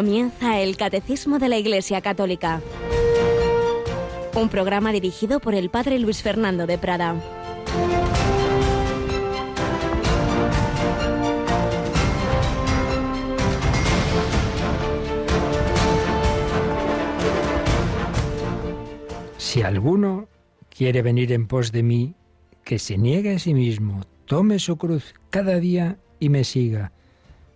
Comienza 0.00 0.58
el 0.58 0.78
Catecismo 0.78 1.38
de 1.38 1.50
la 1.50 1.58
Iglesia 1.58 2.00
Católica. 2.00 2.62
Un 4.34 4.48
programa 4.48 4.92
dirigido 4.92 5.40
por 5.40 5.54
el 5.54 5.68
Padre 5.68 5.98
Luis 5.98 6.22
Fernando 6.22 6.66
de 6.66 6.78
Prada. 6.78 7.16
Si 19.36 19.60
alguno 19.60 20.28
quiere 20.70 21.02
venir 21.02 21.30
en 21.30 21.46
pos 21.46 21.72
de 21.72 21.82
mí, 21.82 22.14
que 22.64 22.78
se 22.78 22.96
niegue 22.96 23.34
a 23.34 23.38
sí 23.38 23.52
mismo, 23.52 24.00
tome 24.24 24.60
su 24.60 24.78
cruz 24.78 25.12
cada 25.28 25.56
día 25.56 25.98
y 26.18 26.30
me 26.30 26.44
siga. 26.44 26.90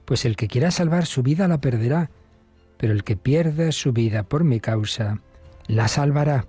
Pues 0.05 0.27
el 0.27 0.37
que 0.37 0.47
quiera 0.47 0.71
salvar 0.71 1.07
su 1.07 1.23
vida 1.23 1.49
la 1.49 1.63
perderá, 1.63 2.11
pero 2.85 2.93
el 2.93 3.03
que 3.03 3.17
pierda 3.17 3.73
su 3.73 3.95
vida 3.95 4.25
por 4.25 4.45
mi 4.45 4.61
causa, 4.61 5.19
la 5.69 5.89
salvará. 5.89 6.45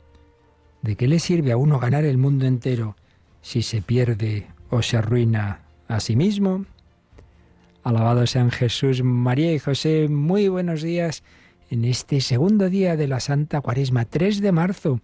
¿De 0.81 0.97
qué 0.97 1.07
le 1.07 1.19
sirve 1.19 1.53
a 1.53 1.57
uno 1.57 1.79
ganar 1.79 2.03
el 2.03 2.17
mundo 2.17 2.45
entero 2.45 2.97
si 3.41 3.61
se 3.61 3.81
pierde 3.81 4.45
o 4.69 4.81
se 4.81 4.97
arruina 4.97 5.61
a 5.87 6.01
sí 6.01 6.17
mismo? 6.17 6.65
Alabado 7.83 8.27
sean 8.27 8.51
Jesús, 8.51 9.01
María 9.01 9.53
y 9.53 9.59
José, 9.59 10.09
muy 10.09 10.49
buenos 10.49 10.81
días 10.81 11.23
en 11.69 11.85
este 11.85 12.19
segundo 12.19 12.69
día 12.69 12.97
de 12.97 13.07
la 13.07 13.21
Santa 13.21 13.61
Cuaresma, 13.61 14.03
3 14.03 14.41
de 14.41 14.51
marzo, 14.51 14.99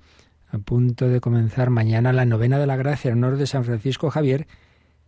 a 0.49 0.57
punto 0.57 1.07
de 1.07 1.21
comenzar 1.21 1.69
mañana 1.69 2.11
la 2.11 2.25
novena 2.25 2.59
de 2.59 2.67
la 2.67 2.75
gracia 2.75 3.09
en 3.09 3.23
honor 3.23 3.37
de 3.37 3.47
San 3.47 3.63
Francisco 3.63 4.09
Javier, 4.09 4.47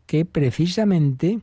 que 0.06 0.24
precisamente 0.24 1.42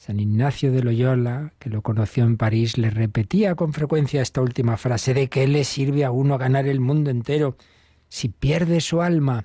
San 0.00 0.18
Ignacio 0.18 0.72
de 0.72 0.82
Loyola, 0.82 1.52
que 1.58 1.68
lo 1.68 1.82
conoció 1.82 2.24
en 2.24 2.38
París, 2.38 2.78
le 2.78 2.88
repetía 2.88 3.54
con 3.54 3.74
frecuencia 3.74 4.22
esta 4.22 4.40
última 4.40 4.78
frase, 4.78 5.12
¿de 5.12 5.28
qué 5.28 5.46
le 5.46 5.62
sirve 5.62 6.06
a 6.06 6.10
uno 6.10 6.38
ganar 6.38 6.66
el 6.66 6.80
mundo 6.80 7.10
entero 7.10 7.58
si 8.08 8.30
pierde 8.30 8.80
su 8.80 9.02
alma? 9.02 9.44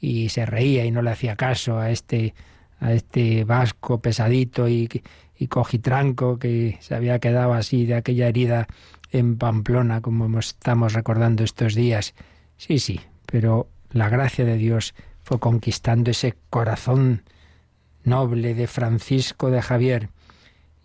Y 0.00 0.30
se 0.30 0.44
reía 0.44 0.84
y 0.84 0.90
no 0.90 1.02
le 1.02 1.12
hacía 1.12 1.36
caso 1.36 1.78
a 1.78 1.92
este, 1.92 2.34
a 2.80 2.92
este 2.92 3.44
vasco 3.44 4.00
pesadito 4.00 4.68
y, 4.68 4.88
y 5.38 5.46
cojitranco 5.46 6.36
que 6.40 6.78
se 6.80 6.96
había 6.96 7.20
quedado 7.20 7.52
así 7.52 7.86
de 7.86 7.94
aquella 7.94 8.26
herida 8.26 8.66
en 9.12 9.38
Pamplona, 9.38 10.00
como 10.00 10.36
estamos 10.40 10.94
recordando 10.94 11.44
estos 11.44 11.76
días. 11.76 12.12
Sí, 12.56 12.80
sí, 12.80 13.00
pero 13.26 13.68
la 13.92 14.08
gracia 14.08 14.44
de 14.44 14.56
Dios 14.56 14.96
fue 15.22 15.38
conquistando 15.38 16.10
ese 16.10 16.34
corazón 16.50 17.22
noble 18.04 18.54
de 18.54 18.66
Francisco 18.66 19.50
de 19.50 19.62
Javier 19.62 20.08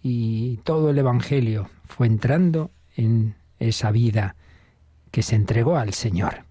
y 0.04 0.58
todo 0.64 0.90
el 0.90 0.98
Evangelio 0.98 1.70
fue 1.86 2.08
entrando 2.08 2.72
en 2.96 3.36
esa 3.60 3.92
vida 3.92 4.36
que 5.12 5.24
se 5.24 5.36
entregó 5.36 5.78
al 5.78 5.94
Señor. 5.94 6.44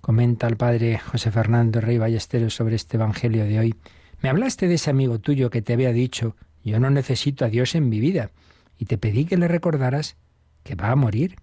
Comenta 0.00 0.46
el 0.46 0.56
padre 0.56 0.98
José 0.98 1.30
Fernando 1.30 1.80
Rey 1.80 1.98
Ballesteros 1.98 2.54
sobre 2.54 2.76
este 2.76 2.96
Evangelio 2.96 3.44
de 3.44 3.58
hoy. 3.58 3.74
Me 4.22 4.28
hablaste 4.28 4.68
de 4.68 4.74
ese 4.74 4.90
amigo 4.90 5.18
tuyo 5.18 5.50
que 5.50 5.62
te 5.62 5.72
había 5.72 5.92
dicho, 5.92 6.36
yo 6.64 6.78
no 6.80 6.90
necesito 6.90 7.44
a 7.44 7.48
Dios 7.48 7.74
en 7.74 7.88
mi 7.88 8.00
vida, 8.00 8.30
y 8.78 8.84
te 8.84 8.98
pedí 8.98 9.24
que 9.24 9.36
le 9.36 9.48
recordaras 9.48 10.16
que 10.62 10.74
va 10.74 10.90
a 10.90 10.96
morir. 10.96 11.36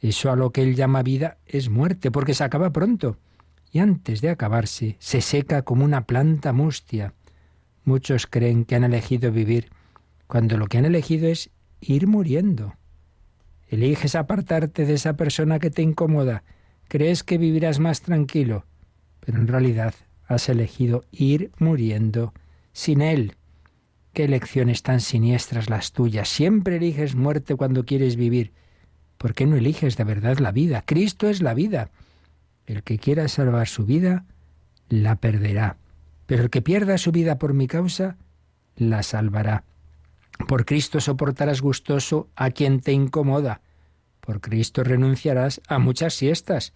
Eso 0.00 0.30
a 0.30 0.36
lo 0.36 0.50
que 0.50 0.62
él 0.62 0.74
llama 0.74 1.02
vida 1.02 1.38
es 1.46 1.68
muerte, 1.68 2.10
porque 2.10 2.34
se 2.34 2.44
acaba 2.44 2.70
pronto, 2.70 3.18
y 3.72 3.80
antes 3.80 4.20
de 4.20 4.30
acabarse 4.30 4.96
se 4.98 5.20
seca 5.20 5.62
como 5.62 5.84
una 5.84 6.06
planta 6.06 6.52
mustia. 6.52 7.14
Muchos 7.88 8.26
creen 8.26 8.66
que 8.66 8.74
han 8.74 8.84
elegido 8.84 9.32
vivir 9.32 9.70
cuando 10.26 10.58
lo 10.58 10.66
que 10.66 10.76
han 10.76 10.84
elegido 10.84 11.26
es 11.26 11.48
ir 11.80 12.06
muriendo. 12.06 12.74
Eliges 13.66 14.14
apartarte 14.14 14.84
de 14.84 14.92
esa 14.92 15.16
persona 15.16 15.58
que 15.58 15.70
te 15.70 15.80
incomoda, 15.80 16.44
crees 16.88 17.24
que 17.24 17.38
vivirás 17.38 17.78
más 17.78 18.02
tranquilo, 18.02 18.66
pero 19.20 19.38
en 19.38 19.48
realidad 19.48 19.94
has 20.26 20.50
elegido 20.50 21.06
ir 21.12 21.50
muriendo 21.58 22.34
sin 22.74 23.00
él. 23.00 23.36
Qué 24.12 24.24
elecciones 24.24 24.82
tan 24.82 25.00
siniestras 25.00 25.70
las 25.70 25.92
tuyas. 25.92 26.28
Siempre 26.28 26.76
eliges 26.76 27.14
muerte 27.14 27.54
cuando 27.54 27.86
quieres 27.86 28.16
vivir. 28.16 28.52
¿Por 29.16 29.32
qué 29.32 29.46
no 29.46 29.56
eliges 29.56 29.96
de 29.96 30.04
verdad 30.04 30.36
la 30.40 30.52
vida? 30.52 30.82
Cristo 30.84 31.26
es 31.30 31.40
la 31.40 31.54
vida. 31.54 31.90
El 32.66 32.82
que 32.82 32.98
quiera 32.98 33.28
salvar 33.28 33.66
su 33.66 33.86
vida, 33.86 34.26
la 34.90 35.16
perderá 35.16 35.78
pero 36.28 36.42
el 36.42 36.50
que 36.50 36.60
pierda 36.60 36.98
su 36.98 37.10
vida 37.10 37.38
por 37.38 37.54
mi 37.54 37.66
causa, 37.66 38.18
la 38.76 39.02
salvará. 39.02 39.64
Por 40.46 40.66
Cristo 40.66 41.00
soportarás 41.00 41.62
gustoso 41.62 42.28
a 42.36 42.50
quien 42.50 42.80
te 42.80 42.92
incomoda. 42.92 43.62
Por 44.20 44.42
Cristo 44.42 44.84
renunciarás 44.84 45.62
a 45.68 45.78
muchas 45.78 46.12
siestas. 46.12 46.74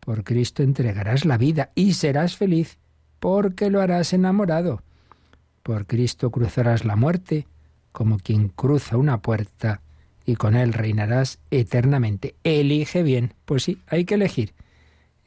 Por 0.00 0.24
Cristo 0.24 0.64
entregarás 0.64 1.24
la 1.24 1.38
vida 1.38 1.70
y 1.76 1.92
serás 1.92 2.36
feliz, 2.36 2.78
porque 3.20 3.70
lo 3.70 3.80
harás 3.80 4.12
enamorado. 4.12 4.82
Por 5.62 5.86
Cristo 5.86 6.32
cruzarás 6.32 6.84
la 6.84 6.96
muerte 6.96 7.46
como 7.92 8.18
quien 8.18 8.48
cruza 8.48 8.96
una 8.96 9.22
puerta 9.22 9.82
y 10.26 10.34
con 10.34 10.56
él 10.56 10.72
reinarás 10.72 11.38
eternamente. 11.52 12.34
Elige 12.42 13.04
bien. 13.04 13.34
Pues 13.44 13.62
sí, 13.62 13.78
hay 13.86 14.04
que 14.04 14.14
elegir 14.14 14.52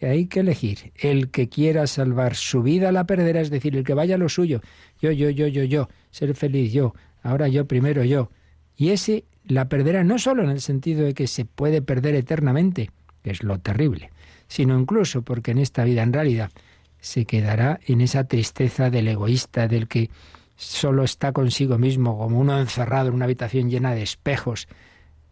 hay 0.08 0.28
que 0.28 0.42
elegir. 0.42 0.92
El 0.96 1.30
que 1.30 1.50
quiera 1.50 1.88
salvar 1.88 2.36
su 2.36 2.64
vida 2.64 2.92
la 2.92 3.06
perderá, 3.06 3.42
es 3.42 3.50
decir, 3.50 3.76
el 3.76 3.84
que 3.84 3.94
vaya 3.94 4.16
a 4.16 4.18
lo 4.18 4.30
suyo. 4.30 4.62
Yo, 5.00 5.12
yo, 5.12 5.30
yo, 5.30 5.48
yo, 5.48 5.64
yo, 5.64 5.90
ser 6.12 6.34
feliz 6.36 6.72
yo, 6.74 6.94
ahora 7.22 7.48
yo, 7.48 7.68
primero 7.68 8.04
yo. 8.04 8.30
Y 8.76 8.90
ese 8.90 9.26
la 9.46 9.70
perderá 9.70 10.04
no 10.04 10.20
solo 10.20 10.44
en 10.44 10.50
el 10.50 10.62
sentido 10.62 11.06
de 11.06 11.14
que 11.14 11.28
se 11.28 11.46
puede 11.46 11.82
perder 11.82 12.16
eternamente, 12.16 12.90
que 13.24 13.32
es 13.32 13.44
lo 13.44 13.60
terrible, 13.60 14.12
sino 14.48 14.80
incluso 14.80 15.22
porque 15.22 15.52
en 15.52 15.58
esta 15.58 15.84
vida 15.84 16.04
en 16.04 16.14
realidad 16.14 16.52
se 17.00 17.26
quedará 17.26 17.80
en 17.86 18.02
esa 18.02 18.24
tristeza 18.24 18.90
del 18.90 19.10
egoísta, 19.10 19.68
del 19.68 19.88
que 19.88 20.10
solo 20.56 21.04
está 21.04 21.34
consigo 21.34 21.78
mismo, 21.78 22.18
como 22.18 22.40
uno 22.40 22.58
encerrado 22.58 23.10
en 23.10 23.16
una 23.16 23.26
habitación 23.26 23.70
llena 23.70 23.94
de 23.94 24.04
espejos, 24.04 24.68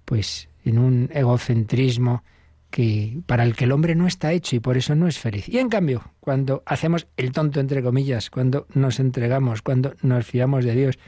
pues 0.04 0.50
en 0.66 0.78
un 0.78 1.10
egocentrismo 1.14 2.24
que 2.72 3.22
para 3.28 3.44
el 3.44 3.56
que 3.56 3.66
el 3.66 3.72
hombre 3.72 3.94
no 3.94 4.08
está 4.08 4.32
hecho 4.32 4.56
y 4.56 4.59
por 4.59 4.78
eso 4.78 4.96
no 4.96 5.08
es 5.08 5.20
feliz. 5.20 5.48
Y 5.48 5.59
en 5.59 5.70
cambio, 5.70 6.14
cuando 6.20 6.64
hacemos 6.66 7.08
el 7.18 7.32
tonto 7.32 7.59
entre 7.59 7.84
comillas, 7.84 8.30
cuando 8.30 8.66
nos 8.74 9.00
entregamos, 9.00 9.62
cuando 9.62 9.94
nos 10.02 10.26
fiamos 10.26 10.66
de 10.66 10.74
Dios, 10.74 11.00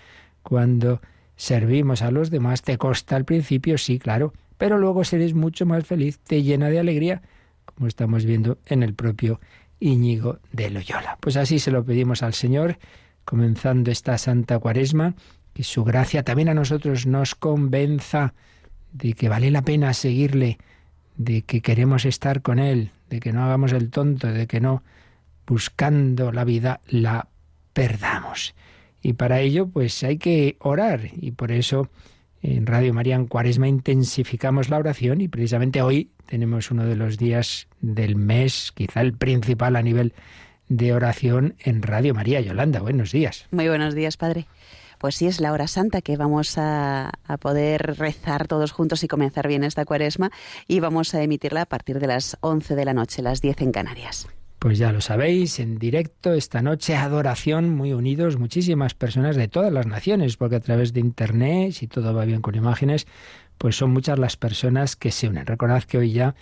cuando 0.44 1.02
servimos 1.36 2.02
a 2.02 2.12
los 2.12 2.30
demás, 2.30 2.62
te 2.62 2.78
costa 2.78 3.16
al 3.16 3.26
principio, 3.26 3.78
sí, 3.78 3.98
claro, 3.98 4.34
pero 4.58 4.78
luego 4.78 5.04
seres 5.04 5.34
mucho 5.34 5.66
más 5.66 5.86
feliz, 5.86 6.20
te 6.20 6.44
llena 6.44 6.70
de 6.70 6.80
alegría, 6.80 7.22
como 7.66 7.88
estamos 7.88 8.26
viendo 8.26 8.60
en 8.66 8.84
el 8.84 8.94
propio 8.94 9.40
Íñigo 9.80 10.40
de 10.52 10.70
Loyola. 10.70 11.18
Pues 11.20 11.38
así 11.38 11.60
se 11.60 11.72
lo 11.72 11.84
pedimos 11.84 12.24
al 12.24 12.34
Señor, 12.34 12.78
comenzando 13.26 13.90
esta 13.90 14.18
Santa 14.18 14.60
Cuaresma, 14.60 15.16
que 15.54 15.64
su 15.64 15.84
gracia 15.84 16.24
también 16.24 16.50
a 16.50 16.54
nosotros 16.54 17.06
nos 17.06 17.36
convenza 17.36 18.34
de 18.92 19.14
que 19.14 19.30
vale 19.30 19.52
la 19.52 19.64
pena 19.64 19.94
seguirle, 19.94 20.58
de 21.16 21.44
que 21.44 21.62
queremos 21.62 22.06
estar 22.06 22.42
con 22.42 22.60
Él, 22.60 22.92
de 23.10 23.20
que 23.20 23.32
no 23.32 23.44
hagamos 23.44 23.72
el 23.74 23.90
tonto, 23.90 24.28
de 24.28 24.48
que 24.48 24.60
no 24.60 24.84
buscando 25.46 26.32
la 26.32 26.44
vida 26.44 26.82
la 26.88 27.28
perdamos. 27.74 28.56
Y 29.02 29.14
para 29.14 29.42
ello, 29.42 29.68
pues 29.68 30.04
hay 30.04 30.18
que 30.18 30.56
orar. 30.60 31.10
Y 31.14 31.32
por 31.32 31.52
eso 31.52 31.90
en 32.42 32.66
Radio 32.66 32.94
María 32.94 33.16
en 33.16 33.28
Cuaresma 33.28 33.68
intensificamos 33.68 34.70
la 34.70 34.78
oración 34.78 35.22
y 35.22 35.28
precisamente 35.28 35.82
hoy 35.82 36.12
tenemos 36.26 36.72
uno 36.72 36.86
de 36.86 36.96
los 36.96 37.18
días 37.18 37.68
del 37.82 38.16
mes, 38.16 38.72
quizá 38.74 39.02
el 39.02 39.14
principal 39.14 39.76
a 39.76 39.82
nivel 39.82 40.14
de 40.70 40.94
oración 40.94 41.56
en 41.60 41.82
Radio 41.82 42.14
María. 42.14 42.42
Yolanda, 42.42 42.80
buenos 42.80 43.12
días. 43.12 43.48
Muy 43.52 43.68
buenos 43.68 43.94
días, 43.94 44.18
Padre 44.18 44.48
pues 45.04 45.16
sí 45.16 45.28
es 45.28 45.42
la 45.42 45.52
hora 45.52 45.68
santa 45.68 46.02
que 46.02 46.16
vamos 46.16 46.58
a, 46.58 47.12
poder 47.42 47.98
rezar 47.98 48.48
todos 48.48 48.72
juntos 48.72 49.04
y 49.04 49.10
comenzar 49.10 49.50
bien 49.50 49.66
esta 49.66 49.84
cuaresma 49.84 50.32
y 50.66 50.80
vamos 50.80 51.14
a 51.14 51.22
emitirla 51.22 51.64
a 51.64 51.66
partir 51.66 52.00
de 52.00 52.08
las 52.08 52.38
11 52.40 52.74
de 52.74 52.86
la 52.86 52.94
noche, 52.94 53.22
las 53.22 53.42
10 53.42 53.64
en 53.64 53.72
Canarias. 53.74 54.30
Pues 54.60 54.78
ya 54.78 54.94
lo 54.94 55.02
sabéis, 55.02 55.60
en 55.60 55.78
directo 55.78 56.32
esta 56.32 56.62
noche, 56.62 56.96
adoración, 56.96 57.70
muy 57.70 57.92
unidos, 57.92 58.40
muchísimas 58.40 58.94
personas 58.94 59.36
de 59.36 59.50
todas 59.50 59.74
las 59.74 59.88
naciones, 59.88 60.38
porque 60.38 60.56
a 60.56 60.62
través 60.62 60.94
de 60.94 61.02
Internet, 61.02 61.74
si 61.74 61.88
todo 61.88 62.14
va 62.14 62.24
bien 62.24 62.42
con 62.42 62.56
imágenes, 62.56 63.06
pues 63.58 63.76
son 63.76 63.92
muchas 63.92 64.18
las 64.18 64.38
personas 64.38 64.96
que 64.96 65.12
se 65.12 65.28
unen. 65.28 65.46
Recordad 65.46 65.84
que 65.84 65.98
hoy 65.98 66.14
ya 66.14 66.34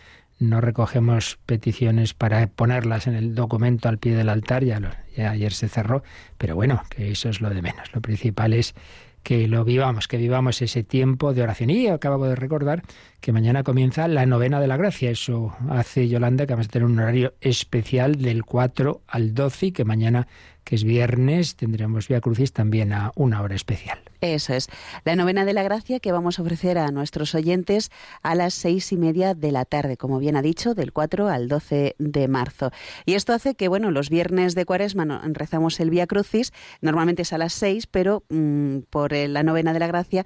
no 0.41 0.59
recogemos 0.59 1.39
peticiones 1.45 2.13
para 2.13 2.47
ponerlas 2.47 3.07
en 3.07 3.13
el 3.15 3.35
documento 3.35 3.87
al 3.87 3.99
pie 3.99 4.15
del 4.15 4.27
altar, 4.27 4.63
ya, 4.63 4.81
ayer 5.29 5.53
se 5.53 5.69
cerró, 5.69 6.03
pero 6.37 6.55
bueno, 6.55 6.83
que 6.89 7.11
eso 7.11 7.29
es 7.29 7.41
lo 7.41 7.49
de 7.49 7.61
menos. 7.61 7.93
Lo 7.93 8.01
principal 8.01 8.53
es 8.53 8.73
que 9.21 9.47
lo 9.47 9.63
vivamos, 9.63 10.07
que 10.07 10.17
vivamos 10.17 10.61
ese 10.63 10.83
tiempo 10.83 11.33
de 11.33 11.43
oración. 11.43 11.69
Y 11.69 11.87
acabo 11.87 12.25
de 12.25 12.35
recordar 12.35 12.81
que 13.19 13.31
mañana 13.31 13.61
comienza 13.63 14.07
la 14.07 14.25
novena 14.25 14.59
de 14.59 14.67
la 14.67 14.77
gracia. 14.77 15.11
Eso 15.11 15.55
hace 15.69 16.07
Yolanda 16.07 16.47
que 16.47 16.53
vamos 16.53 16.67
a 16.67 16.69
tener 16.69 16.87
un 16.87 16.99
horario 16.99 17.35
especial 17.39 18.15
del 18.15 18.43
4 18.43 19.03
al 19.07 19.35
12 19.35 19.67
y 19.67 19.71
que 19.71 19.85
mañana 19.85 20.27
que 20.71 20.75
es 20.75 20.85
viernes, 20.85 21.57
tendremos 21.57 22.07
Vía 22.07 22.21
Crucis 22.21 22.53
también 22.53 22.93
a 22.93 23.11
una 23.15 23.41
hora 23.41 23.55
especial. 23.55 23.99
Eso 24.21 24.53
es. 24.53 24.69
La 25.03 25.17
novena 25.17 25.43
de 25.43 25.51
la 25.51 25.63
gracia 25.63 25.99
que 25.99 26.13
vamos 26.13 26.39
a 26.39 26.43
ofrecer 26.43 26.77
a 26.77 26.91
nuestros 26.91 27.35
oyentes 27.35 27.91
a 28.23 28.35
las 28.35 28.53
seis 28.53 28.93
y 28.93 28.95
media 28.95 29.33
de 29.33 29.51
la 29.51 29.65
tarde, 29.65 29.97
como 29.97 30.17
bien 30.17 30.37
ha 30.37 30.41
dicho, 30.41 30.73
del 30.73 30.93
4 30.93 31.27
al 31.27 31.49
12 31.49 31.97
de 31.99 32.27
marzo. 32.29 32.71
Y 33.05 33.15
esto 33.15 33.33
hace 33.33 33.55
que, 33.55 33.67
bueno, 33.67 33.91
los 33.91 34.09
viernes 34.09 34.55
de 34.55 34.63
cuaresma 34.63 35.21
rezamos 35.33 35.77
el 35.81 35.89
Vía 35.89 36.07
Crucis, 36.07 36.53
normalmente 36.79 37.23
es 37.23 37.33
a 37.33 37.37
las 37.37 37.51
seis, 37.51 37.85
pero 37.85 38.23
mm, 38.29 38.83
por 38.89 39.11
la 39.11 39.43
novena 39.43 39.73
de 39.73 39.79
la 39.79 39.87
gracia, 39.87 40.23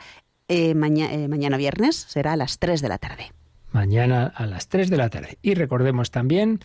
eh, 0.47 0.75
eh, 0.75 0.75
mañana 0.75 1.57
viernes 1.57 1.95
será 1.95 2.33
a 2.33 2.37
las 2.37 2.59
tres 2.59 2.81
de 2.81 2.89
la 2.89 2.99
tarde. 2.99 3.31
Mañana 3.71 4.27
a 4.27 4.45
las 4.45 4.67
tres 4.67 4.91
de 4.91 4.97
la 4.97 5.09
tarde. 5.09 5.39
Y 5.41 5.55
recordemos 5.55 6.11
también 6.11 6.59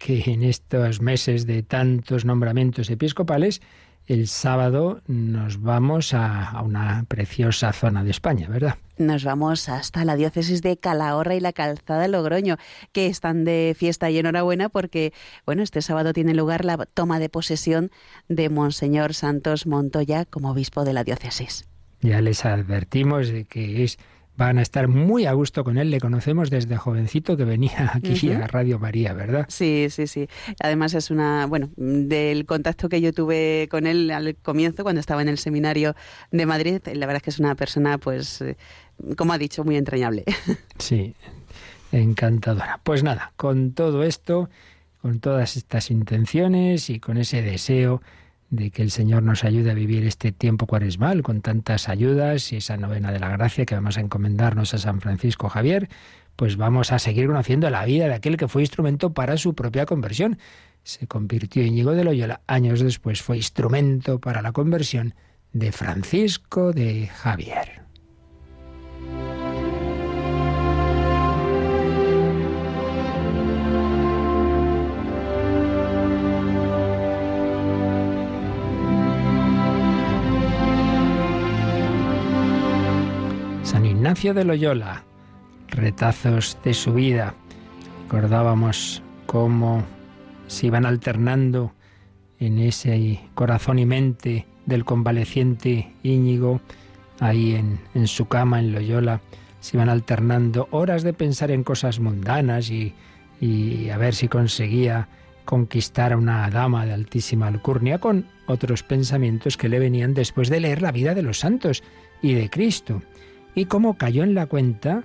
que 0.00 0.22
en 0.26 0.42
estos 0.42 1.02
meses 1.02 1.46
de 1.46 1.62
tantos 1.62 2.24
nombramientos 2.24 2.88
episcopales, 2.88 3.60
el 4.06 4.28
sábado 4.28 5.02
nos 5.06 5.60
vamos 5.60 6.14
a, 6.14 6.58
una 6.64 7.04
preciosa 7.06 7.70
zona 7.74 8.02
de 8.02 8.10
España, 8.10 8.48
¿verdad? 8.48 8.76
Nos 8.96 9.24
vamos 9.24 9.68
hasta 9.68 10.06
la 10.06 10.16
diócesis 10.16 10.62
de 10.62 10.78
Calahorra 10.78 11.34
y 11.34 11.40
la 11.40 11.52
Calzada 11.52 12.00
de 12.00 12.08
Logroño, 12.08 12.56
que 12.92 13.08
están 13.08 13.44
de 13.44 13.76
fiesta 13.76 14.10
y 14.10 14.18
enhorabuena 14.18 14.70
porque, 14.70 15.12
bueno, 15.44 15.62
este 15.62 15.82
sábado 15.82 16.14
tiene 16.14 16.32
lugar 16.32 16.64
la 16.64 16.78
toma 16.78 17.18
de 17.18 17.28
posesión 17.28 17.90
de 18.28 18.48
Monseñor 18.48 19.12
Santos 19.12 19.66
Montoya 19.66 20.24
como 20.24 20.50
obispo 20.50 20.84
de 20.84 20.94
la 20.94 21.04
diócesis. 21.04 21.68
Ya 22.00 22.22
les 22.22 22.46
advertimos 22.46 23.28
de 23.28 23.44
que 23.44 23.84
es 23.84 23.98
van 24.40 24.56
a 24.56 24.62
estar 24.62 24.88
muy 24.88 25.26
a 25.26 25.34
gusto 25.34 25.64
con 25.64 25.76
él. 25.76 25.90
Le 25.90 26.00
conocemos 26.00 26.48
desde 26.48 26.78
jovencito 26.78 27.36
que 27.36 27.44
venía 27.44 27.90
aquí 27.94 28.30
a 28.32 28.46
Radio 28.46 28.78
María, 28.78 29.12
¿verdad? 29.12 29.44
Sí, 29.48 29.88
sí, 29.90 30.06
sí. 30.06 30.28
Además 30.62 30.94
es 30.94 31.10
una, 31.10 31.46
bueno, 31.46 31.68
del 31.76 32.46
contacto 32.46 32.88
que 32.88 33.02
yo 33.02 33.12
tuve 33.12 33.68
con 33.70 33.86
él 33.86 34.10
al 34.10 34.34
comienzo, 34.36 34.82
cuando 34.82 35.00
estaba 35.00 35.20
en 35.20 35.28
el 35.28 35.36
seminario 35.36 35.94
de 36.30 36.46
Madrid, 36.46 36.80
la 36.86 37.06
verdad 37.06 37.16
es 37.16 37.22
que 37.22 37.30
es 37.30 37.38
una 37.38 37.54
persona, 37.54 37.98
pues, 37.98 38.40
eh, 38.40 38.56
como 39.14 39.34
ha 39.34 39.38
dicho, 39.38 39.62
muy 39.62 39.76
entrañable. 39.76 40.24
Sí, 40.78 41.14
encantadora. 41.92 42.80
Pues 42.82 43.02
nada, 43.02 43.32
con 43.36 43.72
todo 43.72 44.02
esto, 44.02 44.48
con 45.02 45.20
todas 45.20 45.58
estas 45.58 45.90
intenciones 45.90 46.88
y 46.88 46.98
con 46.98 47.18
ese 47.18 47.42
deseo 47.42 48.00
de 48.50 48.70
que 48.70 48.82
el 48.82 48.90
Señor 48.90 49.22
nos 49.22 49.44
ayude 49.44 49.70
a 49.70 49.74
vivir 49.74 50.04
este 50.04 50.32
tiempo 50.32 50.66
cuaresmal 50.66 51.22
con 51.22 51.40
tantas 51.40 51.88
ayudas 51.88 52.52
y 52.52 52.56
esa 52.56 52.76
novena 52.76 53.12
de 53.12 53.20
la 53.20 53.30
gracia 53.30 53.64
que 53.64 53.76
vamos 53.76 53.96
a 53.96 54.00
encomendarnos 54.00 54.74
a 54.74 54.78
San 54.78 55.00
Francisco 55.00 55.48
Javier, 55.48 55.88
pues 56.36 56.56
vamos 56.56 56.92
a 56.92 56.98
seguir 56.98 57.28
conociendo 57.28 57.70
la 57.70 57.84
vida 57.84 58.06
de 58.06 58.14
aquel 58.14 58.36
que 58.36 58.48
fue 58.48 58.62
instrumento 58.62 59.12
para 59.12 59.36
su 59.36 59.54
propia 59.54 59.86
conversión. 59.86 60.38
Se 60.82 61.06
convirtió 61.06 61.62
Íñigo 61.62 61.92
de 61.92 62.04
Loyola, 62.04 62.40
años 62.46 62.80
después 62.80 63.22
fue 63.22 63.36
instrumento 63.36 64.18
para 64.20 64.42
la 64.42 64.52
conversión 64.52 65.14
de 65.52 65.70
Francisco 65.70 66.72
de 66.72 67.06
Javier. 67.06 67.82
Ignacio 84.00 84.32
de 84.32 84.46
Loyola, 84.46 85.04
retazos 85.68 86.56
de 86.64 86.72
su 86.72 86.94
vida. 86.94 87.34
Recordábamos 88.04 89.02
cómo 89.26 89.84
se 90.46 90.68
iban 90.68 90.86
alternando 90.86 91.74
en 92.38 92.60
ese 92.60 93.20
corazón 93.34 93.78
y 93.78 93.84
mente 93.84 94.46
del 94.64 94.86
convaleciente 94.86 95.92
Íñigo, 96.02 96.62
ahí 97.18 97.56
en, 97.56 97.78
en, 97.94 98.06
su 98.06 98.24
cama 98.24 98.58
en 98.58 98.72
Loyola, 98.72 99.20
se 99.60 99.76
iban 99.76 99.90
alternando 99.90 100.66
horas 100.70 101.02
de 101.02 101.12
pensar 101.12 101.50
en 101.50 101.62
cosas 101.62 102.00
mundanas 102.00 102.70
y, 102.70 102.94
y 103.38 103.90
a 103.90 103.98
ver 103.98 104.14
si 104.14 104.28
conseguía 104.28 105.08
conquistar 105.44 106.14
a 106.14 106.16
una 106.16 106.48
dama 106.48 106.86
de 106.86 106.94
altísima 106.94 107.48
alcurnia 107.48 107.98
con 107.98 108.24
otros 108.46 108.82
pensamientos 108.82 109.58
que 109.58 109.68
le 109.68 109.78
venían 109.78 110.14
después 110.14 110.48
de 110.48 110.60
leer 110.60 110.80
la 110.80 110.90
vida 110.90 111.14
de 111.14 111.20
los 111.20 111.40
santos 111.40 111.82
y 112.22 112.32
de 112.32 112.48
Cristo 112.48 113.02
y 113.54 113.66
cómo 113.66 113.94
cayó 113.94 114.22
en 114.22 114.34
la 114.34 114.46
cuenta 114.46 115.04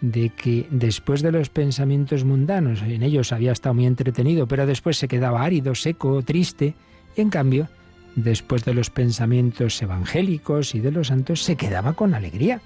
de 0.00 0.30
que 0.30 0.66
después 0.70 1.22
de 1.22 1.32
los 1.32 1.48
pensamientos 1.48 2.24
mundanos, 2.24 2.82
en 2.82 3.02
ellos 3.02 3.32
había 3.32 3.52
estado 3.52 3.74
muy 3.74 3.86
entretenido, 3.86 4.46
pero 4.46 4.66
después 4.66 4.98
se 4.98 5.08
quedaba 5.08 5.42
árido, 5.42 5.74
seco, 5.74 6.22
triste, 6.22 6.74
y 7.16 7.20
en 7.22 7.30
cambio, 7.30 7.68
después 8.14 8.64
de 8.64 8.74
los 8.74 8.90
pensamientos 8.90 9.80
evangélicos 9.80 10.74
y 10.74 10.80
de 10.80 10.92
los 10.92 11.08
santos, 11.08 11.42
se 11.42 11.56
quedaba 11.56 11.94
con 11.94 12.14
alegría. 12.14 12.60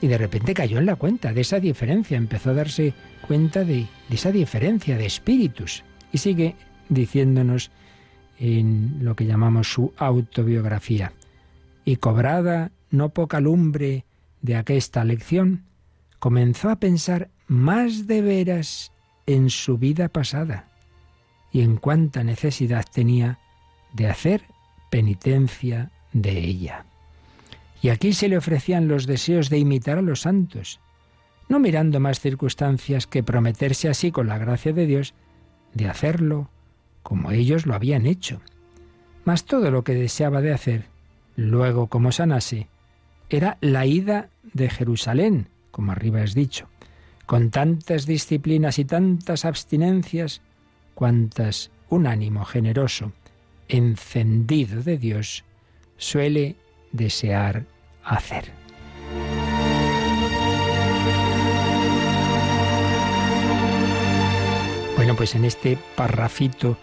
Y 0.00 0.08
de 0.08 0.18
repente 0.18 0.54
cayó 0.54 0.78
en 0.78 0.86
la 0.86 0.96
cuenta 0.96 1.32
de 1.32 1.40
esa 1.40 1.58
diferencia, 1.58 2.18
empezó 2.18 2.50
a 2.50 2.54
darse 2.54 2.92
cuenta 3.26 3.64
de, 3.64 3.86
de 4.08 4.14
esa 4.14 4.30
diferencia 4.30 4.96
de 4.96 5.06
espíritus. 5.06 5.82
Y 6.12 6.18
sigue 6.18 6.54
diciéndonos 6.88 7.70
en 8.38 8.98
lo 9.00 9.16
que 9.16 9.26
llamamos 9.26 9.72
su 9.72 9.92
autobiografía. 9.96 11.12
Y 11.84 11.96
cobrada 11.96 12.70
no 12.90 13.08
poca 13.08 13.40
lumbre 13.40 14.04
de 14.42 14.56
aquesta 14.56 15.04
lección, 15.04 15.64
comenzó 16.18 16.70
a 16.70 16.76
pensar 16.76 17.30
más 17.46 18.06
de 18.06 18.22
veras 18.22 18.92
en 19.26 19.50
su 19.50 19.78
vida 19.78 20.08
pasada 20.08 20.68
y 21.52 21.62
en 21.62 21.76
cuánta 21.76 22.24
necesidad 22.24 22.84
tenía 22.92 23.38
de 23.92 24.08
hacer 24.08 24.42
penitencia 24.90 25.90
de 26.12 26.38
ella. 26.38 26.84
Y 27.82 27.90
aquí 27.90 28.12
se 28.12 28.28
le 28.28 28.36
ofrecían 28.36 28.88
los 28.88 29.06
deseos 29.06 29.50
de 29.50 29.58
imitar 29.58 29.98
a 29.98 30.02
los 30.02 30.22
santos, 30.22 30.80
no 31.48 31.58
mirando 31.60 32.00
más 32.00 32.20
circunstancias 32.20 33.06
que 33.06 33.22
prometerse 33.22 33.88
así 33.88 34.10
con 34.10 34.26
la 34.26 34.38
gracia 34.38 34.72
de 34.72 34.86
Dios 34.86 35.14
de 35.74 35.88
hacerlo 35.88 36.50
como 37.02 37.30
ellos 37.30 37.66
lo 37.66 37.74
habían 37.74 38.06
hecho. 38.06 38.40
Mas 39.24 39.44
todo 39.44 39.70
lo 39.70 39.84
que 39.84 39.94
deseaba 39.94 40.40
de 40.40 40.52
hacer, 40.52 40.86
luego 41.36 41.86
como 41.86 42.10
sanase, 42.10 42.68
era 43.28 43.58
la 43.60 43.86
ida 43.86 44.28
de 44.52 44.70
Jerusalén, 44.70 45.48
como 45.70 45.92
arriba 45.92 46.22
es 46.22 46.34
dicho, 46.34 46.68
con 47.26 47.50
tantas 47.50 48.06
disciplinas 48.06 48.78
y 48.78 48.84
tantas 48.84 49.44
abstinencias, 49.44 50.42
cuantas 50.94 51.70
un 51.88 52.06
ánimo 52.06 52.44
generoso, 52.44 53.12
encendido 53.68 54.82
de 54.82 54.96
Dios, 54.98 55.44
suele 55.96 56.56
desear 56.92 57.64
hacer. 58.04 58.52
Bueno, 64.96 65.14
pues 65.16 65.34
en 65.34 65.44
este 65.44 65.78
parrafito 65.96 66.78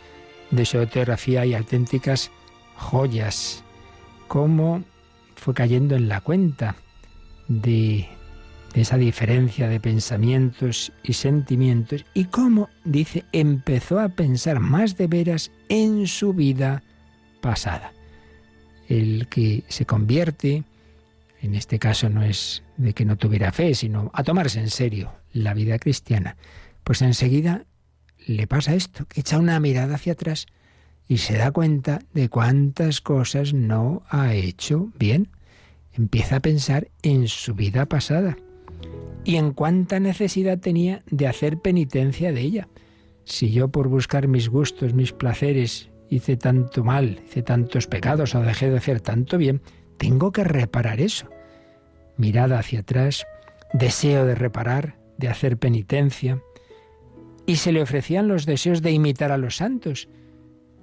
de 0.52 0.66
su 0.66 0.78
autografía 0.78 1.42
hay 1.42 1.56
auténticas 1.56 2.32
joyas, 2.76 3.64
como 4.28 4.84
fue 5.44 5.54
cayendo 5.54 5.98
en 5.98 6.08
la 6.08 6.22
cuenta 6.22 6.78
de, 7.50 8.08
esa 8.74 8.96
diferencia 8.96 9.68
de 9.68 9.82
pensamientos 9.82 10.94
y 11.04 11.14
sentimientos 11.14 12.06
y 12.14 12.26
cómo, 12.26 12.70
dice, 12.86 13.26
empezó 13.34 14.00
a 14.00 14.08
pensar 14.08 14.62
más 14.62 14.96
de 14.96 15.08
veras 15.08 15.52
en 15.68 16.08
su 16.08 16.34
vida 16.34 16.82
pasada. 17.42 17.92
El 18.88 19.28
que 19.28 19.66
se 19.68 19.86
convierte, 19.86 20.64
en 21.42 21.56
este 21.56 21.78
caso 21.78 22.08
no 22.08 22.24
es 22.24 22.64
de 22.78 22.94
que 22.94 23.04
no 23.04 23.18
tuviera 23.18 23.52
fe, 23.52 23.76
sino 23.76 24.12
a 24.14 24.24
tomarse 24.24 24.62
en 24.62 24.70
serio 24.70 25.12
la 25.34 25.54
vida 25.54 25.78
cristiana, 25.78 26.38
pues 26.86 27.02
enseguida 27.02 27.66
le 28.26 28.48
pasa 28.48 28.76
esto, 28.76 29.06
que 29.08 29.20
echa 29.20 29.40
una 29.40 29.60
mirada 29.60 29.96
hacia 29.96 30.14
atrás 30.14 30.48
y 31.08 31.18
se 31.18 31.38
da 31.38 31.52
cuenta 31.52 32.00
de 32.14 32.30
cuántas 32.30 33.02
cosas 33.02 33.54
no 33.54 34.04
ha 34.10 34.34
hecho 34.34 34.90
bien. 34.98 35.30
Empieza 35.94 36.38
a 36.38 36.40
pensar 36.40 36.90
en 37.02 37.28
su 37.28 37.54
vida 37.54 37.86
pasada 37.86 38.38
y 39.24 39.36
en 39.36 39.54
cuánta 39.54 40.00
necesidad 40.00 40.60
tenía 40.60 41.02
de 41.10 41.28
hacer 41.28 41.60
penitencia 41.60 42.32
de 42.32 42.42
ella. 42.42 42.68
Si 43.26 43.52
yo 43.52 43.70
por 43.70 43.88
buscar 43.88 44.28
mis 44.28 44.50
gustos, 44.50 44.94
mis 44.94 45.14
placeres, 45.14 45.90
hice 46.10 46.36
tanto 46.36 46.84
mal, 46.84 47.22
hice 47.26 47.42
tantos 47.42 47.88
pecados 47.88 48.36
o 48.36 48.42
dejé 48.42 48.70
de 48.70 48.78
hacer 48.78 49.02
tanto 49.02 49.38
bien, 49.38 49.62
tengo 49.98 50.32
que 50.32 50.44
reparar 50.44 51.00
eso. 51.00 51.30
Mirada 52.18 52.60
hacia 52.60 52.80
atrás, 52.80 53.26
deseo 53.74 54.26
de 54.26 54.36
reparar, 54.36 54.98
de 55.18 55.30
hacer 55.30 55.58
penitencia. 55.58 56.42
Y 57.46 57.58
se 57.58 57.72
le 57.72 57.82
ofrecían 57.82 58.28
los 58.28 58.46
deseos 58.46 58.82
de 58.82 58.92
imitar 58.92 59.32
a 59.32 59.38
los 59.38 59.58
santos 59.58 60.10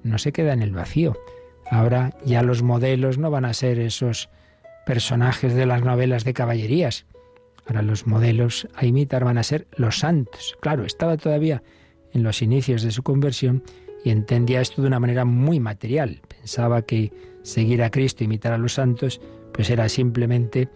no 0.02 0.18
se 0.18 0.32
queda 0.32 0.52
en 0.52 0.62
el 0.62 0.72
vacío. 0.72 1.16
Ahora 1.70 2.16
ya 2.24 2.42
los 2.42 2.62
modelos 2.62 3.18
no 3.18 3.30
van 3.30 3.44
a 3.44 3.54
ser 3.54 3.78
esos 3.78 4.28
personajes 4.86 5.54
de 5.54 5.66
las 5.66 5.82
novelas 5.82 6.24
de 6.24 6.34
caballerías. 6.34 7.06
Ahora 7.66 7.82
los 7.82 8.06
modelos 8.06 8.68
a 8.74 8.86
imitar 8.86 9.24
van 9.24 9.38
a 9.38 9.42
ser 9.42 9.68
los 9.76 9.98
santos. 9.98 10.56
Claro, 10.60 10.84
estaba 10.84 11.16
todavía 11.16 11.62
en 12.12 12.22
los 12.22 12.42
inicios 12.42 12.82
de 12.82 12.90
su 12.90 13.02
conversión 13.02 13.62
y 14.04 14.10
entendía 14.10 14.60
esto 14.60 14.82
de 14.82 14.88
una 14.88 14.98
manera 15.00 15.24
muy 15.24 15.60
material. 15.60 16.20
Pensaba 16.26 16.82
que 16.82 17.12
seguir 17.42 17.82
a 17.82 17.90
Cristo, 17.90 18.24
imitar 18.24 18.52
a 18.52 18.58
los 18.58 18.74
santos, 18.74 19.20
pues 19.52 19.70
era 19.70 19.88
simplemente 19.88 20.68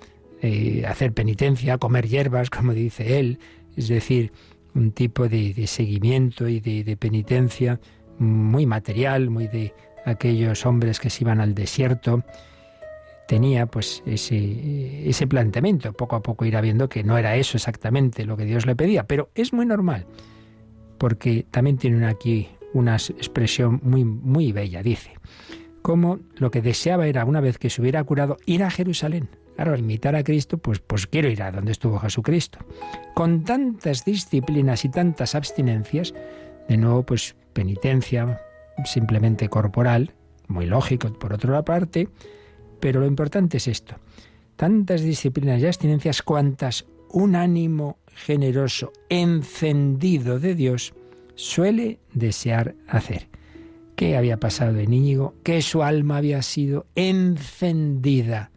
eh, 0.43 0.85
hacer 0.87 1.13
penitencia, 1.13 1.79
comer 1.79 2.07
hierbas, 2.07 2.51
como 2.51 2.73
dice 2.73 3.19
él, 3.19 3.39
es 3.77 3.89
decir, 3.89 4.33
un 4.75 4.93
tipo 4.93 5.29
de, 5.29 5.67
seguimiento 5.67 6.49
y 6.49 6.61
de, 6.61 6.97
penitencia 6.97 7.81
muy 8.19 8.67
material, 8.67 9.31
muy 9.31 9.49
de 9.49 9.75
aquellos 10.05 10.67
hombres 10.67 11.01
que 11.01 11.11
se 11.11 11.25
iban 11.25 11.41
al 11.41 11.55
desierto. 11.55 12.23
Tenía 13.27 13.67
pues 13.67 14.03
ese, 14.07 15.09
ese 15.09 15.27
planteamiento, 15.27 15.93
poco 15.93 16.17
a 16.17 16.23
poco 16.23 16.45
irá 16.45 16.61
viendo 16.61 16.89
que 16.89 17.05
no 17.05 17.17
era 17.17 17.37
eso 17.37 17.57
exactamente 17.57 18.25
lo 18.25 18.37
que 18.37 18.45
Dios 18.45 18.67
le 18.67 18.77
pedía, 18.77 19.05
pero 19.05 19.31
es 19.35 19.53
muy 19.53 19.65
normal, 19.65 20.07
porque 20.99 21.47
también 21.51 21.79
tiene 21.79 22.07
aquí 22.07 22.49
una 22.75 22.97
expresión 22.97 23.81
muy, 23.83 24.05
muy 24.05 24.53
bella, 24.53 24.83
dice, 24.83 25.13
como 25.81 26.19
lo 26.37 26.51
que 26.51 26.61
deseaba 26.61 27.07
era, 27.07 27.25
una 27.25 27.41
vez 27.41 27.57
que 27.57 27.71
se 27.71 27.81
hubiera 27.81 28.03
curado, 28.05 28.37
ir 28.47 28.63
a 28.63 28.71
Jerusalén. 28.71 29.29
Claro, 29.55 29.77
imitar 29.77 30.17
a 30.17 30.25
Cristo, 30.25 30.59
pues, 30.59 30.81
pues 30.81 31.07
quiero 31.07 31.29
ir 31.29 31.43
a 31.43 31.53
donde 31.53 31.73
estuvo 31.73 31.99
Jesucristo. 32.01 32.59
Con 33.15 33.45
tantas 33.45 34.05
disciplinas 34.05 34.85
y 34.85 34.89
tantas 34.89 35.37
abstinencias, 35.37 36.13
de 36.69 36.77
nuevo, 36.77 37.05
pues 37.05 37.37
penitencia 37.55 38.41
simplemente 38.85 39.49
corporal, 39.49 40.13
muy 40.49 40.67
lógico 40.67 41.11
por 41.15 41.33
otra 41.33 41.65
parte, 41.65 42.09
pero 42.81 43.01
lo 43.01 43.07
importante 43.07 43.57
es 43.57 43.69
esto. 43.69 43.95
Tantas 44.57 45.01
disciplinas 45.01 45.63
y 45.63 45.67
abstinencias 45.67 46.23
cuantas 46.23 46.85
un 47.09 47.37
ánimo 47.37 47.99
generoso, 48.15 48.93
encendido 49.09 50.39
de 50.39 50.55
Dios, 50.55 50.95
suele 51.35 51.99
desear 52.13 52.75
hacer. 52.89 53.29
¿Qué 53.97 54.17
había 54.17 54.39
pasado 54.39 54.79
en 54.79 54.93
Íñigo? 54.93 55.35
Que 55.45 55.63
su 55.63 55.83
alma 55.83 56.17
había 56.17 56.43
sido 56.43 56.87
encendida 56.97 58.51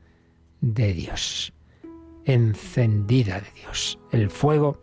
de 0.61 0.93
Dios. 0.93 1.53
Encendida 2.25 3.39
de 3.39 3.47
Dios. 3.61 3.99
El 4.11 4.29
fuego 4.29 4.81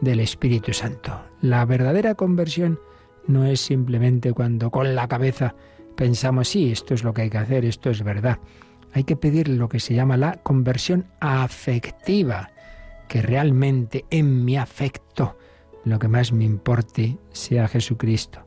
del 0.00 0.20
Espíritu 0.20 0.72
Santo. 0.72 1.20
La 1.40 1.64
verdadera 1.64 2.14
conversión 2.14 2.78
no 3.26 3.44
es 3.44 3.60
simplemente 3.60 4.32
cuando 4.32 4.70
con 4.70 4.94
la 4.94 5.08
cabeza 5.08 5.54
pensamos, 5.96 6.48
sí, 6.48 6.72
esto 6.72 6.94
es 6.94 7.04
lo 7.04 7.14
que 7.14 7.22
hay 7.22 7.30
que 7.30 7.38
hacer, 7.38 7.64
esto 7.64 7.90
es 7.90 8.02
verdad. 8.02 8.38
Hay 8.92 9.04
que 9.04 9.16
pedir 9.16 9.48
lo 9.48 9.68
que 9.68 9.80
se 9.80 9.94
llama 9.94 10.16
la 10.16 10.34
conversión 10.42 11.06
afectiva, 11.20 12.50
que 13.08 13.22
realmente 13.22 14.04
en 14.10 14.44
mi 14.44 14.56
afecto 14.56 15.36
lo 15.84 15.98
que 15.98 16.08
más 16.08 16.32
me 16.32 16.44
importe 16.44 17.16
sea 17.32 17.68
Jesucristo. 17.68 18.40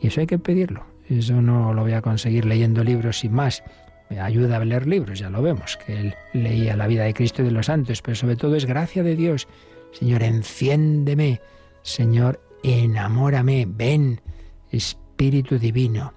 Y 0.00 0.08
eso 0.08 0.20
hay 0.20 0.26
que 0.26 0.38
pedirlo. 0.38 0.84
Eso 1.08 1.40
no 1.40 1.72
lo 1.74 1.82
voy 1.82 1.92
a 1.92 2.02
conseguir 2.02 2.44
leyendo 2.44 2.82
libros 2.82 3.20
sin 3.20 3.32
más. 3.32 3.62
Me 4.10 4.20
ayuda 4.20 4.56
a 4.56 4.64
leer 4.64 4.86
libros, 4.86 5.18
ya 5.18 5.30
lo 5.30 5.42
vemos, 5.42 5.78
que 5.84 5.98
él 5.98 6.14
leía 6.32 6.76
la 6.76 6.86
vida 6.86 7.04
de 7.04 7.14
Cristo 7.14 7.42
y 7.42 7.46
de 7.46 7.50
los 7.50 7.66
santos, 7.66 8.02
pero 8.02 8.14
sobre 8.14 8.36
todo 8.36 8.56
es 8.56 8.66
gracia 8.66 9.02
de 9.02 9.16
Dios. 9.16 9.48
Señor, 9.92 10.22
enciéndeme. 10.22 11.40
Señor, 11.82 12.40
enamórame. 12.64 13.66
Ven, 13.68 14.20
Espíritu 14.70 15.58
Divino. 15.58 16.14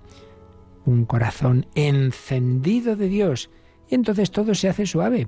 Un 0.85 1.05
corazón 1.05 1.67
encendido 1.75 2.95
de 2.95 3.09
Dios. 3.09 3.49
Y 3.89 3.95
entonces 3.95 4.31
todo 4.31 4.55
se 4.55 4.69
hace 4.69 4.85
suave, 4.85 5.27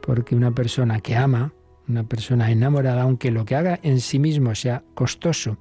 porque 0.00 0.34
una 0.34 0.52
persona 0.52 1.00
que 1.00 1.16
ama, 1.16 1.52
una 1.88 2.04
persona 2.04 2.50
enamorada, 2.50 3.02
aunque 3.02 3.30
lo 3.30 3.44
que 3.44 3.56
haga 3.56 3.80
en 3.82 4.00
sí 4.00 4.18
mismo 4.18 4.54
sea 4.54 4.82
costoso. 4.94 5.58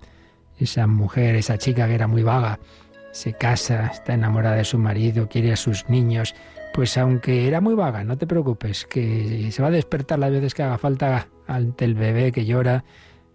Esa 0.58 0.86
mujer, 0.86 1.36
esa 1.36 1.58
chica 1.58 1.88
que 1.88 1.96
era 1.96 2.08
muy 2.08 2.22
vaga, 2.22 2.60
se 3.12 3.34
casa, 3.34 3.88
está 3.88 4.14
enamorada 4.14 4.58
de 4.58 4.64
su 4.64 4.78
marido, 4.78 5.28
quiere 5.28 5.52
a 5.52 5.58
sus 5.58 5.90
niños, 5.90 6.36
pues 6.74 6.98
aunque 6.98 7.48
era 7.48 7.60
muy 7.60 7.74
vaga, 7.74 8.04
no 8.04 8.18
te 8.18 8.28
preocupes, 8.28 8.86
que 8.86 9.52
se 9.52 9.62
va 9.62 9.68
a 9.68 9.72
despertar 9.72 10.20
las 10.20 10.32
veces 10.32 10.54
que 10.54 10.64
haga 10.64 10.78
falta 10.78 11.28
ante 11.48 11.86
el 11.86 11.96
bebé 11.96 12.32
que 12.32 12.46
llora, 12.46 12.84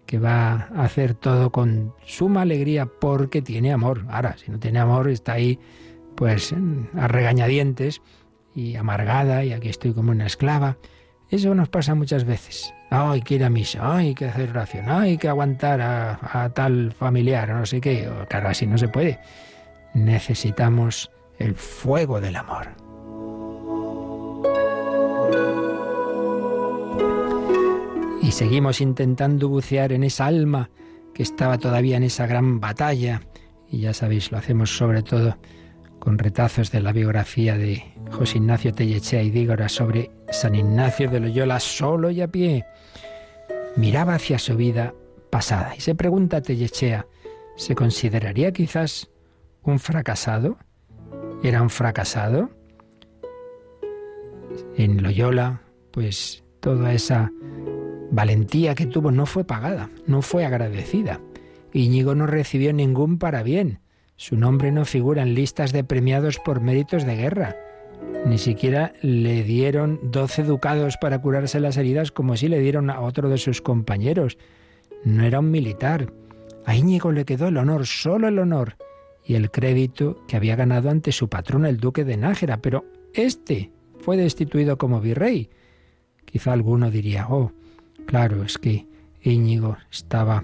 que 0.07 0.17
va 0.17 0.69
a 0.75 0.83
hacer 0.83 1.13
todo 1.13 1.51
con 1.51 1.93
suma 2.03 2.41
alegría 2.41 2.87
porque 2.87 3.43
tiene 3.43 3.71
amor. 3.71 4.05
Ahora, 4.09 4.35
si 4.37 4.49
no 4.49 4.57
tiene 4.57 4.79
amor, 4.79 5.09
está 5.09 5.33
ahí 5.33 5.59
pues 6.15 6.55
a 6.95 7.07
regañadientes 7.07 8.01
y 8.55 8.75
amargada 8.75 9.43
y 9.43 9.53
aquí 9.53 9.69
estoy 9.69 9.93
como 9.93 10.11
una 10.11 10.25
esclava. 10.25 10.77
Eso 11.29 11.53
nos 11.53 11.69
pasa 11.69 11.93
muchas 11.93 12.23
veces. 12.23 12.73
Ay, 12.89 13.21
que 13.21 13.35
ir 13.35 13.43
a 13.43 13.49
misa, 13.49 13.79
ay, 13.83 14.15
que 14.15 14.25
hacer 14.25 14.49
oración, 14.49 14.85
ay, 14.87 15.17
que 15.17 15.27
aguantar 15.27 15.81
a, 15.81 16.49
tal 16.55 16.93
familiar, 16.93 17.49
no 17.49 17.65
sé 17.65 17.81
qué. 17.81 18.09
Claro, 18.29 18.49
así 18.49 18.65
no 18.65 18.77
se 18.77 18.87
puede. 18.87 19.19
Necesitamos 19.93 21.11
el 21.37 21.53
fuego 21.53 22.21
del 22.21 22.37
amor. 22.37 22.86
Seguimos 28.37 28.81
intentando 28.81 29.49
bucear 29.49 29.91
en 29.93 30.03
esa 30.03 30.27
alma 30.27 30.69
que 31.15 31.23
estaba 31.23 31.57
todavía 31.57 31.97
en 31.97 32.03
esa 32.03 32.27
gran 32.27 32.59
batalla. 32.59 33.23
Y 33.67 33.79
ya 33.79 33.95
sabéis, 33.95 34.31
lo 34.31 34.37
hacemos 34.37 34.77
sobre 34.77 35.01
todo 35.01 35.39
con 35.97 36.19
retazos 36.19 36.71
de 36.71 36.79
la 36.79 36.91
biografía 36.91 37.57
de 37.57 37.83
José 38.11 38.37
Ignacio 38.37 38.71
Tellechea 38.73 39.23
y 39.23 39.31
Dígora 39.31 39.67
sobre 39.69 40.11
San 40.29 40.53
Ignacio 40.53 41.09
de 41.09 41.19
Loyola 41.19 41.59
solo 41.59 42.11
y 42.11 42.21
a 42.21 42.27
pie. 42.27 42.63
Miraba 43.75 44.13
hacia 44.13 44.37
su 44.37 44.55
vida 44.55 44.93
pasada 45.31 45.73
y 45.75 45.81
se 45.81 45.95
pregunta 45.95 46.37
a 46.37 46.41
Tellechea, 46.43 47.07
¿se 47.55 47.73
consideraría 47.73 48.51
quizás 48.51 49.09
un 49.63 49.79
fracasado? 49.79 50.59
¿Era 51.41 51.63
un 51.63 51.71
fracasado? 51.71 52.51
En 54.75 55.01
Loyola, 55.01 55.63
pues 55.89 56.43
toda 56.59 56.93
esa 56.93 57.31
valentía 58.11 58.75
que 58.75 58.85
tuvo 58.85 59.11
no 59.11 59.25
fue 59.25 59.43
pagada, 59.43 59.89
no 60.05 60.21
fue 60.21 60.45
agradecida. 60.45 61.19
Íñigo 61.73 62.15
no 62.15 62.27
recibió 62.27 62.73
ningún 62.73 63.19
parabién. 63.19 63.79
Su 64.15 64.35
nombre 64.35 64.71
no 64.71 64.85
figura 64.85 65.21
en 65.21 65.35
listas 65.35 65.71
de 65.73 65.83
premiados 65.83 66.39
por 66.39 66.61
méritos 66.61 67.05
de 67.05 67.15
guerra. 67.15 67.55
Ni 68.25 68.37
siquiera 68.37 68.93
le 69.01 69.43
dieron 69.43 69.99
doce 70.03 70.43
ducados 70.43 70.97
para 70.97 71.21
curarse 71.21 71.59
las 71.59 71.77
heridas 71.77 72.11
como 72.11 72.35
si 72.35 72.47
le 72.47 72.59
dieron 72.59 72.89
a 72.89 73.01
otro 73.01 73.29
de 73.29 73.37
sus 73.37 73.61
compañeros. 73.61 74.37
No 75.03 75.23
era 75.23 75.39
un 75.39 75.51
militar. 75.51 76.11
A 76.65 76.75
Íñigo 76.75 77.11
le 77.11 77.25
quedó 77.25 77.47
el 77.47 77.57
honor, 77.57 77.85
solo 77.85 78.27
el 78.27 78.39
honor, 78.39 78.75
y 79.23 79.35
el 79.35 79.51
crédito 79.51 80.25
que 80.27 80.35
había 80.35 80.55
ganado 80.55 80.89
ante 80.89 81.11
su 81.11 81.29
patrón, 81.29 81.65
el 81.65 81.77
duque 81.77 82.03
de 82.03 82.17
Nájera, 82.17 82.57
pero 82.57 82.85
este 83.13 83.71
fue 83.99 84.17
destituido 84.17 84.77
como 84.77 84.99
virrey. 84.99 85.49
Quizá 86.25 86.53
alguno 86.53 86.91
diría, 86.91 87.27
oh, 87.29 87.51
claro, 88.07 88.43
es 88.43 88.57
que 88.57 88.87
Íñigo 89.21 89.77
estaba 89.91 90.43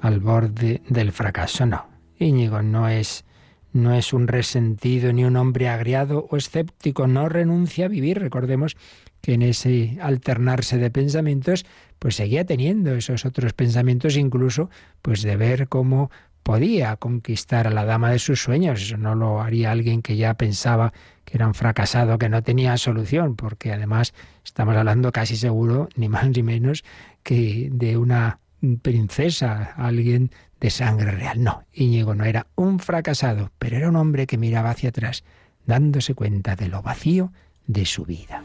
al 0.00 0.20
borde 0.20 0.82
del 0.88 1.10
fracaso. 1.10 1.66
No, 1.66 1.86
Íñigo 2.18 2.62
no 2.62 2.88
es 2.88 3.24
no 3.72 3.94
es 3.94 4.12
un 4.12 4.28
resentido 4.28 5.12
ni 5.12 5.24
un 5.24 5.36
hombre 5.36 5.68
agriado 5.68 6.26
o 6.30 6.36
escéptico, 6.36 7.06
no 7.06 7.28
renuncia 7.28 7.84
a 7.84 7.88
vivir. 7.88 8.18
Recordemos 8.18 8.76
que 9.20 9.34
en 9.34 9.42
ese 9.42 9.98
alternarse 10.00 10.78
de 10.78 10.90
pensamientos, 10.90 11.66
pues 11.98 12.16
seguía 12.16 12.44
teniendo 12.44 12.94
esos 12.94 13.24
otros 13.24 13.52
pensamientos, 13.52 14.16
incluso 14.16 14.70
pues 15.02 15.22
de 15.22 15.36
ver 15.36 15.68
cómo 15.68 16.10
podía 16.42 16.96
conquistar 16.96 17.66
a 17.66 17.70
la 17.70 17.84
dama 17.84 18.10
de 18.10 18.18
sus 18.18 18.42
sueños. 18.42 18.80
Eso 18.80 18.96
no 18.96 19.14
lo 19.14 19.42
haría 19.42 19.70
alguien 19.70 20.02
que 20.02 20.16
ya 20.16 20.34
pensaba 20.34 20.92
que 21.28 21.36
era 21.36 21.46
un 21.46 21.52
fracasado, 21.52 22.16
que 22.16 22.30
no 22.30 22.42
tenía 22.42 22.74
solución, 22.78 23.36
porque 23.36 23.70
además 23.70 24.14
estamos 24.46 24.74
hablando 24.74 25.12
casi 25.12 25.36
seguro, 25.36 25.90
ni 25.94 26.08
más 26.08 26.26
ni 26.30 26.42
menos, 26.42 26.84
que 27.22 27.68
de 27.70 27.98
una 27.98 28.38
princesa, 28.80 29.74
alguien 29.76 30.30
de 30.58 30.70
sangre 30.70 31.10
real. 31.10 31.44
No, 31.44 31.64
Íñigo 31.74 32.14
no 32.14 32.24
era 32.24 32.46
un 32.54 32.78
fracasado, 32.78 33.52
pero 33.58 33.76
era 33.76 33.90
un 33.90 33.96
hombre 33.96 34.26
que 34.26 34.38
miraba 34.38 34.70
hacia 34.70 34.88
atrás, 34.88 35.22
dándose 35.66 36.14
cuenta 36.14 36.56
de 36.56 36.68
lo 36.68 36.80
vacío 36.80 37.30
de 37.66 37.84
su 37.84 38.06
vida. 38.06 38.42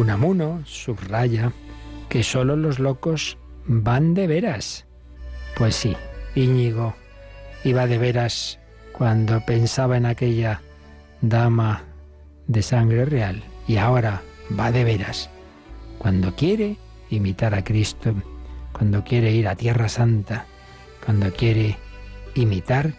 Unamuno 0.00 0.62
subraya 0.64 1.52
que 2.08 2.22
solo 2.22 2.56
los 2.56 2.78
locos 2.78 3.36
van 3.66 4.14
de 4.14 4.26
veras. 4.26 4.86
Pues 5.58 5.76
sí, 5.76 5.94
Íñigo 6.34 6.94
iba 7.64 7.86
de 7.86 7.98
veras 7.98 8.58
cuando 8.92 9.44
pensaba 9.44 9.98
en 9.98 10.06
aquella 10.06 10.62
dama 11.20 11.82
de 12.46 12.62
sangre 12.62 13.04
real 13.04 13.42
y 13.68 13.76
ahora 13.76 14.22
va 14.58 14.72
de 14.72 14.84
veras 14.84 15.28
cuando 15.98 16.34
quiere 16.34 16.78
imitar 17.10 17.54
a 17.54 17.62
Cristo, 17.62 18.14
cuando 18.72 19.04
quiere 19.04 19.32
ir 19.32 19.48
a 19.48 19.54
Tierra 19.54 19.90
Santa, 19.90 20.46
cuando 21.04 21.30
quiere 21.30 21.76
imitar 22.34 22.94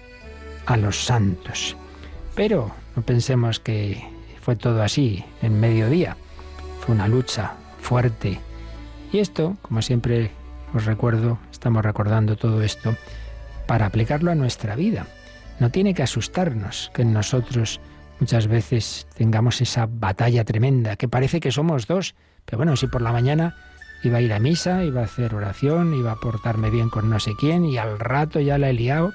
a 0.68 0.78
los 0.78 1.04
santos. 1.04 1.76
Pero 2.36 2.72
no 2.96 3.02
pensemos 3.02 3.60
que 3.60 4.08
fue 4.40 4.56
todo 4.56 4.84
así 4.84 5.26
en 5.42 5.60
mediodía. 5.60 6.16
Fue 6.82 6.96
una 6.96 7.08
lucha 7.08 7.54
fuerte. 7.80 8.40
Y 9.12 9.20
esto, 9.20 9.56
como 9.62 9.84
siempre 9.84 10.32
os 10.74 10.86
recuerdo, 10.86 11.38
estamos 11.52 11.86
recordando 11.86 12.36
todo 12.36 12.64
esto 12.64 12.96
para 13.68 13.86
aplicarlo 13.86 14.32
a 14.32 14.36
nuestra 14.36 14.76
vida. 14.76 15.06
No 15.60 15.70
tiene 15.70 15.94
que 15.94 16.02
asustarnos 16.02 16.92
que 16.94 17.06
nosotros 17.06 17.80
muchas 18.20 18.48
veces 18.48 19.08
tengamos 19.16 19.62
esa 19.62 19.88
batalla 19.88 20.44
tremenda, 20.44 20.96
que 20.96 21.08
parece 21.08 21.40
que 21.40 21.52
somos 21.52 21.86
dos. 21.86 22.16
Pero 22.46 22.58
bueno, 22.58 22.76
si 22.76 22.88
por 22.88 23.04
la 23.04 23.12
mañana 23.12 23.56
iba 24.04 24.18
a 24.18 24.22
ir 24.22 24.34
a 24.34 24.40
misa, 24.40 24.84
iba 24.84 25.02
a 25.02 25.06
hacer 25.06 25.36
oración, 25.36 25.94
iba 25.94 26.14
a 26.14 26.20
portarme 26.20 26.72
bien 26.72 26.90
con 26.90 27.12
no 27.12 27.20
sé 27.20 27.34
quién, 27.40 27.64
y 27.64 27.78
al 27.78 28.00
rato 28.00 28.40
ya 28.40 28.58
la 28.58 28.72
he 28.72 28.74
liado, 28.74 29.14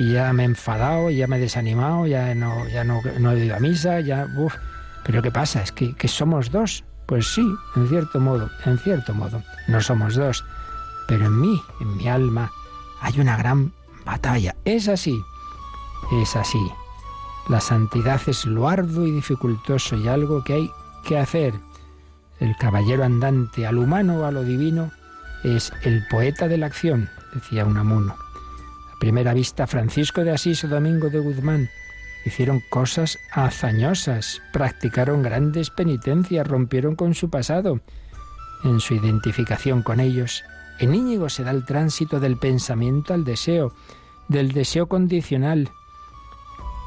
y 0.00 0.14
ya 0.14 0.32
me 0.32 0.42
he 0.42 0.46
enfadado, 0.46 1.10
ya 1.10 1.28
me 1.28 1.36
he 1.36 1.40
desanimado, 1.40 2.08
ya 2.08 2.34
no, 2.34 2.68
ya 2.68 2.82
no, 2.82 3.00
no 3.20 3.32
he 3.32 3.44
ido 3.44 3.54
a 3.54 3.60
misa, 3.60 4.00
ya... 4.00 4.26
Uf. 4.36 4.56
Pero 5.04 5.22
¿qué 5.22 5.30
pasa? 5.30 5.62
¿Es 5.62 5.70
que, 5.70 5.94
que 5.94 6.08
somos 6.08 6.50
dos? 6.50 6.82
Pues 7.06 7.28
sí, 7.34 7.46
en 7.76 7.88
cierto 7.88 8.18
modo, 8.20 8.50
en 8.64 8.78
cierto 8.78 9.14
modo, 9.14 9.42
no 9.68 9.80
somos 9.80 10.14
dos. 10.14 10.44
Pero 11.06 11.26
en 11.26 11.40
mí, 11.40 11.62
en 11.80 11.96
mi 11.96 12.08
alma, 12.08 12.50
hay 13.00 13.20
una 13.20 13.36
gran 13.36 13.72
batalla. 14.04 14.56
Es 14.64 14.88
así, 14.88 15.22
es 16.12 16.34
así. 16.36 16.72
La 17.48 17.60
santidad 17.60 18.20
es 18.26 18.46
lo 18.46 18.68
arduo 18.68 19.06
y 19.06 19.10
dificultoso 19.10 19.96
y 19.96 20.08
algo 20.08 20.42
que 20.44 20.54
hay 20.54 20.70
que 21.06 21.18
hacer. 21.18 21.54
El 22.40 22.56
caballero 22.56 23.04
andante 23.04 23.66
al 23.66 23.78
humano 23.78 24.20
o 24.20 24.24
a 24.24 24.32
lo 24.32 24.42
divino 24.44 24.90
es 25.44 25.72
el 25.82 26.06
poeta 26.10 26.48
de 26.48 26.56
la 26.56 26.66
acción, 26.66 27.10
decía 27.34 27.66
Unamuno. 27.66 28.14
A 28.14 28.98
primera 28.98 29.34
vista, 29.34 29.66
Francisco 29.66 30.24
de 30.24 30.32
Asís 30.32 30.64
o 30.64 30.68
Domingo 30.68 31.10
de 31.10 31.18
Guzmán 31.18 31.68
hicieron 32.24 32.60
cosas 32.70 33.18
hazañosas, 33.32 34.40
practicaron 34.52 35.22
grandes 35.22 35.70
penitencias, 35.70 36.46
rompieron 36.46 36.96
con 36.96 37.14
su 37.14 37.30
pasado. 37.30 37.80
En 38.64 38.80
su 38.80 38.94
identificación 38.94 39.82
con 39.82 40.00
ellos, 40.00 40.42
en 40.78 40.94
Íñigo 40.94 41.28
se 41.28 41.44
da 41.44 41.50
el 41.50 41.64
tránsito 41.64 42.20
del 42.20 42.38
pensamiento 42.38 43.14
al 43.14 43.24
deseo, 43.24 43.72
del 44.28 44.52
deseo 44.52 44.88
condicional, 44.88 45.68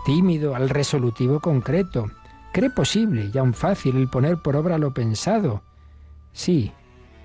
tímido 0.06 0.56
al 0.56 0.70
resolutivo 0.70 1.40
concreto. 1.40 2.10
Cree 2.52 2.70
posible 2.70 3.30
y 3.32 3.38
aún 3.38 3.54
fácil 3.54 3.98
el 3.98 4.10
poner 4.10 4.38
por 4.38 4.56
obra 4.56 4.78
lo 4.78 4.94
pensado. 4.94 5.62
Sí, 6.34 6.72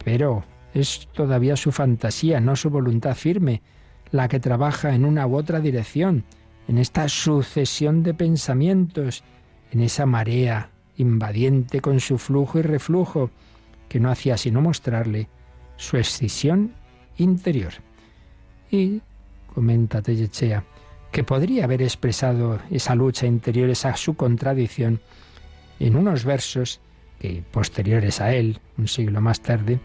pero 0.04 0.45
es 0.75 1.09
todavía 1.12 1.57
su 1.57 1.73
fantasía, 1.73 2.40
no 2.40 2.57
su 2.57 2.71
voluntad 2.71 3.14
firme, 3.14 3.62
la 4.11 4.28
que 4.28 4.40
trabaja 4.40 4.95
en 4.95 5.04
una 5.04 5.26
u 5.26 5.37
otra 5.37 5.61
dirección, 5.61 6.25
en 6.73 6.79
esta 6.79 7.07
sucesión 7.07 8.02
de 8.02 8.14
pensamientos, 8.14 9.23
en 9.73 9.83
esa 9.83 10.07
marea 10.07 10.71
invadiente 10.97 11.83
con 11.83 12.00
su 12.00 12.17
flujo 12.17 12.61
y 12.61 12.62
reflujo, 12.62 13.31
que 13.91 14.00
no 14.00 14.11
hacía 14.11 14.38
sino 14.38 14.62
mostrarle 14.62 15.29
su 15.76 15.99
escisión 15.99 16.73
interior. 17.19 17.75
Y, 18.71 19.02
comenta 19.55 20.00
Tellechea, 20.00 20.64
que 21.11 21.25
podría 21.25 21.64
haber 21.64 21.83
expresado 21.83 22.59
esa 22.71 22.95
lucha 22.95 23.26
interior, 23.26 23.69
esa 23.69 23.95
su 23.95 24.14
contradicción, 24.14 24.99
en 25.79 25.95
unos 25.95 26.25
versos 26.25 26.81
que 27.19 27.45
posteriores 27.50 28.23
a 28.23 28.33
él, 28.33 28.61
un 28.79 28.88
siglo 28.88 29.21
más 29.21 29.43
tarde, 29.43 29.79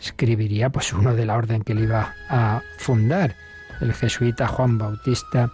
escribiría 0.00 0.70
pues 0.70 0.92
uno 0.92 1.14
de 1.14 1.24
la 1.24 1.36
orden 1.36 1.62
que 1.62 1.74
le 1.74 1.82
iba 1.82 2.16
a 2.28 2.62
fundar, 2.78 3.36
el 3.80 3.94
jesuita 3.94 4.48
Juan 4.48 4.76
Bautista 4.76 5.52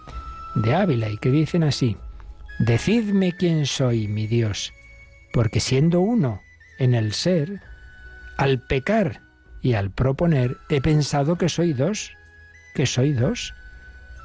de 0.55 0.75
Ávila, 0.75 1.09
y 1.09 1.17
que 1.17 1.31
dicen 1.31 1.63
así, 1.63 1.97
Decidme 2.59 3.31
quién 3.31 3.65
soy, 3.65 4.07
mi 4.07 4.27
Dios, 4.27 4.73
porque 5.31 5.61
siendo 5.61 6.01
uno 6.01 6.41
en 6.77 6.93
el 6.93 7.13
ser, 7.13 7.61
al 8.37 8.59
pecar 8.59 9.21
y 9.61 9.73
al 9.73 9.91
proponer 9.91 10.57
he 10.69 10.81
pensado 10.81 11.37
que 11.37 11.47
soy 11.47 11.73
dos, 11.73 12.11
que 12.75 12.85
soy 12.85 13.13
dos 13.13 13.53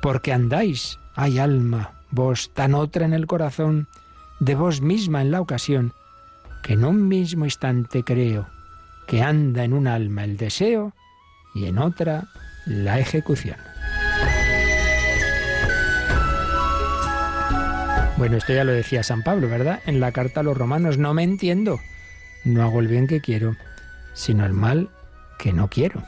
porque 0.04 0.34
andáis, 0.34 0.98
hay 1.14 1.38
alma, 1.38 2.02
vos 2.10 2.52
tan 2.52 2.74
otra 2.74 3.06
en 3.06 3.14
el 3.14 3.26
corazón, 3.26 3.88
de 4.38 4.54
vos 4.54 4.82
misma 4.82 5.22
en 5.22 5.30
la 5.30 5.40
ocasión, 5.40 5.94
que 6.62 6.74
en 6.74 6.84
un 6.84 7.08
mismo 7.08 7.46
instante 7.46 8.04
creo 8.04 8.46
que 9.06 9.22
anda 9.22 9.64
en 9.64 9.72
un 9.72 9.86
alma 9.86 10.24
el 10.24 10.36
deseo 10.36 10.92
y 11.54 11.64
en 11.64 11.78
otra 11.78 12.28
la 12.66 12.98
ejecución. 12.98 13.56
Bueno, 18.24 18.38
esto 18.38 18.54
ya 18.54 18.64
lo 18.64 18.72
decía 18.72 19.02
San 19.02 19.22
Pablo, 19.22 19.50
¿verdad? 19.50 19.80
En 19.84 20.00
la 20.00 20.10
carta 20.10 20.40
a 20.40 20.42
los 20.42 20.56
romanos, 20.56 20.96
no 20.96 21.12
me 21.12 21.22
entiendo. 21.22 21.78
No 22.42 22.62
hago 22.62 22.80
el 22.80 22.88
bien 22.88 23.06
que 23.06 23.20
quiero, 23.20 23.54
sino 24.14 24.46
el 24.46 24.54
mal 24.54 24.88
que 25.38 25.52
no 25.52 25.68
quiero. 25.68 26.02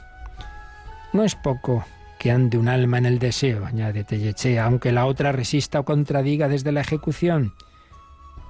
No 1.13 1.25
es 1.25 1.35
poco 1.35 1.85
que 2.19 2.31
ande 2.31 2.57
un 2.57 2.69
alma 2.69 2.97
en 2.97 3.05
el 3.05 3.19
deseo, 3.19 3.67
añade 3.67 4.03
Tellechea, 4.03 4.65
aunque 4.65 4.93
la 4.93 5.05
otra 5.05 5.31
resista 5.31 5.79
o 5.79 5.85
contradiga 5.85 6.49
desde 6.49 6.73
la 6.73 6.81
ejecución. 6.81 7.53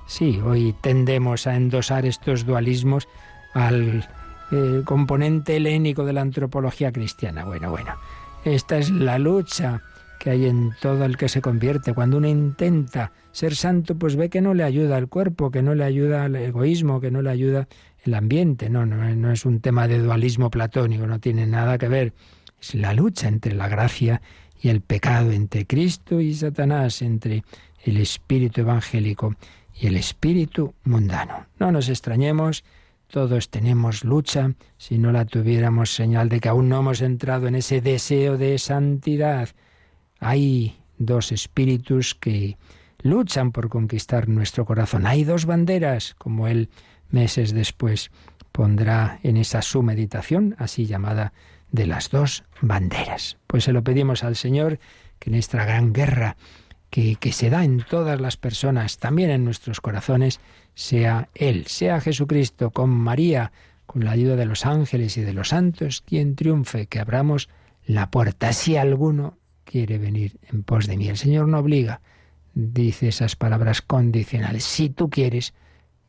Sí, 0.06 0.40
hoy 0.44 0.72
tendemos 0.80 1.48
a 1.48 1.56
endosar 1.56 2.06
estos 2.06 2.46
dualismos 2.46 3.08
al 3.52 4.08
eh, 4.52 4.82
componente 4.84 5.56
helénico 5.56 6.04
de 6.04 6.12
la 6.12 6.20
antropología 6.20 6.92
cristiana. 6.92 7.44
Bueno, 7.44 7.70
bueno, 7.70 7.96
esta 8.44 8.78
es 8.78 8.90
la 8.90 9.18
lucha 9.18 9.82
que 10.20 10.30
hay 10.30 10.46
en 10.46 10.72
todo 10.80 11.04
el 11.04 11.16
que 11.16 11.28
se 11.28 11.42
convierte. 11.42 11.94
Cuando 11.94 12.18
uno 12.18 12.28
intenta 12.28 13.10
ser 13.36 13.54
santo, 13.54 13.98
pues 13.98 14.16
ve 14.16 14.30
que 14.30 14.40
no 14.40 14.54
le 14.54 14.64
ayuda 14.64 14.96
al 14.96 15.08
cuerpo, 15.08 15.50
que 15.50 15.60
no 15.60 15.74
le 15.74 15.84
ayuda 15.84 16.24
al 16.24 16.36
egoísmo, 16.36 17.02
que 17.02 17.10
no 17.10 17.20
le 17.20 17.28
ayuda 17.28 17.68
el 18.02 18.14
ambiente. 18.14 18.70
No, 18.70 18.86
no, 18.86 19.14
no 19.14 19.30
es 19.30 19.44
un 19.44 19.60
tema 19.60 19.86
de 19.86 19.98
dualismo 19.98 20.48
platónico, 20.50 21.06
no 21.06 21.20
tiene 21.20 21.46
nada 21.46 21.76
que 21.76 21.88
ver 21.88 22.14
es 22.60 22.74
la 22.74 22.94
lucha 22.94 23.28
entre 23.28 23.54
la 23.54 23.68
gracia 23.68 24.22
y 24.58 24.70
el 24.70 24.80
pecado, 24.80 25.32
entre 25.32 25.66
Cristo 25.66 26.18
y 26.18 26.32
Satanás, 26.32 27.02
entre 27.02 27.44
el 27.84 27.98
espíritu 27.98 28.62
evangélico 28.62 29.34
y 29.78 29.86
el 29.86 29.98
espíritu 29.98 30.72
mundano. 30.84 31.44
No 31.58 31.70
nos 31.70 31.90
extrañemos, 31.90 32.64
todos 33.08 33.50
tenemos 33.50 34.02
lucha, 34.02 34.54
si 34.78 34.96
no 34.96 35.12
la 35.12 35.26
tuviéramos 35.26 35.94
señal 35.94 36.30
de 36.30 36.40
que 36.40 36.48
aún 36.48 36.70
no 36.70 36.80
hemos 36.80 37.02
entrado 37.02 37.48
en 37.48 37.54
ese 37.54 37.82
deseo 37.82 38.38
de 38.38 38.56
santidad. 38.56 39.50
Hay 40.20 40.78
dos 40.96 41.32
espíritus 41.32 42.14
que 42.14 42.56
luchan 43.02 43.52
por 43.52 43.68
conquistar 43.68 44.28
nuestro 44.28 44.64
corazón. 44.64 45.06
Hay 45.06 45.24
dos 45.24 45.46
banderas, 45.46 46.14
como 46.18 46.48
él 46.48 46.70
meses 47.10 47.52
después 47.52 48.10
pondrá 48.52 49.20
en 49.22 49.36
esa 49.36 49.62
su 49.62 49.82
meditación, 49.82 50.56
así 50.58 50.86
llamada 50.86 51.32
de 51.72 51.86
las 51.86 52.10
dos 52.10 52.44
banderas. 52.60 53.38
Pues 53.46 53.64
se 53.64 53.72
lo 53.72 53.84
pedimos 53.84 54.24
al 54.24 54.36
Señor 54.36 54.78
que 55.18 55.30
en 55.30 55.36
esta 55.36 55.64
gran 55.64 55.92
guerra 55.92 56.36
que, 56.90 57.16
que, 57.16 57.32
se 57.32 57.50
da 57.50 57.64
en 57.64 57.84
todas 57.88 58.20
las 58.20 58.36
personas, 58.36 58.98
también 58.98 59.30
en 59.30 59.44
nuestros 59.44 59.80
corazones, 59.80 60.40
sea 60.74 61.28
Él, 61.34 61.66
sea 61.66 62.00
Jesucristo, 62.00 62.70
con 62.70 62.90
María, 62.90 63.52
con 63.86 64.04
la 64.04 64.12
ayuda 64.12 64.36
de 64.36 64.46
los 64.46 64.66
ángeles 64.66 65.16
y 65.16 65.22
de 65.22 65.32
los 65.32 65.48
santos, 65.48 66.00
quien 66.00 66.36
triunfe, 66.36 66.86
que 66.86 67.00
abramos 67.00 67.48
la 67.84 68.10
puerta. 68.10 68.52
Si 68.52 68.76
alguno 68.76 69.38
quiere 69.64 69.98
venir 69.98 70.38
en 70.50 70.62
pos 70.62 70.86
de 70.86 70.96
mí, 70.96 71.08
el 71.08 71.16
Señor 71.16 71.48
no 71.48 71.58
obliga, 71.58 72.00
dice 72.56 73.06
esas 73.06 73.36
palabras 73.36 73.80
condicionales. 73.80 74.64
Si 74.64 74.90
tú 74.90 75.08
quieres, 75.08 75.54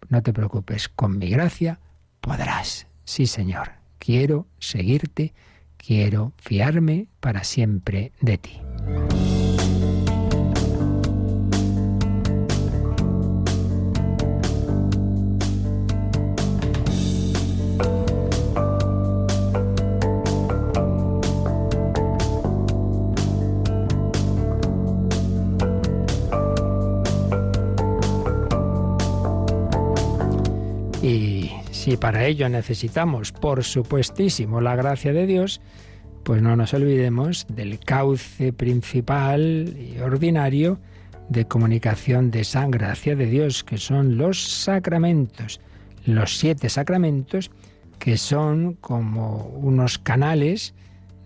no 0.09 0.23
te 0.23 0.33
preocupes, 0.33 0.89
con 0.89 1.19
mi 1.19 1.29
gracia 1.29 1.79
podrás. 2.21 2.87
Sí, 3.03 3.27
Señor, 3.27 3.73
quiero 3.99 4.47
seguirte 4.57 5.35
quiero 5.77 6.33
fiarme 6.37 7.07
para 7.21 7.43
siempre 7.43 8.11
de 8.19 8.37
ti. 8.37 8.61
Si 31.87 31.95
para 31.95 32.25
ello 32.25 32.49
necesitamos, 32.49 33.31
por 33.31 33.63
supuestísimo, 33.63 34.59
la 34.59 34.75
gracia 34.75 35.13
de 35.13 35.25
Dios, 35.25 35.61
pues 36.23 36.41
no 36.41 36.57
nos 36.57 36.73
olvidemos 36.73 37.47
del 37.47 37.79
cauce 37.79 38.51
principal 38.51 39.73
y 39.79 39.97
ordinario 39.99 40.81
de 41.29 41.45
comunicación 41.45 42.29
de 42.29 42.41
esa 42.41 42.67
gracia 42.67 43.15
de 43.15 43.27
Dios, 43.27 43.63
que 43.63 43.77
son 43.77 44.17
los 44.17 44.43
sacramentos, 44.43 45.61
los 46.05 46.37
siete 46.37 46.67
sacramentos, 46.67 47.51
que 47.99 48.17
son 48.17 48.73
como 48.73 49.45
unos 49.45 49.97
canales 49.97 50.73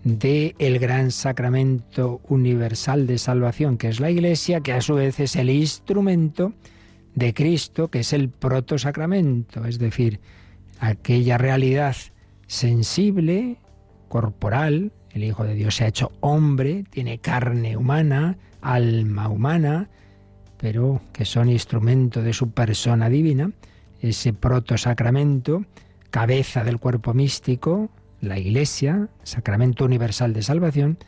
de 0.04 0.54
gran 0.80 1.10
sacramento 1.10 2.20
universal 2.28 3.08
de 3.08 3.18
salvación, 3.18 3.78
que 3.78 3.88
es 3.88 3.98
la 3.98 4.12
Iglesia, 4.12 4.60
que 4.60 4.74
a 4.74 4.80
su 4.80 4.94
vez 4.94 5.18
es 5.18 5.34
el 5.34 5.50
instrumento 5.50 6.52
de 7.16 7.34
Cristo, 7.34 7.88
que 7.88 7.98
es 7.98 8.12
el 8.12 8.28
protosacramento, 8.28 9.64
es 9.64 9.80
decir, 9.80 10.20
aquella 10.82 11.38
realidad 11.38 11.94
sensible, 12.48 13.56
corporal, 14.08 14.92
el 15.12 15.22
Hijo 15.22 15.44
de 15.44 15.54
Dios 15.54 15.76
se 15.76 15.84
ha 15.84 15.88
hecho 15.88 16.10
hombre, 16.18 16.84
tiene 16.90 17.18
carne 17.18 17.76
humana, 17.76 18.36
alma 18.60 19.28
humana, 19.28 19.88
pero 20.58 21.00
que 21.12 21.24
son 21.24 21.48
instrumento 21.48 22.20
de 22.20 22.32
su 22.32 22.50
persona 22.50 23.08
divina, 23.08 23.52
ese 24.00 24.32
protosacramento, 24.32 25.64
cabeza 26.10 26.64
del 26.64 26.80
cuerpo 26.80 27.14
místico, 27.14 27.88
la 28.20 28.40
Iglesia, 28.40 29.08
sacramento 29.22 29.84
universal 29.84 30.32
de 30.32 30.42
salvación, 30.42 30.98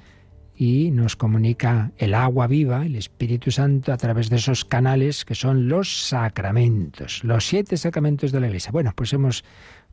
y 0.57 0.91
nos 0.91 1.17
comunica 1.17 1.91
el 1.99 2.15
agua 2.15 2.47
viva, 2.47 2.87
el 2.87 2.97
Espíritu 2.97 3.51
Santo, 3.51 3.93
a 3.93 3.97
través 3.97 4.31
de 4.31 4.37
esos 4.37 4.65
canales 4.65 5.25
que 5.25 5.35
son 5.35 5.69
los 5.69 6.07
sacramentos, 6.07 7.25
los 7.25 7.47
siete 7.47 7.77
sacramentos 7.77 8.31
de 8.33 8.41
la 8.41 8.47
Iglesia. 8.47 8.71
Bueno, 8.73 8.93
pues 8.95 9.13
hemos 9.13 9.45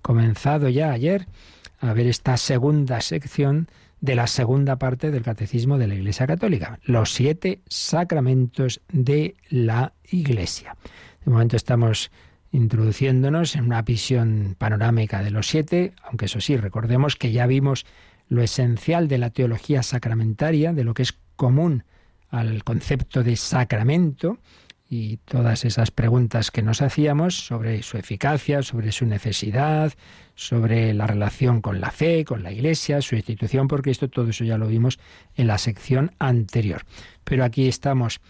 comenzado 0.01 0.69
ya 0.69 0.91
ayer 0.91 1.27
a 1.79 1.93
ver 1.93 2.07
esta 2.07 2.37
segunda 2.37 3.01
sección 3.01 3.67
de 4.01 4.15
la 4.15 4.27
segunda 4.27 4.77
parte 4.77 5.11
del 5.11 5.23
Catecismo 5.23 5.77
de 5.77 5.87
la 5.87 5.95
Iglesia 5.95 6.27
Católica, 6.27 6.79
los 6.83 7.13
siete 7.13 7.61
sacramentos 7.67 8.81
de 8.91 9.35
la 9.49 9.93
Iglesia. 10.09 10.75
De 11.23 11.31
momento 11.31 11.55
estamos 11.55 12.11
introduciéndonos 12.51 13.55
en 13.55 13.65
una 13.65 13.81
visión 13.81 14.55
panorámica 14.57 15.23
de 15.23 15.31
los 15.31 15.47
siete, 15.47 15.93
aunque 16.03 16.25
eso 16.25 16.41
sí, 16.41 16.57
recordemos 16.57 17.15
que 17.15 17.31
ya 17.31 17.47
vimos 17.47 17.85
lo 18.31 18.41
esencial 18.41 19.09
de 19.09 19.17
la 19.17 19.29
teología 19.29 19.83
sacramentaria, 19.83 20.71
de 20.71 20.85
lo 20.85 20.93
que 20.93 21.01
es 21.01 21.13
común 21.35 21.83
al 22.29 22.63
concepto 22.63 23.23
de 23.23 23.35
sacramento 23.35 24.39
y 24.89 25.17
todas 25.17 25.65
esas 25.65 25.91
preguntas 25.91 26.49
que 26.49 26.61
nos 26.61 26.81
hacíamos 26.81 27.45
sobre 27.45 27.83
su 27.83 27.97
eficacia, 27.97 28.63
sobre 28.63 28.93
su 28.93 29.05
necesidad, 29.05 29.91
sobre 30.33 30.93
la 30.93 31.07
relación 31.07 31.59
con 31.59 31.81
la 31.81 31.91
fe, 31.91 32.23
con 32.23 32.41
la 32.41 32.53
Iglesia, 32.53 33.01
su 33.01 33.15
institución, 33.15 33.67
porque 33.67 33.91
esto 33.91 34.09
todo 34.09 34.29
eso 34.29 34.45
ya 34.45 34.57
lo 34.57 34.67
vimos 34.67 34.97
en 35.35 35.47
la 35.47 35.57
sección 35.57 36.11
anterior. 36.17 36.83
Pero 37.25 37.43
aquí 37.43 37.67
estamos 37.67 38.21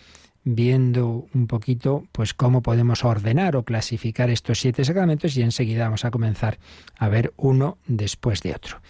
viendo 0.43 1.27
un 1.31 1.45
poquito 1.45 2.05
pues 2.11 2.33
cómo 2.33 2.63
podemos 2.63 3.05
ordenar 3.05 3.55
o 3.55 3.65
clasificar 3.65 4.31
estos 4.31 4.59
siete 4.59 4.83
sacramentos 4.83 5.37
y 5.37 5.43
enseguida 5.43 5.83
vamos 5.83 6.05
a 6.05 6.11
comenzar 6.11 6.57
a 6.97 7.07
ver 7.07 7.33
uno 7.37 7.77
después 7.85 8.41
de 8.41 8.55
otro. 8.55 8.81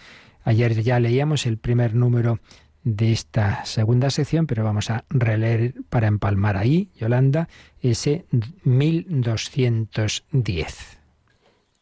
Ayer 0.44 0.82
ya 0.82 1.00
leíamos 1.00 1.46
el 1.46 1.58
primer 1.58 1.94
número 1.94 2.40
de 2.84 3.12
esta 3.12 3.64
segunda 3.64 4.10
sección, 4.10 4.46
pero 4.46 4.64
vamos 4.64 4.90
a 4.90 5.04
releer 5.08 5.74
para 5.88 6.08
empalmar 6.08 6.56
ahí, 6.56 6.90
Yolanda, 6.96 7.48
ese 7.80 8.26
1210. 8.64 10.98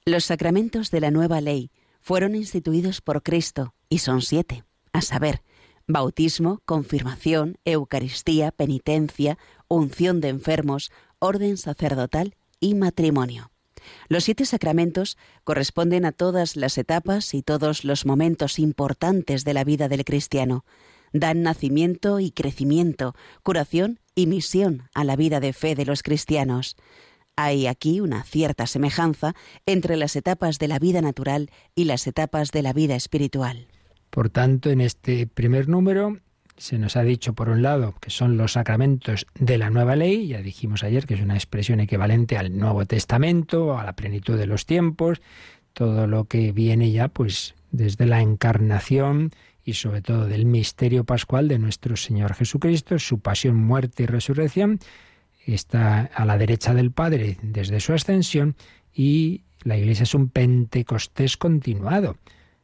Los 0.04 0.24
sacramentos 0.24 0.90
de 0.90 1.00
la 1.00 1.10
nueva 1.10 1.40
ley 1.40 1.70
fueron 2.00 2.34
instituidos 2.34 3.00
por 3.00 3.22
Cristo 3.22 3.74
y 3.88 3.98
son 3.98 4.20
siete, 4.22 4.64
a 4.92 5.02
saber, 5.02 5.42
bautismo, 5.86 6.60
confirmación, 6.64 7.58
Eucaristía, 7.64 8.50
penitencia, 8.52 9.38
unción 9.68 10.20
de 10.20 10.28
enfermos, 10.28 10.90
orden 11.18 11.56
sacerdotal 11.56 12.36
y 12.60 12.74
matrimonio. 12.74 13.50
Los 14.08 14.24
siete 14.24 14.44
sacramentos 14.44 15.16
corresponden 15.44 16.04
a 16.04 16.12
todas 16.12 16.56
las 16.56 16.78
etapas 16.78 17.34
y 17.34 17.42
todos 17.42 17.84
los 17.84 18.06
momentos 18.06 18.58
importantes 18.58 19.44
de 19.44 19.54
la 19.54 19.64
vida 19.64 19.88
del 19.88 20.04
cristiano. 20.04 20.64
Dan 21.12 21.42
nacimiento 21.42 22.20
y 22.20 22.30
crecimiento, 22.30 23.14
curación 23.42 24.00
y 24.14 24.26
misión 24.26 24.88
a 24.94 25.04
la 25.04 25.16
vida 25.16 25.40
de 25.40 25.52
fe 25.52 25.74
de 25.74 25.84
los 25.84 26.02
cristianos. 26.02 26.76
Hay 27.36 27.66
aquí 27.66 28.00
una 28.00 28.22
cierta 28.24 28.66
semejanza 28.66 29.34
entre 29.66 29.96
las 29.96 30.14
etapas 30.14 30.58
de 30.58 30.68
la 30.68 30.78
vida 30.78 31.00
natural 31.00 31.50
y 31.74 31.84
las 31.84 32.06
etapas 32.06 32.50
de 32.50 32.62
la 32.62 32.72
vida 32.72 32.96
espiritual. 32.96 33.68
Por 34.10 34.28
tanto, 34.28 34.70
en 34.70 34.80
este 34.80 35.26
primer 35.26 35.68
número 35.68 36.18
se 36.60 36.78
nos 36.78 36.96
ha 36.96 37.02
dicho, 37.02 37.32
por 37.32 37.48
un 37.48 37.62
lado, 37.62 37.94
que 38.02 38.10
son 38.10 38.36
los 38.36 38.52
sacramentos 38.52 39.26
de 39.34 39.56
la 39.56 39.70
nueva 39.70 39.96
ley, 39.96 40.26
ya 40.26 40.42
dijimos 40.42 40.84
ayer 40.84 41.06
que 41.06 41.14
es 41.14 41.22
una 41.22 41.34
expresión 41.34 41.80
equivalente 41.80 42.36
al 42.36 42.56
Nuevo 42.56 42.84
Testamento, 42.84 43.78
a 43.78 43.84
la 43.84 43.94
plenitud 43.94 44.36
de 44.36 44.46
los 44.46 44.66
tiempos, 44.66 45.22
todo 45.72 46.06
lo 46.06 46.24
que 46.24 46.52
viene 46.52 46.92
ya, 46.92 47.08
pues, 47.08 47.54
desde 47.70 48.04
la 48.04 48.20
encarnación 48.20 49.30
y 49.64 49.72
sobre 49.72 50.02
todo 50.02 50.26
del 50.26 50.44
misterio 50.44 51.04
pascual 51.04 51.48
de 51.48 51.58
nuestro 51.58 51.96
Señor 51.96 52.34
Jesucristo, 52.34 52.98
su 52.98 53.20
pasión, 53.20 53.56
muerte 53.56 54.02
y 54.02 54.06
resurrección, 54.06 54.80
está 55.46 56.10
a 56.14 56.26
la 56.26 56.36
derecha 56.36 56.74
del 56.74 56.90
Padre 56.90 57.38
desde 57.40 57.80
su 57.80 57.94
ascensión 57.94 58.54
y 58.92 59.44
la 59.62 59.78
Iglesia 59.78 60.02
es 60.02 60.14
un 60.14 60.28
Pentecostés 60.28 61.38
continuado. 61.38 62.18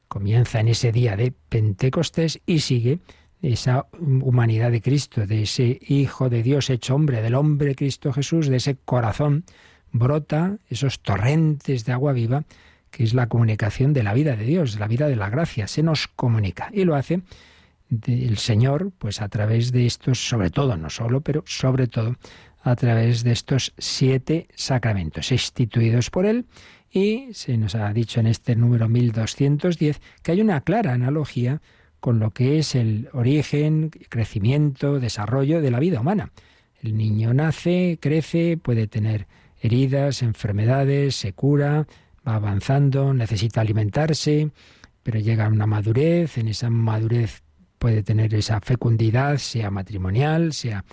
Comienza 0.07 0.61
en 0.61 0.69
ese 0.69 0.93
día 0.93 1.17
de 1.17 1.33
Pentecostés 1.49 2.41
y 2.45 2.59
sigue 2.61 3.01
esa 3.43 3.87
humanidad 4.01 4.71
de 4.71 4.81
Cristo, 4.81 5.27
de 5.27 5.43
ese 5.43 5.79
Hijo 5.87 6.29
de 6.29 6.43
Dios 6.43 6.71
hecho 6.71 6.95
hombre, 6.95 7.23
del 7.23 7.35
hombre 7.35 7.75
Cristo 7.75 8.13
Jesús, 8.13 8.49
de 8.49 8.57
ese 8.57 8.77
corazón, 8.77 9.45
brota 9.93 10.59
esos 10.69 11.01
torrentes 11.01 11.85
de 11.85 11.93
agua 11.93 12.13
viva, 12.13 12.45
que 12.91 13.05
es 13.05 13.15
la 13.15 13.29
comunicación 13.29 13.93
de 13.93 14.03
la 14.03 14.15
vida 14.15 14.37
de 14.37 14.45
Dios, 14.45 14.79
la 14.79 14.89
vida 14.89 15.09
de 15.09 15.17
la 15.17 15.31
gracia, 15.31 15.67
se 15.67 15.83
nos 15.83 16.09
comunica. 16.09 16.71
Y 16.73 16.85
lo 16.85 16.95
hace 16.95 17.23
el 18.07 18.39
Señor, 18.39 18.93
pues 18.99 19.21
a 19.21 19.29
través 19.29 19.71
de 19.73 19.87
estos, 19.87 20.29
sobre 20.29 20.51
todo, 20.51 20.77
no 20.77 20.91
solo, 20.91 21.21
pero 21.21 21.45
sobre 21.47 21.87
todo, 21.87 22.17
a 22.63 22.75
través 22.75 23.23
de 23.23 23.33
estos 23.33 23.75
siete 23.79 24.49
sacramentos 24.55 25.31
instituidos 25.31 26.11
por 26.11 26.27
Él. 26.27 26.47
Y 26.91 27.29
se 27.33 27.57
nos 27.59 27.75
ha 27.75 27.93
dicho 27.93 28.21
en 28.21 28.27
este 28.27 28.57
número 28.57 28.89
1210 28.89 30.01
que 30.23 30.33
hay 30.33 30.41
una 30.41 30.63
clara 30.63 30.93
analogía 30.93 31.61
con 32.07 32.21
lo 32.21 32.31
que 32.31 32.61
es 32.61 32.77
el 32.77 33.09
origen, 33.15 33.91
crecimiento, 34.09 35.01
desarrollo 35.01 35.61
de 35.61 35.73
la 35.73 35.81
vida 35.81 35.99
humana. 35.99 36.31
El 36.81 36.97
niño 36.97 37.35
nace, 37.35 37.99
crece, 38.01 38.57
puede 38.57 38.87
tener 38.87 39.27
heridas, 39.61 40.23
enfermedades, 40.23 41.17
se 41.17 41.33
cura, 41.33 41.89
va 42.25 42.37
avanzando, 42.37 43.13
necesita 43.13 43.61
alimentarse, 43.61 44.53
pero 45.03 45.19
llega 45.19 45.47
a 45.47 45.49
una 45.49 45.67
madurez, 45.67 46.39
en 46.39 46.47
esa 46.47 46.71
madurez 46.71 47.43
puede 47.77 48.05
tener 48.05 48.33
esa 48.35 48.61
fecundidad, 48.61 49.39
sea 49.39 49.73
matrimonial, 49.73 50.53
sea 50.53 50.85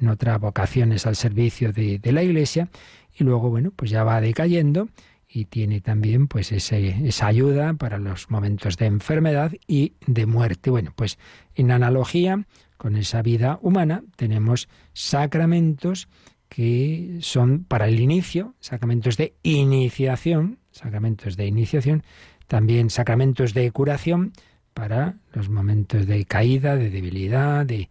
en 0.00 0.08
otras 0.08 0.40
vocaciones 0.40 1.04
al 1.06 1.16
servicio 1.16 1.74
de, 1.74 2.00
la 2.02 2.22
Iglesia, 2.22 2.70
y 3.14 3.24
luego, 3.24 3.50
bueno, 3.50 3.72
pues 3.76 3.90
ya 3.90 4.04
va 4.04 4.22
decayendo 4.22 4.88
y 5.32 5.46
tiene 5.46 5.80
también 5.80 6.28
pues 6.28 6.52
esa 6.52 7.26
ayuda 7.26 7.72
para 7.74 7.98
los 7.98 8.30
momentos 8.30 8.76
de 8.76 8.86
enfermedad 8.86 9.52
y 9.66 9.94
de 10.06 10.26
muerte. 10.26 10.70
Bueno, 10.70 10.92
pues 10.94 11.18
en 11.54 11.70
analogía 11.70 12.46
con 12.76 12.96
esa 12.96 13.22
vida 13.22 13.58
humana 13.62 14.02
tenemos 14.16 14.68
sacramentos 14.92 16.08
que 16.50 17.18
son 17.22 17.64
para 17.64 17.88
el 17.88 17.98
inicio, 17.98 18.54
sacramentos 18.60 19.16
de 19.16 19.34
iniciación, 19.42 20.58
sacramentos 20.70 21.36
de 21.38 21.46
iniciación, 21.46 22.02
también 22.46 22.90
sacramentos 22.90 23.54
de 23.54 23.70
curación 23.70 24.32
para 24.74 25.16
los 25.32 25.48
momentos 25.48 26.06
de 26.06 26.26
caída, 26.26 26.76
de 26.76 26.90
debilidad, 26.90 27.64
de, 27.64 27.88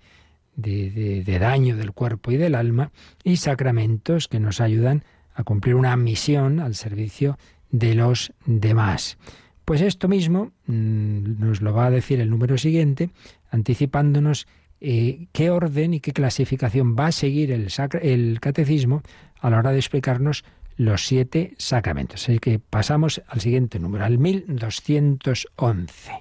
de, 0.55 1.23
de 1.25 1.39
daño 1.39 1.75
del 1.75 1.91
cuerpo 1.91 2.31
y 2.31 2.37
del 2.37 2.53
alma, 2.53 2.91
y 3.23 3.37
sacramentos 3.37 4.27
que 4.27 4.39
nos 4.39 4.61
ayudan 4.61 4.97
a 4.99 5.20
cumplir 5.43 5.75
una 5.75 5.95
misión 5.95 6.59
al 6.59 6.75
servicio 6.75 7.37
de 7.69 7.95
los 7.95 8.33
demás. 8.45 9.17
Pues 9.65 9.81
esto 9.81 10.07
mismo 10.07 10.51
mm, 10.67 11.39
nos 11.39 11.61
lo 11.61 11.73
va 11.73 11.85
a 11.85 11.91
decir 11.91 12.19
el 12.19 12.29
número 12.29 12.57
siguiente, 12.57 13.09
anticipándonos 13.49 14.47
eh, 14.79 15.27
qué 15.31 15.49
orden 15.49 15.93
y 15.93 15.99
qué 15.99 16.11
clasificación 16.11 16.95
va 16.97 17.07
a 17.07 17.11
seguir 17.11 17.51
el, 17.51 17.67
el 18.01 18.39
catecismo 18.39 19.03
a 19.39 19.49
la 19.49 19.59
hora 19.59 19.71
de 19.71 19.77
explicarnos 19.77 20.43
los 20.77 21.05
siete 21.05 21.53
sacramentos. 21.57 22.23
Así 22.23 22.39
que 22.39 22.59
pasamos 22.59 23.21
al 23.27 23.41
siguiente 23.41 23.79
número, 23.79 24.05
al 24.05 24.17
1211. 24.17 26.11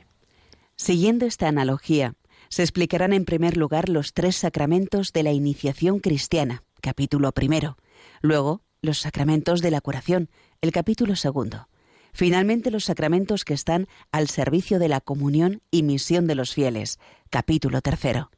Siguiendo 0.76 1.26
esta 1.26 1.48
analogía, 1.48 2.14
se 2.48 2.62
explicarán 2.62 3.12
en 3.12 3.24
primer 3.24 3.56
lugar 3.56 3.88
los 3.88 4.12
tres 4.12 4.36
sacramentos 4.36 5.12
de 5.12 5.22
la 5.22 5.32
iniciación 5.32 6.00
cristiana, 6.00 6.62
capítulo 6.80 7.32
primero. 7.32 7.76
Luego, 8.22 8.62
los 8.82 8.98
sacramentos 8.98 9.60
de 9.60 9.70
la 9.70 9.80
curación, 9.80 10.30
el 10.60 10.72
capítulo 10.72 11.16
segundo. 11.16 11.68
Finalmente, 12.12 12.70
los 12.70 12.84
sacramentos 12.84 13.44
que 13.44 13.54
están 13.54 13.86
al 14.10 14.28
servicio 14.28 14.78
de 14.78 14.88
la 14.88 15.00
comunión 15.00 15.62
y 15.70 15.82
misión 15.82 16.26
de 16.26 16.34
los 16.34 16.54
fieles, 16.54 16.98
capítulo 17.30 17.82
tercero. 17.82 18.30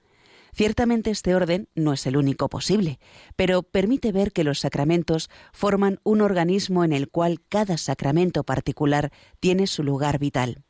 Ciertamente 0.55 1.11
este 1.11 1.35
orden 1.35 1.69
no 1.75 1.95
es 1.95 2.07
el 2.07 2.19
único 2.19 2.51
posible, 2.51 2.99
pero 3.37 3.63
permite 3.63 4.13
ver 4.13 4.33
que 4.33 4.45
los 4.45 4.61
sacramentos 4.61 5.31
forman 5.53 5.99
un 6.03 6.21
organismo 6.21 6.85
en 6.85 6.93
el 6.93 7.09
cual 7.09 7.41
cada 7.49 7.79
sacramento 7.79 8.45
particular 8.45 9.13
tiene 9.41 9.67
su 9.67 9.83
lugar 9.83 10.19
vital. 10.19 10.63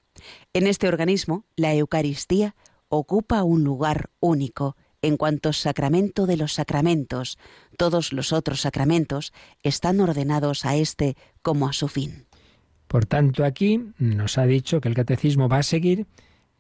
En 0.52 0.68
este 0.68 0.86
organismo, 0.86 1.46
la 1.56 1.74
Eucaristía 1.74 2.54
ocupa 2.88 3.42
un 3.42 3.64
lugar 3.64 4.10
único 4.20 4.76
en 5.02 5.16
cuanto 5.16 5.52
sacramento 5.52 6.26
de 6.26 6.36
los 6.36 6.54
sacramentos. 6.54 7.38
Todos 7.76 8.12
los 8.12 8.32
otros 8.32 8.62
sacramentos 8.62 9.32
están 9.62 10.00
ordenados 10.00 10.64
a 10.64 10.76
éste 10.76 11.16
como 11.42 11.68
a 11.68 11.72
su 11.72 11.88
fin. 11.88 12.26
Por 12.86 13.06
tanto, 13.06 13.44
aquí 13.44 13.80
nos 13.98 14.38
ha 14.38 14.46
dicho 14.46 14.80
que 14.80 14.88
el 14.88 14.94
catecismo 14.94 15.48
va 15.48 15.58
a 15.58 15.62
seguir 15.62 16.06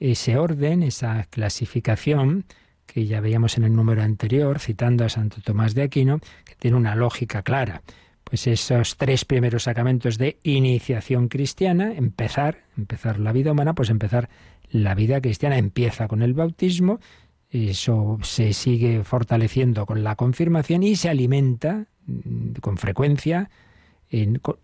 ese 0.00 0.36
orden, 0.36 0.82
esa 0.82 1.24
clasificación 1.30 2.44
que 2.86 3.06
ya 3.06 3.20
veíamos 3.20 3.56
en 3.56 3.64
el 3.64 3.74
número 3.74 4.02
anterior, 4.02 4.58
citando 4.58 5.04
a 5.04 5.08
Santo 5.08 5.40
Tomás 5.42 5.74
de 5.74 5.82
Aquino, 5.82 6.18
que 6.44 6.54
tiene 6.58 6.76
una 6.76 6.94
lógica 6.94 7.42
clara. 7.42 7.82
Pues 8.24 8.46
esos 8.46 8.96
tres 8.96 9.24
primeros 9.24 9.64
sacramentos 9.64 10.18
de 10.18 10.38
iniciación 10.42 11.28
cristiana, 11.28 11.92
empezar, 11.94 12.64
empezar 12.76 13.18
la 13.18 13.32
vida 13.32 13.52
humana, 13.52 13.74
pues 13.74 13.90
empezar 13.90 14.28
la 14.70 14.94
vida 14.94 15.20
cristiana 15.20 15.58
empieza 15.58 16.08
con 16.08 16.22
el 16.22 16.32
bautismo, 16.32 16.98
eso 17.52 18.18
se 18.22 18.52
sigue 18.52 19.04
fortaleciendo 19.04 19.86
con 19.86 20.02
la 20.02 20.16
confirmación 20.16 20.82
y 20.82 20.96
se 20.96 21.10
alimenta 21.10 21.86
mm, 22.06 22.54
con 22.60 22.78
frecuencia 22.78 23.50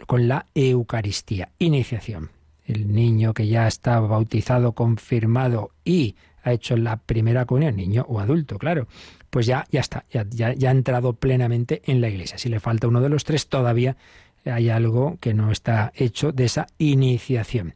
con, 0.07 0.29
la 0.29 0.46
Eucaristía, 0.55 1.48
iniciación. 1.59 2.31
El 2.66 2.92
niño 2.92 3.33
que 3.33 3.46
ya 3.46 3.66
está 3.66 3.98
bautizado, 4.01 4.72
confirmado 4.72 5.70
y 5.85 6.16
ha 6.42 6.53
hecho 6.53 6.77
la 6.77 6.98
primera 6.98 7.46
comunión, 7.46 7.77
niño 7.77 8.05
o 8.09 8.20
adulto, 8.20 8.59
claro, 8.59 8.88
pues 9.31 9.46
ya, 9.46 9.66
ya 9.70 9.81
está, 9.81 10.05
ya, 10.11 10.27
ya 10.53 10.68
ha 10.68 10.72
entrado 10.72 11.14
plenamente 11.14 11.81
en 11.87 12.01
la 12.01 12.09
iglesia. 12.09 12.37
Si 12.37 12.48
le 12.48 12.61
falta 12.61 12.88
uno 12.88 13.01
de 13.01 13.09
los 13.09 13.24
tres, 13.24 13.48
todavía 13.48 13.96
hay 14.44 14.68
algo 14.68 15.16
que 15.20 15.35
no 15.35 15.51
está 15.51 15.92
hecho 15.94 16.33
de 16.33 16.44
esa 16.44 16.66
iniciación. 16.79 17.74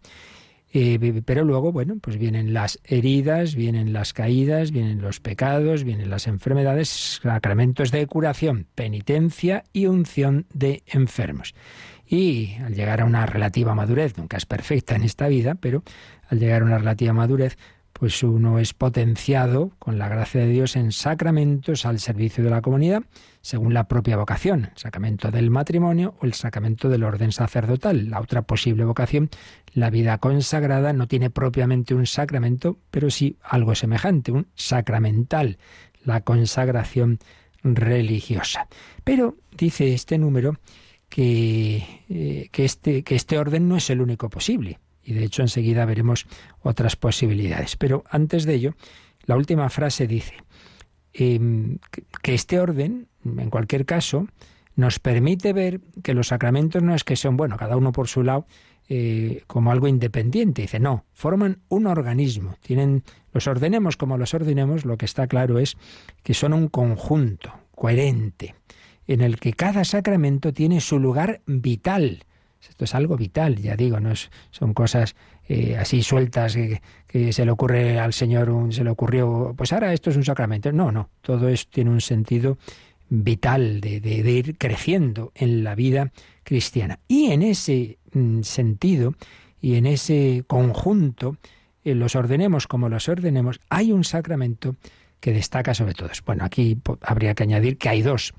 Eh, 0.74 1.22
pero 1.26 1.44
luego, 1.44 1.70
bueno, 1.70 1.96
pues 2.00 2.16
vienen 2.16 2.54
las 2.54 2.80
heridas, 2.84 3.54
vienen 3.54 3.92
las 3.92 4.14
caídas, 4.14 4.70
vienen 4.70 5.02
los 5.02 5.20
pecados, 5.20 5.84
vienen 5.84 6.08
las 6.08 6.26
enfermedades, 6.26 7.20
sacramentos 7.22 7.90
de 7.90 8.06
curación, 8.06 8.66
penitencia 8.74 9.64
y 9.74 9.86
unción 9.86 10.46
de 10.54 10.82
enfermos. 10.86 11.54
Y 12.06 12.54
al 12.64 12.74
llegar 12.74 13.02
a 13.02 13.04
una 13.04 13.26
relativa 13.26 13.74
madurez, 13.74 14.16
nunca 14.16 14.38
es 14.38 14.46
perfecta 14.46 14.96
en 14.96 15.02
esta 15.02 15.28
vida, 15.28 15.56
pero 15.56 15.82
al 16.28 16.38
llegar 16.38 16.62
a 16.62 16.64
una 16.64 16.78
relativa 16.78 17.12
madurez, 17.12 17.58
pues 17.92 18.22
uno 18.22 18.58
es 18.58 18.72
potenciado 18.72 19.72
con 19.78 19.98
la 19.98 20.08
gracia 20.08 20.40
de 20.40 20.48
Dios 20.48 20.76
en 20.76 20.90
sacramentos 20.92 21.84
al 21.84 21.98
servicio 21.98 22.42
de 22.42 22.50
la 22.50 22.62
comunidad, 22.62 23.02
según 23.42 23.74
la 23.74 23.88
propia 23.88 24.16
vocación, 24.16 24.70
el 24.72 24.78
sacramento 24.78 25.30
del 25.30 25.50
matrimonio 25.50 26.14
o 26.20 26.24
el 26.24 26.32
sacramento 26.32 26.88
del 26.88 27.04
orden 27.04 27.32
sacerdotal. 27.32 28.08
La 28.08 28.20
otra 28.20 28.42
posible 28.42 28.84
vocación, 28.84 29.28
la 29.74 29.90
vida 29.90 30.18
consagrada, 30.18 30.92
no 30.92 31.08
tiene 31.08 31.28
propiamente 31.28 31.94
un 31.94 32.06
sacramento, 32.06 32.78
pero 32.90 33.10
sí 33.10 33.36
algo 33.42 33.74
semejante, 33.74 34.32
un 34.32 34.46
sacramental, 34.54 35.58
la 36.04 36.22
consagración 36.22 37.18
religiosa. 37.62 38.68
Pero 39.04 39.36
dice 39.56 39.92
este 39.92 40.18
número 40.18 40.58
que, 41.08 42.04
eh, 42.08 42.48
este, 42.52 43.02
que 43.02 43.16
este 43.16 43.38
orden 43.38 43.68
no 43.68 43.76
es 43.76 43.90
el 43.90 44.00
único 44.00 44.30
posible 44.30 44.78
y 45.04 45.14
de 45.14 45.24
hecho 45.24 45.42
enseguida 45.42 45.84
veremos 45.84 46.26
otras 46.60 46.96
posibilidades. 46.96 47.76
Pero 47.76 48.04
antes 48.08 48.44
de 48.44 48.54
ello, 48.54 48.74
la 49.24 49.36
última 49.36 49.68
frase 49.68 50.06
dice 50.06 50.34
em, 51.12 51.78
que 52.22 52.34
este 52.34 52.60
orden, 52.60 53.08
en 53.24 53.50
cualquier 53.50 53.84
caso, 53.84 54.26
nos 54.74 54.98
permite 54.98 55.52
ver 55.52 55.80
que 56.02 56.14
los 56.14 56.28
sacramentos 56.28 56.82
no 56.82 56.94
es 56.94 57.04
que 57.04 57.16
son, 57.16 57.36
bueno, 57.36 57.56
cada 57.56 57.76
uno 57.76 57.92
por 57.92 58.08
su 58.08 58.22
lado, 58.22 58.46
eh, 58.88 59.42
como 59.46 59.70
algo 59.70 59.88
independiente. 59.88 60.62
Dice, 60.62 60.80
no, 60.80 61.04
forman 61.12 61.58
un 61.68 61.86
organismo. 61.86 62.56
Tienen, 62.62 63.04
los 63.32 63.46
ordenemos 63.46 63.96
como 63.96 64.18
los 64.18 64.34
ordenemos, 64.34 64.84
lo 64.84 64.96
que 64.96 65.04
está 65.04 65.26
claro 65.26 65.58
es 65.58 65.76
que 66.22 66.34
son 66.34 66.52
un 66.52 66.68
conjunto 66.68 67.52
coherente, 67.74 68.54
en 69.06 69.20
el 69.20 69.38
que 69.38 69.52
cada 69.52 69.84
sacramento 69.84 70.52
tiene 70.52 70.80
su 70.80 70.98
lugar 70.98 71.42
vital 71.46 72.24
esto 72.68 72.84
es 72.84 72.94
algo 72.94 73.16
vital, 73.16 73.56
ya 73.56 73.76
digo, 73.76 74.00
no 74.00 74.12
son 74.50 74.74
cosas 74.74 75.16
eh, 75.48 75.76
así 75.76 76.02
sueltas 76.02 76.56
que, 76.56 77.32
se 77.32 77.44
le 77.44 77.50
ocurre 77.50 77.98
al 77.98 78.12
Señor, 78.12 78.72
se 78.72 78.84
le 78.84 78.90
ocurrió, 78.90 79.54
pues 79.56 79.72
ahora 79.72 79.92
esto 79.92 80.10
es 80.10 80.16
un 80.16 80.24
sacramento. 80.24 80.72
No, 80.72 80.90
no, 80.90 81.10
todo 81.20 81.48
esto 81.48 81.70
tiene 81.74 81.90
un 81.90 82.00
sentido 82.00 82.56
vital 83.08 83.80
de, 83.80 83.98
ir 83.98 84.56
creciendo 84.56 85.32
en 85.34 85.62
la 85.64 85.74
vida 85.74 86.10
cristiana. 86.42 87.00
Y 87.08 87.32
en 87.32 87.42
ese 87.42 87.98
mm, 88.12 88.42
sentido 88.42 89.14
y 89.60 89.74
en 89.74 89.86
ese 89.86 90.44
conjunto, 90.46 91.36
eh, 91.84 91.94
los 91.94 92.16
ordenemos 92.16 92.66
como 92.66 92.88
los 92.88 93.08
ordenemos, 93.08 93.60
hay 93.68 93.92
un 93.92 94.04
sacramento 94.04 94.76
que 95.20 95.32
destaca 95.32 95.74
sobre 95.74 95.94
todos. 95.94 96.22
Bueno, 96.24 96.44
aquí 96.44 96.78
habría 97.02 97.34
que 97.34 97.42
añadir 97.42 97.76
que 97.76 97.90
hay 97.90 98.02
dos. 98.02 98.32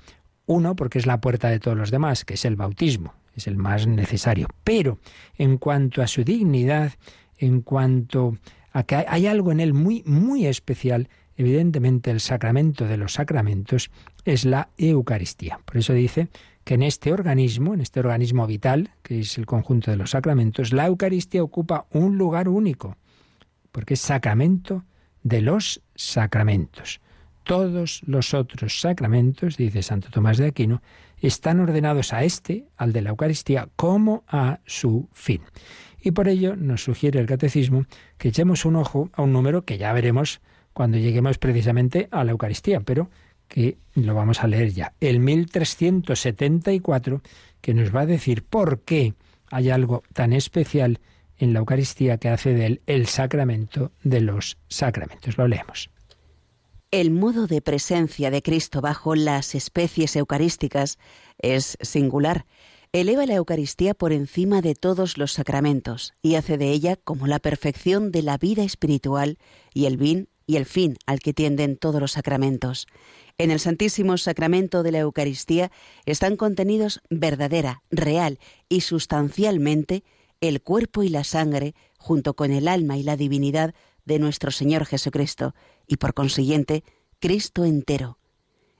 Uno, 0.46 0.74
porque 0.74 0.98
es 0.98 1.06
la 1.06 1.20
puerta 1.20 1.48
de 1.48 1.60
todos 1.60 1.76
los 1.76 1.90
demás, 1.90 2.24
que 2.24 2.34
es 2.34 2.44
el 2.44 2.56
bautismo 2.56 3.14
es 3.36 3.46
el 3.46 3.56
más 3.56 3.86
necesario. 3.86 4.48
Pero 4.62 4.98
en 5.36 5.58
cuanto 5.58 6.02
a 6.02 6.06
su 6.06 6.24
dignidad, 6.24 6.92
en 7.38 7.60
cuanto 7.62 8.36
a 8.72 8.82
que 8.82 9.04
hay 9.08 9.26
algo 9.26 9.52
en 9.52 9.60
él 9.60 9.74
muy, 9.74 10.02
muy 10.04 10.46
especial, 10.46 11.08
evidentemente 11.36 12.10
el 12.10 12.20
sacramento 12.20 12.86
de 12.86 12.96
los 12.96 13.14
sacramentos 13.14 13.90
es 14.24 14.44
la 14.44 14.68
Eucaristía. 14.76 15.60
Por 15.64 15.76
eso 15.76 15.92
dice 15.92 16.28
que 16.64 16.74
en 16.74 16.82
este 16.82 17.12
organismo, 17.12 17.74
en 17.74 17.80
este 17.80 18.00
organismo 18.00 18.46
vital, 18.46 18.90
que 19.02 19.20
es 19.20 19.36
el 19.38 19.46
conjunto 19.46 19.90
de 19.90 19.96
los 19.96 20.10
sacramentos, 20.10 20.72
la 20.72 20.86
Eucaristía 20.86 21.42
ocupa 21.42 21.86
un 21.90 22.16
lugar 22.16 22.48
único, 22.48 22.96
porque 23.70 23.94
es 23.94 24.00
sacramento 24.00 24.84
de 25.22 25.42
los 25.42 25.82
sacramentos. 25.94 27.00
Todos 27.42 28.02
los 28.06 28.32
otros 28.32 28.80
sacramentos, 28.80 29.58
dice 29.58 29.82
Santo 29.82 30.08
Tomás 30.10 30.38
de 30.38 30.46
Aquino, 30.46 30.80
están 31.26 31.60
ordenados 31.60 32.12
a 32.12 32.24
este, 32.24 32.66
al 32.76 32.92
de 32.92 33.02
la 33.02 33.10
Eucaristía, 33.10 33.68
como 33.76 34.24
a 34.28 34.60
su 34.66 35.08
fin. 35.12 35.42
Y 36.00 36.10
por 36.10 36.28
ello 36.28 36.56
nos 36.56 36.84
sugiere 36.84 37.20
el 37.20 37.26
Catecismo 37.26 37.86
que 38.18 38.28
echemos 38.28 38.64
un 38.64 38.76
ojo 38.76 39.10
a 39.14 39.22
un 39.22 39.32
número 39.32 39.64
que 39.64 39.78
ya 39.78 39.92
veremos 39.92 40.40
cuando 40.72 40.98
lleguemos 40.98 41.38
precisamente 41.38 42.08
a 42.10 42.24
la 42.24 42.32
Eucaristía, 42.32 42.80
pero 42.80 43.08
que 43.48 43.78
lo 43.94 44.14
vamos 44.14 44.42
a 44.42 44.48
leer 44.48 44.72
ya. 44.72 44.92
El 45.00 45.20
1374, 45.20 47.22
que 47.60 47.74
nos 47.74 47.94
va 47.94 48.02
a 48.02 48.06
decir 48.06 48.42
por 48.42 48.82
qué 48.82 49.14
hay 49.50 49.70
algo 49.70 50.02
tan 50.12 50.32
especial 50.32 51.00
en 51.38 51.52
la 51.52 51.60
Eucaristía 51.60 52.18
que 52.18 52.28
hace 52.28 52.54
de 52.54 52.66
él 52.66 52.82
el 52.86 53.06
sacramento 53.06 53.92
de 54.02 54.20
los 54.20 54.58
sacramentos. 54.68 55.38
Lo 55.38 55.48
leemos. 55.48 55.90
El 56.94 57.10
modo 57.10 57.48
de 57.48 57.60
presencia 57.60 58.30
de 58.30 58.40
Cristo 58.40 58.80
bajo 58.80 59.16
las 59.16 59.56
especies 59.56 60.14
eucarísticas 60.14 61.00
es 61.38 61.76
singular. 61.80 62.46
Eleva 62.92 63.26
la 63.26 63.34
Eucaristía 63.34 63.94
por 63.94 64.12
encima 64.12 64.60
de 64.60 64.76
todos 64.76 65.18
los 65.18 65.32
sacramentos 65.32 66.14
y 66.22 66.36
hace 66.36 66.56
de 66.56 66.70
ella 66.70 66.94
como 66.94 67.26
la 67.26 67.40
perfección 67.40 68.12
de 68.12 68.22
la 68.22 68.38
vida 68.38 68.62
espiritual 68.62 69.38
y 69.72 69.86
el 69.86 69.96
bien 69.96 70.28
y 70.46 70.54
el 70.54 70.66
fin 70.66 70.96
al 71.04 71.18
que 71.18 71.34
tienden 71.34 71.78
todos 71.78 72.00
los 72.00 72.12
sacramentos. 72.12 72.86
En 73.38 73.50
el 73.50 73.58
Santísimo 73.58 74.16
Sacramento 74.16 74.84
de 74.84 74.92
la 74.92 75.00
Eucaristía 75.00 75.72
están 76.06 76.36
contenidos 76.36 77.00
verdadera, 77.10 77.82
real 77.90 78.38
y 78.68 78.82
sustancialmente 78.82 80.04
el 80.40 80.62
cuerpo 80.62 81.02
y 81.02 81.08
la 81.08 81.24
sangre, 81.24 81.74
junto 81.98 82.34
con 82.34 82.52
el 82.52 82.68
alma 82.68 82.96
y 82.98 83.02
la 83.02 83.16
divinidad 83.16 83.74
de 84.04 84.18
nuestro 84.18 84.50
Señor 84.50 84.84
Jesucristo, 84.84 85.54
y 85.86 85.96
por 85.96 86.14
consiguiente 86.14 86.84
Cristo 87.20 87.64
entero. 87.64 88.18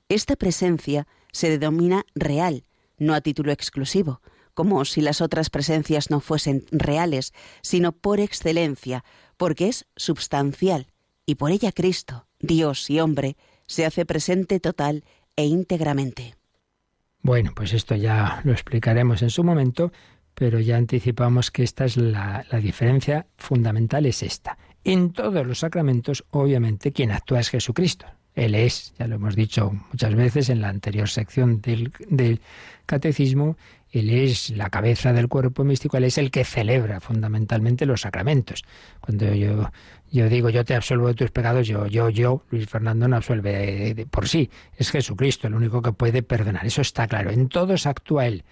Esta 0.09 0.35
presencia 0.35 1.07
se 1.31 1.49
denomina 1.49 2.05
real, 2.13 2.65
no 2.97 3.13
a 3.13 3.21
título 3.21 3.51
exclusivo, 3.51 4.21
como 4.53 4.85
si 4.85 5.01
las 5.01 5.21
otras 5.21 5.49
presencias 5.49 6.09
no 6.09 6.19
fuesen 6.19 6.65
reales, 6.71 7.33
sino 7.61 7.91
por 7.91 8.19
excelencia, 8.19 9.03
porque 9.37 9.67
es 9.67 9.85
substancial, 9.95 10.87
y 11.25 11.35
por 11.35 11.51
ella 11.51 11.71
Cristo, 11.71 12.27
Dios 12.39 12.89
y 12.89 12.99
hombre, 12.99 13.35
se 13.67 13.85
hace 13.85 14.05
presente 14.05 14.59
total 14.59 15.03
e 15.35 15.45
íntegramente. 15.45 16.35
Bueno, 17.21 17.51
pues 17.55 17.73
esto 17.73 17.95
ya 17.95 18.41
lo 18.43 18.51
explicaremos 18.51 19.23
en 19.23 19.31
su 19.31 19.43
momento, 19.43 19.91
pero 20.35 20.59
ya 20.59 20.77
anticipamos 20.77 21.49
que 21.49 21.63
esta 21.63 21.85
es 21.85 21.97
la, 21.97 22.45
la 22.51 22.59
diferencia 22.59 23.25
fundamental, 23.37 24.05
es 24.05 24.21
esta. 24.21 24.57
En 24.87 25.13
todos 25.13 25.47
los 25.47 25.59
sacramentos, 25.59 26.23
obviamente, 26.29 26.91
quien 26.91 27.11
actúa 27.11 27.39
es 27.39 27.49
Jesucristo. 27.49 28.05
Él 28.35 28.53
es, 28.53 28.93
ya 28.99 29.07
lo 29.07 29.15
hemos 29.15 29.35
dicho 29.35 29.71
muchas 29.91 30.13
veces 30.13 30.49
en 30.49 30.61
la 30.61 30.69
anterior 30.69 31.09
sección 31.09 31.59
del, 31.59 31.91
catecismo, 32.85 33.57
Él 33.91 34.11
es 34.11 34.51
la 34.51 34.69
cabeza 34.69 35.11
del 35.11 35.27
cuerpo 35.27 35.63
místico, 35.63 35.97
Él 35.97 36.03
es 36.03 36.19
el 36.19 36.29
que 36.29 36.43
celebra 36.43 36.99
fundamentalmente 36.99 37.87
los 37.87 38.01
sacramentos. 38.01 38.63
Cuando 38.99 39.33
yo, 39.33 39.71
digo 40.11 40.51
yo 40.51 40.63
te 40.63 40.75
absuelvo 40.75 41.07
de 41.07 41.15
tus 41.15 41.31
pecados, 41.31 41.67
yo, 41.67 41.87
yo, 41.87 42.09
yo, 42.09 42.43
Luis 42.51 42.67
Fernando 42.69 43.07
no 43.07 43.15
absuelve 43.15 44.05
por 44.11 44.27
sí, 44.27 44.51
es 44.77 44.91
Jesucristo 44.91 45.47
el 45.47 45.55
único 45.55 45.81
que 45.81 45.93
puede 45.93 46.21
perdonar, 46.21 46.63
eso 46.67 46.81
está 46.81 47.07
claro, 47.07 47.31
en 47.31 47.49
todos 47.49 47.87
actúa 47.87 48.27
Él. 48.27 48.43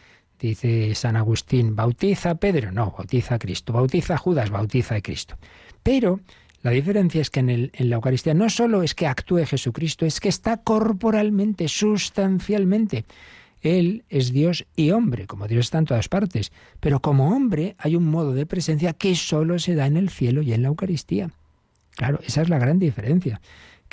Dice 0.44 0.94
San 0.94 1.16
Agustín, 1.16 1.74
bautiza 1.74 2.32
a 2.32 2.36
Pedro, 2.36 2.74
no, 2.74 2.94
bautiza 2.98 3.36
a 3.36 3.40
Cristo, 3.40 3.72
bautiza 3.72 4.16
a 4.16 4.18
Judas, 4.18 4.50
bautiza 4.50 4.96
a 4.96 5.02
Cristo. 5.02 5.38
Pero 5.82 6.20
La 6.64 6.72
diferencia 6.72 7.22
es 7.22 7.30
que 7.30 7.42
en, 7.42 7.50
el, 7.50 7.72
en 7.74 7.90
la 7.90 7.98
Eucaristía 7.98 8.34
no 8.34 8.50
solo 8.50 8.84
es 8.84 8.96
que 8.96 9.06
actúe 9.06 9.46
Jesucristo, 9.46 10.06
es 10.06 10.22
que 10.22 10.30
está 10.30 10.58
corporalmente, 10.58 11.68
sustancialmente. 11.68 13.04
Él 13.62 14.06
es 14.10 14.32
Dios 14.32 14.66
y 14.76 14.92
hombre, 14.92 15.28
como 15.28 15.50
Dios 15.50 15.66
está 15.66 15.78
en 15.78 15.86
todas 15.86 16.08
partes, 16.08 16.54
pero 16.80 17.02
como 17.02 17.36
hombre 17.36 17.76
hay 17.78 17.98
un 17.98 18.06
modo 18.06 18.34
de 18.34 18.46
presencia 18.46 18.94
que 18.94 19.14
solo 19.16 19.60
se 19.60 19.76
da 19.76 19.88
en 19.88 19.98
el 19.98 20.10
cielo 20.10 20.42
y 20.42 20.54
en 20.54 20.62
la 20.62 20.70
Eucaristía. 20.70 21.32
Claro, 21.96 22.20
esa 22.26 22.42
es 22.42 22.50
la 22.50 22.60
gran 22.60 22.80
diferencia 22.80 23.42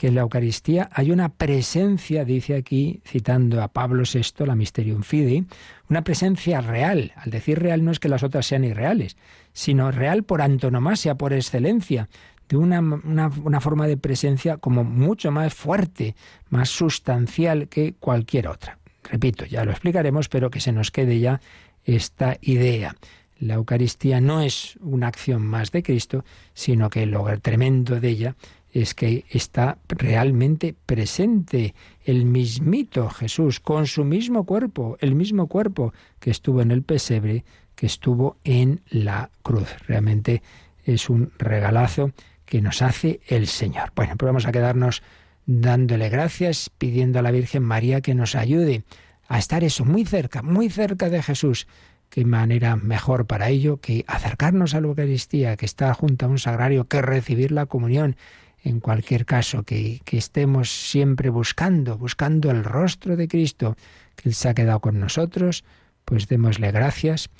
que 0.00 0.06
en 0.06 0.14
la 0.14 0.22
Eucaristía 0.22 0.88
hay 0.94 1.10
una 1.10 1.28
presencia, 1.28 2.24
dice 2.24 2.56
aquí, 2.56 3.02
citando 3.04 3.62
a 3.62 3.68
Pablo 3.68 4.04
VI, 4.10 4.46
la 4.46 4.56
Mysterium 4.56 5.02
Fidei, 5.02 5.44
una 5.90 6.00
presencia 6.00 6.62
real. 6.62 7.12
Al 7.16 7.30
decir 7.30 7.58
real 7.58 7.84
no 7.84 7.90
es 7.90 7.98
que 8.00 8.08
las 8.08 8.22
otras 8.22 8.46
sean 8.46 8.64
irreales, 8.64 9.18
sino 9.52 9.90
real 9.90 10.22
por 10.22 10.40
antonomasia, 10.40 11.16
por 11.16 11.34
excelencia, 11.34 12.08
de 12.48 12.56
una, 12.56 12.80
una, 12.80 13.60
forma 13.60 13.86
de 13.86 13.98
presencia 13.98 14.56
como 14.56 14.84
mucho 14.84 15.32
más 15.32 15.52
fuerte, 15.52 16.16
más 16.48 16.70
sustancial 16.70 17.68
que 17.68 17.92
cualquier 17.92 18.48
otra. 18.48 18.78
Repito, 19.04 19.44
ya 19.44 19.66
lo 19.66 19.70
explicaremos, 19.70 20.30
pero 20.30 20.48
que 20.48 20.60
se 20.60 20.72
nos 20.72 20.90
quede 20.90 21.20
ya 21.20 21.42
esta 21.84 22.38
idea. 22.40 22.96
La 23.38 23.54
Eucaristía 23.54 24.22
no 24.22 24.40
es 24.40 24.78
una 24.80 25.08
acción 25.08 25.42
más 25.42 25.72
de 25.72 25.82
Cristo, 25.82 26.24
sino 26.54 26.88
que 26.88 27.04
lo 27.04 27.26
tremendo 27.40 28.00
de 28.00 28.08
ella 28.08 28.36
es 28.72 28.94
que 28.94 29.24
está 29.30 29.78
realmente 29.88 30.74
presente 30.86 31.74
el 32.04 32.24
mismito 32.24 33.08
Jesús 33.10 33.60
con 33.60 33.86
su 33.86 34.04
mismo 34.04 34.44
cuerpo, 34.44 34.96
el 35.00 35.14
mismo 35.14 35.48
cuerpo 35.48 35.92
que 36.18 36.30
estuvo 36.30 36.62
en 36.62 36.70
el 36.70 36.82
pesebre, 36.82 37.44
que 37.74 37.86
estuvo 37.86 38.36
en 38.44 38.82
la 38.88 39.30
cruz. 39.42 39.68
Realmente 39.86 40.42
es 40.84 41.10
un 41.10 41.32
regalazo 41.38 42.12
que 42.44 42.60
nos 42.60 42.82
hace 42.82 43.20
el 43.28 43.46
Señor. 43.46 43.92
Bueno, 43.94 44.16
pues 44.16 44.28
vamos 44.28 44.46
a 44.46 44.52
quedarnos 44.52 45.02
dándole 45.46 46.08
gracias, 46.08 46.70
pidiendo 46.78 47.18
a 47.18 47.22
la 47.22 47.30
Virgen 47.30 47.62
María 47.62 48.00
que 48.00 48.14
nos 48.14 48.34
ayude 48.34 48.84
a 49.28 49.38
estar 49.38 49.64
eso 49.64 49.84
muy 49.84 50.04
cerca, 50.04 50.42
muy 50.42 50.68
cerca 50.68 51.08
de 51.08 51.22
Jesús. 51.22 51.66
Qué 52.08 52.24
manera 52.24 52.74
mejor 52.74 53.26
para 53.26 53.48
ello 53.48 53.80
que 53.80 54.04
acercarnos 54.08 54.74
a 54.74 54.80
la 54.80 54.88
Eucaristía, 54.88 55.56
que 55.56 55.66
está 55.66 55.94
junto 55.94 56.26
a 56.26 56.28
un 56.28 56.38
sagrario, 56.38 56.88
que 56.88 57.00
recibir 57.02 57.52
la 57.52 57.66
comunión 57.66 58.16
en 58.62 58.80
cualquier 58.80 59.24
caso, 59.26 59.62
que, 59.62 60.00
estemos 60.10 60.70
siempre 60.70 61.30
buscando, 61.30 61.96
buscando 61.96 62.50
el 62.50 62.64
rostro 62.64 63.16
de 63.16 63.28
Cristo, 63.28 63.76
que 64.16 64.28
Él 64.28 64.34
se 64.34 64.48
ha 64.48 64.54
quedado 64.54 64.80
con 64.80 65.00
nosotros, 65.00 65.64
pues 66.04 66.28
démosle 66.28 66.70
gracias 66.72 67.30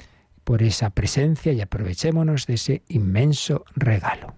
por 0.44 0.62
esa 0.62 0.90
presencia 0.90 1.52
y 1.52 1.60
aprovechémonos 1.60 2.46
de 2.46 2.54
ese 2.54 2.82
inmenso 2.88 3.64
regalo. 3.76 4.34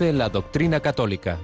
La 0.00 0.28
doctrina 0.28 0.78
católica. 0.78 1.38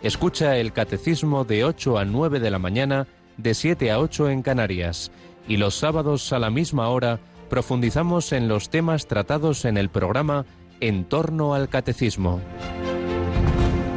Escucha 0.00 0.56
el 0.58 0.72
catecismo 0.72 1.44
de 1.44 1.64
8 1.64 1.98
a 1.98 2.04
9 2.04 2.38
de 2.38 2.50
la 2.52 2.60
mañana, 2.60 3.08
de 3.36 3.52
7 3.52 3.90
a 3.90 3.98
8 3.98 4.30
en 4.30 4.42
Canarias. 4.42 5.10
Y 5.48 5.56
los 5.56 5.74
sábados 5.74 6.32
a 6.32 6.38
la 6.38 6.48
misma 6.48 6.88
hora 6.88 7.18
profundizamos 7.50 8.32
en 8.32 8.46
los 8.46 8.70
temas 8.70 9.08
tratados 9.08 9.64
en 9.64 9.76
el 9.76 9.88
programa 9.88 10.46
En 10.78 11.04
torno 11.04 11.52
al 11.54 11.68
catecismo. 11.68 12.40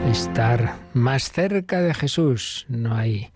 Estar 0.10 0.78
más 0.96 1.32
cerca 1.32 1.82
de 1.82 1.94
Jesús. 1.94 2.66
No 2.68 2.96
hay 2.96 3.30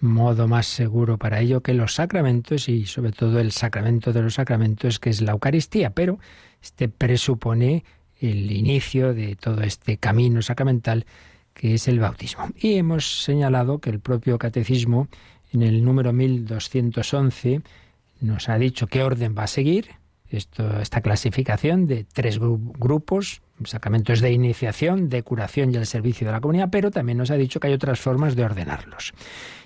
modo 0.00 0.48
más 0.48 0.66
seguro 0.66 1.16
para 1.16 1.38
ello 1.38 1.60
que 1.60 1.74
los 1.74 1.94
sacramentos 1.94 2.68
y 2.68 2.86
sobre 2.86 3.12
todo 3.12 3.38
el 3.38 3.52
sacramento 3.52 4.12
de 4.12 4.22
los 4.22 4.34
sacramentos 4.34 4.98
que 4.98 5.10
es 5.10 5.20
la 5.20 5.30
Eucaristía. 5.30 5.90
Pero 5.90 6.18
este 6.60 6.88
presupone 6.88 7.84
el 8.20 8.50
inicio 8.50 9.14
de 9.14 9.36
todo 9.36 9.62
este 9.62 9.96
camino 9.98 10.42
sacramental 10.42 11.06
que 11.54 11.74
es 11.74 11.88
el 11.88 11.98
bautismo. 11.98 12.48
Y 12.56 12.74
hemos 12.74 13.22
señalado 13.24 13.80
que 13.80 13.90
el 13.90 14.00
propio 14.00 14.38
catecismo 14.38 15.08
en 15.52 15.62
el 15.62 15.84
número 15.84 16.12
1211 16.12 17.62
nos 18.20 18.48
ha 18.48 18.58
dicho 18.58 18.86
qué 18.86 19.02
orden 19.02 19.34
va 19.36 19.44
a 19.44 19.48
seguir 19.48 19.90
esto, 20.30 20.80
esta 20.80 21.00
clasificación 21.00 21.86
de 21.86 22.04
tres 22.04 22.38
grupos, 22.38 23.40
sacramentos 23.64 24.20
de 24.20 24.32
iniciación, 24.32 25.08
de 25.08 25.22
curación 25.22 25.72
y 25.72 25.76
el 25.76 25.86
servicio 25.86 26.26
de 26.26 26.32
la 26.32 26.40
comunidad, 26.40 26.68
pero 26.70 26.90
también 26.90 27.18
nos 27.18 27.30
ha 27.30 27.36
dicho 27.36 27.60
que 27.60 27.68
hay 27.68 27.72
otras 27.72 27.98
formas 27.98 28.36
de 28.36 28.44
ordenarlos. 28.44 29.14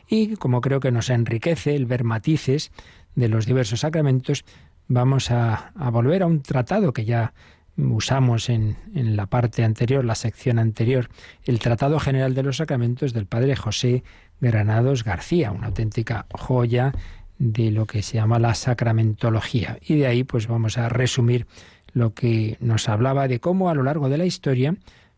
Y 0.08 0.36
como 0.36 0.60
creo 0.60 0.80
que 0.80 0.92
nos 0.92 1.10
enriquece 1.10 1.74
el 1.74 1.86
ver 1.86 2.04
matices 2.04 2.70
de 3.14 3.28
los 3.28 3.46
diversos 3.46 3.80
sacramentos, 3.80 4.44
vamos 4.88 5.30
a, 5.30 5.72
volver 5.92 6.22
a 6.22 6.26
un 6.26 6.42
tratado 6.42 6.92
que 6.92 7.04
ya 7.04 7.32
usamos 7.76 8.48
en, 8.48 8.76
en, 8.94 9.16
la 9.16 9.26
parte 9.26 9.64
anterior, 9.64 10.04
la 10.04 10.14
sección 10.14 10.58
anterior, 10.58 11.08
el 11.44 11.58
Tratado 11.58 11.98
General 11.98 12.34
de 12.34 12.42
los 12.42 12.58
Sacramentos 12.58 13.12
del 13.12 13.26
padre 13.26 13.56
José 13.56 14.02
Granados 14.40 15.04
García, 15.04 15.52
una 15.52 15.68
auténtica 15.68 16.26
joya 16.30 16.92
de 17.38 17.70
lo 17.70 17.86
que 17.86 18.02
se 18.02 18.14
llama 18.14 18.38
la 18.38 18.54
sacramentología. 18.54 19.78
Y 19.80 19.96
de 19.96 20.06
ahí 20.06 20.24
pues 20.24 20.46
vamos 20.46 20.78
a 20.78 20.88
resumir 20.88 21.46
lo 21.92 22.14
que 22.14 22.56
nos 22.60 22.88
hablaba 22.88 23.28
de 23.28 23.40
cómo 23.40 23.68
a 23.68 23.74
lo 23.74 23.82
largo 23.82 24.08
de 24.08 24.18
la 24.18 24.24
historia 24.24 24.76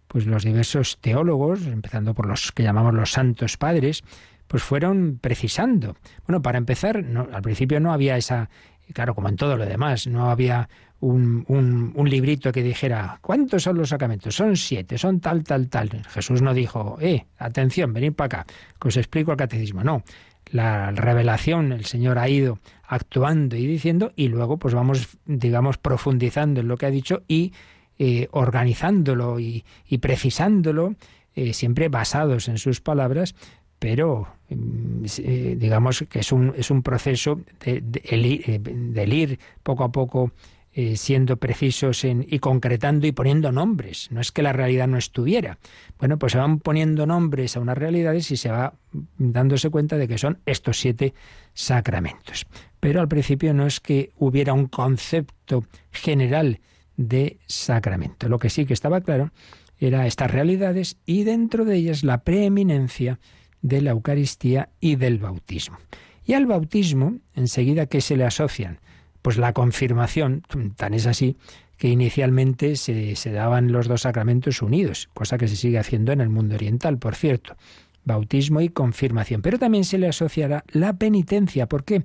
pues 0.09 0.27
los 0.27 0.45
diversos 0.45 0.99
teólogos, 1.01 1.67
empezando 1.67 2.15
por 2.15 2.27
los 2.27 2.53
que 2.53 2.63
llamamos 2.63 2.95
los 2.95 3.11
santos 3.11 3.57
padres, 3.57 4.05
pues 4.47 4.63
fueron 4.63 5.19
precisando. 5.21 5.97
Bueno, 6.27 6.41
para 6.41 6.59
empezar, 6.59 7.05
al 7.33 7.43
principio 7.43 7.81
no 7.81 7.93
había 7.93 8.17
esa, 8.17 8.49
claro, 8.93 9.15
como 9.15 9.29
en 9.29 9.37
todo 9.37 9.57
lo 9.57 9.67
demás, 9.67 10.07
no 10.07 10.31
había 10.31 10.69
un, 11.05 11.93
un, 11.95 12.09
librito 12.09 12.51
que 12.53 12.63
dijera, 12.63 13.19
¿cuántos 13.21 13.63
son 13.63 13.77
los 13.77 13.91
sacramentos? 13.91 14.35
Son 14.35 14.57
siete, 14.57 14.97
son 14.97 15.21
tal, 15.21 15.45
tal, 15.45 15.69
tal. 15.69 15.91
Jesús 16.09 16.41
no 16.41 16.55
dijo, 16.55 16.97
eh, 17.01 17.27
atención, 17.39 17.93
venid 17.93 18.13
para 18.13 18.27
acá, 18.27 18.47
que 18.81 18.89
os 18.89 18.97
explico 18.97 19.31
el 19.31 19.37
catecismo. 19.37 19.85
No, 19.85 20.03
la 20.51 20.93
revelación, 20.93 21.73
el 21.73 21.85
Señor 21.85 22.19
ha 22.19 22.29
ido 22.29 22.59
actuando 22.87 23.57
y 23.57 23.67
diciendo, 23.67 24.13
y 24.17 24.29
luego 24.29 24.59
pues 24.59 24.75
vamos, 24.75 25.19
digamos, 25.27 25.79
profundizando 25.79 26.61
en 26.61 26.69
lo 26.69 26.77
que 26.77 26.87
ha 26.87 26.91
dicho 26.91 27.23
y 27.29 27.53
eh, 27.99 28.29
organizándolo 28.31 29.39
y, 29.39 29.65
precisándolo, 30.01 30.95
eh, 31.35 31.53
siempre 31.53 31.89
basados 31.89 32.49
en 32.49 32.59
sus 32.59 32.81
palabras, 32.81 33.35
pero 33.79 34.29
mm, 34.49 35.05
eh, 35.19 35.57
digamos 35.59 36.05
que 36.09 36.21
es 36.21 36.33
un, 36.33 36.55
es 36.57 36.71
un 36.71 36.83
proceso 36.83 37.41
de, 37.65 37.83
de, 37.83 39.05
ir 39.07 39.39
poco 39.63 39.85
a 39.85 39.93
poco 39.93 40.33
eh, 40.77 40.97
siendo 40.97 41.37
precisos 41.37 42.03
en, 42.03 42.27
y 42.29 42.41
concretando 42.41 43.07
y 43.07 43.12
poniendo 43.12 43.53
nombres. 43.53 44.09
No 44.11 44.20
es 44.20 44.33
que 44.33 44.43
la 44.43 44.53
realidad 44.53 44.89
no 44.89 44.99
estuviera. 44.99 45.59
Bueno, 46.01 46.18
pues 46.18 46.33
se 46.33 46.39
van 46.39 46.59
poniendo 46.59 47.07
nombres 47.07 47.57
a 47.57 47.61
unas 47.61 47.79
realidades 47.79 48.29
y 48.33 48.37
se 48.37 48.51
va 48.51 48.75
dándose 49.16 49.70
cuenta 49.70 49.97
de 49.97 50.09
que 50.09 50.18
son 50.18 50.41
estos 50.47 50.81
siete 50.81 51.14
sacramentos. 51.53 52.47
Pero 52.81 53.01
al 53.01 53.07
principio 53.07 53.55
no 53.55 53.66
es 53.66 53.79
que 53.79 54.11
hubiera 54.18 54.53
un 54.53 54.66
concepto 54.66 55.64
general 55.93 56.59
de 56.97 57.39
sacramento. 57.47 58.29
Lo 58.29 58.41
que 58.41 58.51
sí 58.51 58.66
que 58.66 58.75
estaba 58.75 59.01
claro 59.01 59.31
era 59.79 60.09
estas 60.09 60.33
realidades 60.33 60.97
y 61.07 61.22
dentro 61.22 61.64
de 61.64 61.77
ellas 61.77 62.03
la 62.03 62.25
preeminencia 62.25 63.20
de 63.62 63.81
la 63.81 63.93
Eucaristía 63.93 64.70
y 64.81 64.97
del 64.97 65.18
bautismo. 65.18 65.79
Y 66.27 66.33
al 66.33 66.47
bautismo, 66.47 67.18
enseguida 67.35 67.87
que 67.87 68.01
se 68.01 68.16
le 68.16 68.25
asocian 68.25 68.81
pues 69.25 69.39
la 69.39 69.55
confirmación, 69.55 70.43
tan 70.77 70.93
es 70.93 71.07
así, 71.07 71.39
que 71.79 71.89
inicialmente 71.89 72.77
se, 72.77 73.16
se, 73.16 73.33
daban 73.33 73.72
los 73.72 73.89
dos 73.89 74.03
sacramentos 74.03 74.61
unidos, 74.61 75.09
cosa 75.14 75.39
que 75.39 75.49
se 75.49 75.57
sigue 75.57 75.79
haciendo 75.79 76.12
en 76.12 76.20
el 76.20 76.29
mundo 76.29 76.57
oriental, 76.57 76.99
por 76.99 77.14
cierto, 77.14 77.57
bautismo 78.05 78.61
y 78.61 78.68
confirmación. 78.68 79.41
Pero 79.41 79.59
también 79.59 79.85
se 79.85 79.97
le 79.97 80.09
asociará 80.09 80.62
la 80.68 80.93
penitencia. 80.93 81.66
¿Por 81.66 81.85
qué? 81.85 82.03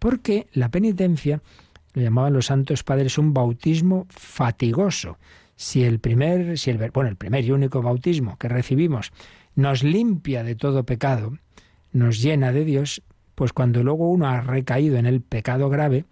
Porque 0.00 0.48
la 0.54 0.68
penitencia, 0.68 1.40
lo 1.94 2.02
llamaban 2.02 2.32
los 2.32 2.46
santos 2.46 2.82
padres, 2.82 3.16
un 3.16 3.32
bautismo 3.32 4.08
fatigoso. 4.10 5.18
Si 5.54 5.84
el 5.84 6.00
primer, 6.00 6.58
si 6.58 6.70
el, 6.70 6.90
bueno, 6.90 7.08
el 7.08 7.16
primer 7.16 7.44
y 7.44 7.52
único 7.52 7.80
bautismo 7.80 8.38
que 8.38 8.48
recibimos 8.48 9.12
nos 9.54 9.84
limpia 9.84 10.42
de 10.42 10.56
todo 10.56 10.82
pecado, 10.82 11.38
nos 11.92 12.20
llena 12.20 12.50
de 12.50 12.64
Dios, 12.64 13.02
pues 13.36 13.52
cuando 13.52 13.84
luego 13.84 14.10
uno 14.10 14.26
ha 14.26 14.40
recaído 14.40 14.96
en 14.96 15.06
el 15.06 15.20
pecado 15.20 15.68
grave, 15.68 16.06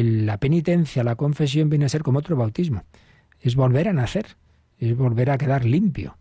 la 0.00 0.38
penitencia, 0.38 1.04
la 1.04 1.16
confesión 1.16 1.68
viene 1.68 1.84
a 1.84 1.88
ser 1.88 2.02
como 2.02 2.20
otro 2.20 2.36
bautismo. 2.36 2.84
Es 3.40 3.56
volver 3.56 3.88
a 3.88 3.92
nacer, 3.92 4.36
es 4.78 4.96
volver 4.96 5.30
a 5.30 5.38
quedar 5.38 5.64
limpio. 5.64 6.16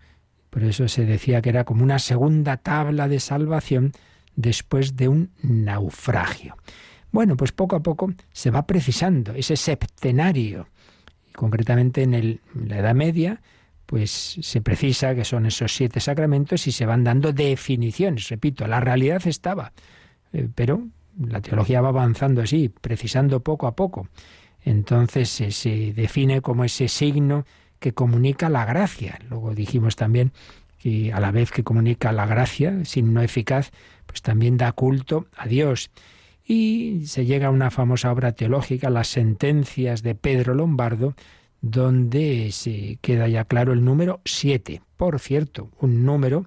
Por 0.49 0.63
eso 0.63 0.87
se 0.87 1.05
decía 1.05 1.41
que 1.41 1.49
era 1.49 1.63
como 1.63 1.83
una 1.83 1.99
segunda 1.99 2.57
tabla 2.57 3.07
de 3.07 3.19
salvación 3.19 3.93
después 4.35 4.95
de 4.97 5.07
un 5.07 5.31
naufragio. 5.41 6.57
Bueno, 7.11 7.35
pues 7.35 7.51
poco 7.51 7.75
a 7.75 7.83
poco 7.83 8.13
se 8.31 8.51
va 8.51 8.65
precisando 8.65 9.33
ese 9.33 9.55
septenario. 9.55 10.67
Y 11.29 11.33
concretamente 11.33 12.03
en, 12.03 12.39
la 12.53 12.77
Edad 12.79 12.95
Media, 12.95 13.41
pues 13.85 14.37
se 14.41 14.61
precisa 14.61 15.15
que 15.15 15.25
son 15.25 15.45
esos 15.45 15.73
siete 15.73 15.99
sacramentos 15.99 16.67
y 16.67 16.71
se 16.71 16.85
van 16.85 17.03
dando 17.03 17.33
definiciones. 17.33 18.29
Repito, 18.29 18.67
la 18.67 18.79
realidad 18.79 19.21
estaba, 19.25 19.73
eh, 20.33 20.47
pero 20.53 20.87
la 21.19 21.41
teología 21.41 21.81
va 21.81 21.89
avanzando 21.89 22.41
así, 22.41 22.69
precisando 22.69 23.41
poco 23.41 23.67
a 23.67 23.75
poco. 23.75 24.07
Entonces 24.63 25.29
se, 25.29 25.93
define 25.93 26.41
como 26.41 26.63
ese 26.63 26.87
signo 26.87 27.45
que 27.79 27.93
comunica 27.93 28.49
la 28.49 28.65
gracia. 28.65 29.19
Luego 29.29 29.55
dijimos 29.55 29.95
también 29.95 30.31
que 30.77 31.11
a 31.13 31.19
la 31.19 31.31
vez 31.31 31.51
que 31.51 31.63
comunica 31.63 32.11
la 32.11 32.25
gracia, 32.25 32.85
signo 32.85 33.21
eficaz, 33.21 33.71
pues 34.05 34.21
también 34.21 34.57
da 34.57 34.71
culto 34.71 35.27
a 35.35 35.47
Dios. 35.47 35.89
Y 36.45 37.05
se 37.05 37.25
llega 37.25 37.47
a 37.47 37.51
una 37.51 37.71
famosa 37.71 38.11
obra 38.11 38.33
teológica, 38.33 38.89
las 38.89 39.07
sentencias 39.07 40.03
de 40.03 40.15
Pedro 40.15 40.53
Lombardo, 40.53 41.15
donde 41.61 42.49
se 42.51 42.97
queda 43.01 43.27
ya 43.27 43.45
claro 43.45 43.73
el 43.73 43.85
número 43.85 44.21
siete. 44.25 44.81
Por 44.97 45.19
cierto, 45.19 45.69
un 45.79 46.03
número 46.03 46.45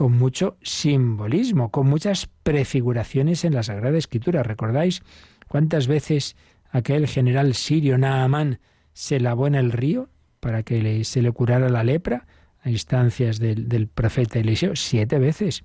con 0.00 0.16
mucho 0.16 0.56
simbolismo, 0.62 1.70
con 1.70 1.86
muchas 1.86 2.26
prefiguraciones 2.42 3.44
en 3.44 3.52
la 3.52 3.62
Sagrada 3.62 3.98
Escritura. 3.98 4.42
¿Recordáis 4.42 5.02
cuántas 5.46 5.88
veces 5.88 6.36
aquel 6.70 7.06
general 7.06 7.52
sirio 7.52 7.98
Naamán 7.98 8.60
se 8.94 9.20
lavó 9.20 9.46
en 9.46 9.54
el 9.54 9.72
río 9.72 10.08
para 10.40 10.62
que 10.62 11.04
se 11.04 11.20
le 11.20 11.30
curara 11.32 11.68
la 11.68 11.84
lepra 11.84 12.26
a 12.62 12.70
instancias 12.70 13.38
del, 13.38 13.68
del 13.68 13.88
profeta 13.88 14.38
Eliseo? 14.38 14.74
Siete 14.74 15.18
veces. 15.18 15.64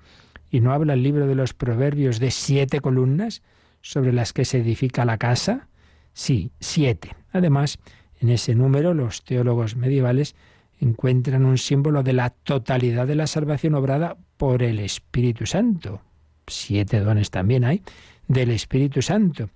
¿Y 0.52 0.60
no 0.60 0.74
habla 0.74 0.96
el 0.96 1.04
libro 1.04 1.28
de 1.28 1.36
los 1.36 1.54
proverbios 1.54 2.20
de 2.20 2.30
siete 2.30 2.82
columnas 2.82 3.42
sobre 3.80 4.12
las 4.12 4.34
que 4.34 4.44
se 4.44 4.58
edifica 4.58 5.06
la 5.06 5.18
casa? 5.18 5.70
Sí, 6.12 6.52
siete. 6.60 7.16
Además, 7.32 7.80
en 8.20 8.28
ese 8.28 8.54
número 8.54 8.94
los 8.94 9.24
teólogos 9.24 9.78
medievales 9.78 10.36
encuentran 10.82 11.46
un 11.46 11.58
símbolo 11.58 12.04
de 12.04 12.12
la 12.12 12.32
totalidad 12.32 13.08
de 13.08 13.16
la 13.16 13.28
salvación 13.28 13.76
obrada 13.76 14.18
por 14.38 14.64
el 14.64 14.80
Espíritu 14.80 15.46
Santo. 15.46 16.02
Siete 16.48 17.00
dones 17.00 17.32
también 17.32 17.64
hay 17.64 17.82
del 18.28 18.52
Espíritu 18.52 19.02
Santo. 19.02 19.50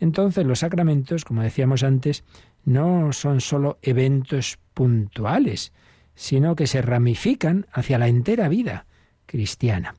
Entonces 0.00 0.44
los 0.44 0.60
sacramentos, 0.60 1.24
como 1.24 1.42
decíamos 1.42 1.82
antes, 1.82 2.24
no 2.64 3.12
son 3.12 3.40
sólo 3.40 3.78
eventos 3.82 4.58
puntuales, 4.74 5.72
sino 6.14 6.56
que 6.56 6.66
se 6.66 6.82
ramifican 6.82 7.66
hacia 7.72 7.98
la 7.98 8.08
entera 8.08 8.48
vida 8.48 8.86
cristiana. 9.26 9.94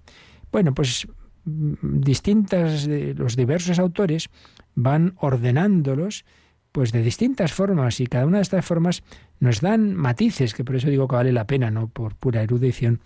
Bueno, 0.52 0.74
pues 0.74 1.08
mm, 1.46 2.02
distintas 2.02 2.88
los 2.88 3.36
diversos 3.36 3.80
autores 3.80 4.30
van 4.76 5.16
ordenándolos 5.18 6.26
pues 6.72 6.92
de 6.92 7.02
distintas 7.02 7.54
formas 7.54 8.02
y 8.02 8.08
cada 8.08 8.26
una 8.26 8.40
de 8.40 8.44
estas 8.44 8.66
formas 8.66 9.02
nos 9.40 9.62
dan 9.62 9.96
matices, 9.96 10.54
que 10.54 10.66
por 10.66 10.76
eso 10.76 10.90
digo 10.90 11.08
que 11.08 11.16
vale 11.16 11.32
la 11.32 11.48
pena, 11.48 11.72
no 11.72 11.88
por 11.88 12.16
pura 12.16 12.44
erudición, 12.44 13.00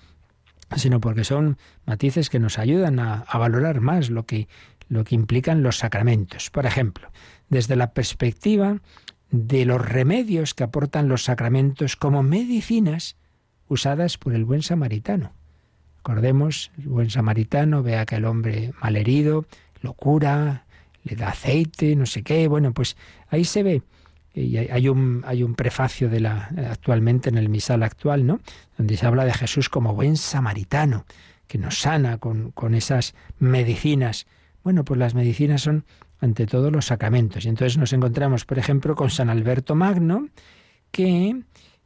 sino 0.75 0.99
porque 0.99 1.23
son 1.23 1.57
matices 1.85 2.29
que 2.29 2.39
nos 2.39 2.59
ayudan 2.59 2.99
a, 2.99 3.25
valorar 3.33 3.81
más 3.81 4.09
lo 4.09 4.25
que, 4.25 4.47
lo 4.87 5.03
que 5.03 5.15
implican 5.15 5.63
los 5.63 5.77
sacramentos. 5.77 6.49
Por 6.49 6.65
ejemplo, 6.65 7.11
desde 7.49 7.75
la 7.75 7.93
perspectiva 7.93 8.79
de 9.31 9.65
los 9.65 9.83
remedios 9.83 10.53
que 10.53 10.63
aportan 10.63 11.07
los 11.07 11.23
sacramentos 11.23 11.95
como 11.95 12.23
medicinas 12.23 13.15
usadas 13.67 14.17
por 14.17 14.33
el 14.33 14.45
buen 14.45 14.63
samaritano. 14.63 15.33
Recordemos, 15.97 16.71
el 16.77 16.87
buen 16.87 17.09
samaritano 17.09 17.83
ve 17.83 17.97
a 17.97 18.01
aquel 18.01 18.25
hombre 18.25 18.73
malherido, 18.81 19.45
lo 19.81 19.93
cura, 19.93 20.65
le 21.03 21.15
da 21.15 21.29
aceite, 21.29 21.95
no 21.95 22.05
sé 22.05 22.23
qué. 22.23 22.47
Bueno, 22.47 22.73
pues 22.73 22.97
ahí 23.29 23.45
se 23.45 23.63
ve. 23.63 23.83
Y 24.33 24.57
hay 24.57 24.87
un, 24.87 25.23
hay 25.25 25.43
un 25.43 25.55
prefacio 25.55 26.09
de 26.09 26.19
la, 26.19 26.49
actualmente 26.69 27.29
en 27.29 27.37
el 27.37 27.49
misal 27.49 27.83
actual, 27.83 28.25
¿no? 28.25 28.39
Donde 28.77 28.95
se 28.95 29.05
habla 29.05 29.25
de 29.25 29.33
Jesús 29.33 29.69
como 29.69 29.95
buen 29.95 30.17
samaritano, 30.17 31.05
que 31.47 31.57
nos 31.57 31.79
sana 31.79 32.17
con, 32.17 32.51
con 32.51 32.75
esas 32.75 33.15
medicinas. 33.39 34.27
Bueno, 34.63 34.85
pues 34.85 34.99
las 34.99 35.15
medicinas 35.15 35.61
son 35.61 35.85
ante 36.19 36.45
todo 36.45 36.69
los 36.71 36.85
sacramentos. 36.85 37.45
Y 37.45 37.49
entonces 37.49 37.77
nos 37.77 37.93
encontramos, 37.93 38.45
por 38.45 38.59
ejemplo, 38.59 38.95
con 38.95 39.09
San 39.09 39.29
Alberto 39.29 39.75
Magno, 39.75 40.29
que 40.91 41.41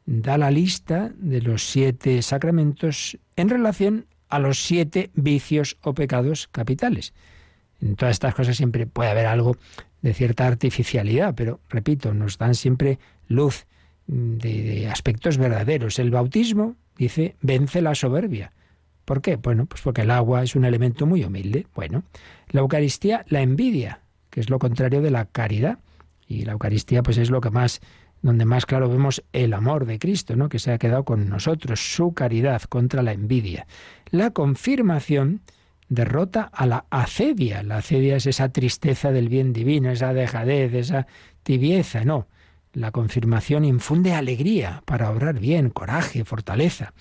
da 0.06 0.38
la 0.38 0.50
lista 0.50 1.12
de 1.16 1.40
los 1.40 1.70
siete 1.70 2.20
sacramentos 2.22 3.18
en 3.36 3.48
relación 3.48 4.06
a 4.28 4.38
los 4.38 4.62
siete 4.64 5.10
vicios 5.14 5.76
o 5.82 5.94
pecados 5.94 6.48
capitales. 6.48 7.14
En 7.84 7.96
todas 7.96 8.12
estas 8.12 8.34
cosas 8.34 8.56
siempre 8.56 8.86
puede 8.86 9.10
haber 9.10 9.26
algo 9.26 9.56
de 10.02 10.14
cierta 10.14 10.46
artificialidad, 10.46 11.34
pero 11.34 11.60
repito, 11.68 12.14
nos 12.14 12.38
dan 12.38 12.54
siempre 12.54 12.98
luz 13.28 13.66
de, 14.06 14.62
de 14.62 14.88
aspectos 14.88 15.38
verdaderos. 15.38 15.98
El 15.98 16.10
bautismo, 16.10 16.76
dice, 16.96 17.36
vence 17.42 17.82
la 17.82 17.94
soberbia. 17.94 18.52
¿Por 19.04 19.20
qué? 19.20 19.36
Bueno, 19.36 19.66
pues 19.66 19.82
porque 19.82 20.02
el 20.02 20.10
agua 20.10 20.42
es 20.42 20.56
un 20.56 20.64
elemento 20.64 21.06
muy 21.06 21.24
humilde. 21.24 21.66
Bueno, 21.74 22.04
la 22.48 22.62
Eucaristía, 22.62 23.24
la 23.28 23.42
envidia, 23.42 24.00
que 24.30 24.40
es 24.40 24.48
lo 24.48 24.58
contrario 24.58 25.02
de 25.02 25.10
la 25.10 25.26
caridad. 25.26 25.78
Y 26.26 26.46
la 26.46 26.52
Eucaristía, 26.52 27.02
pues 27.02 27.18
es 27.18 27.30
lo 27.30 27.42
que 27.42 27.50
más 27.50 27.80
donde 28.24 28.46
más 28.46 28.64
claro 28.64 28.88
vemos 28.88 29.22
el 29.34 29.52
amor 29.52 29.84
de 29.84 29.98
Cristo, 29.98 30.34
¿no? 30.34 30.48
que 30.48 30.58
se 30.58 30.72
ha 30.72 30.78
quedado 30.78 31.04
con 31.04 31.28
nosotros, 31.28 31.94
su 31.94 32.14
caridad 32.14 32.62
contra 32.62 33.02
la 33.02 33.12
envidia. 33.12 33.66
La 34.10 34.30
confirmación 34.30 35.42
derrota 35.88 36.50
a 36.52 36.66
la 36.66 36.86
acedia. 36.90 37.62
La 37.62 37.78
acedia 37.78 38.16
es 38.16 38.26
esa 38.26 38.50
tristeza 38.50 39.12
del 39.12 39.28
bien 39.28 39.52
divino, 39.52 39.90
esa 39.90 40.12
dejadez, 40.12 40.74
esa 40.74 41.06
tibieza, 41.42 42.04
no. 42.04 42.28
La 42.72 42.90
confirmación 42.90 43.64
infunde 43.64 44.14
alegría 44.14 44.82
para 44.84 45.10
obrar 45.10 45.38
bien, 45.38 45.70
coraje, 45.70 46.24
fortaleza. 46.24 46.92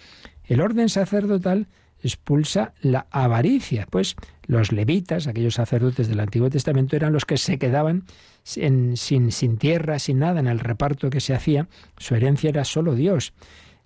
El 0.44 0.62
orden 0.62 0.90
sacerdotal 0.90 1.68
expulsa 2.04 2.74
la 2.82 3.08
avaricia, 3.10 3.88
pues 3.90 4.16
los 4.46 4.72
levitas, 4.72 5.26
aquellos 5.26 5.56
sacerdotes 5.56 6.08
del 6.08 6.20
Antiguo 6.20 6.50
Testamento, 6.50 6.96
eran 6.96 7.14
los 7.14 7.26
que 7.26 7.38
se 7.38 7.58
quedaban 7.58 8.04
sin, 8.44 8.98
sin 8.98 9.58
tierra, 9.58 10.00
sin 10.00 10.20
nada 10.20 10.40
en 10.42 10.48
el 10.48 10.60
reparto 10.60 11.10
que 11.10 11.22
se 11.22 11.34
hacía, 11.34 11.68
su 11.98 12.14
herencia 12.16 12.50
era 12.50 12.66
solo 12.66 12.94
Dios. 12.94 13.34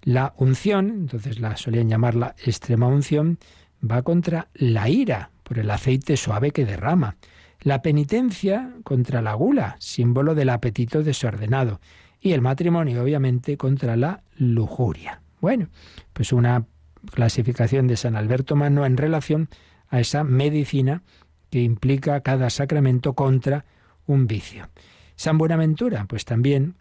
La 0.02 0.34
unción, 0.38 0.90
entonces 0.90 1.40
la 1.40 1.58
solían 1.58 1.90
llamar 1.90 2.16
la 2.16 2.36
extrema 2.44 2.88
unción, 2.88 3.40
va 3.84 4.02
contra 4.02 4.48
la 4.54 4.90
ira, 4.90 5.32
por 5.44 5.60
el 5.60 5.70
aceite 5.72 6.18
suave 6.18 6.52
que 6.52 6.66
derrama. 6.66 7.16
La 7.62 7.82
penitencia 7.82 8.74
contra 8.84 9.22
la 9.22 9.34
gula, 9.34 9.76
símbolo 9.80 10.36
del 10.36 10.50
apetito 10.50 11.04
desordenado. 11.04 11.80
Y 12.20 12.34
el 12.34 12.42
matrimonio, 12.42 13.04
obviamente, 13.04 13.58
contra 13.58 13.96
la 13.96 14.24
lujuria. 14.38 15.22
Bueno, 15.40 15.70
pues 16.14 16.34
una 16.34 16.66
clasificación 17.14 17.88
de 17.88 17.98
San 17.98 18.16
Alberto 18.16 18.56
Mano 18.56 18.86
en 18.86 18.98
relación 18.98 19.50
a 19.90 20.00
esa 20.00 20.24
medicina 20.24 21.04
que 21.50 21.62
implica 21.62 22.22
cada 22.22 22.50
sacramento 22.50 23.14
contra 23.14 23.66
un 24.06 24.28
vicio. 24.28 24.70
San 25.16 25.38
Buenaventura, 25.38 26.06
pues 26.06 26.26
también 26.26 26.76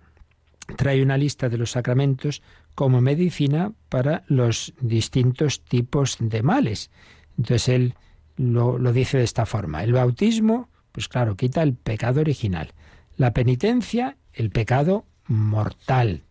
trae 0.74 1.02
una 1.02 1.16
lista 1.16 1.48
de 1.48 1.58
los 1.58 1.72
sacramentos 1.72 2.42
como 2.74 3.00
medicina 3.00 3.72
para 3.88 4.24
los 4.26 4.74
distintos 4.80 5.62
tipos 5.64 6.16
de 6.20 6.42
males. 6.42 6.90
Entonces 7.38 7.68
él 7.68 7.94
lo, 8.36 8.78
dice 8.92 9.18
de 9.18 9.24
esta 9.24 9.46
forma. 9.46 9.82
El 9.82 9.92
bautismo, 9.92 10.68
pues 10.92 11.08
claro, 11.08 11.36
quita 11.36 11.62
el 11.62 11.74
pecado 11.74 12.20
original. 12.20 12.72
La 13.16 13.32
penitencia, 13.32 14.16
el 14.32 14.50
pecado 14.50 15.06
mortal. 15.26 16.22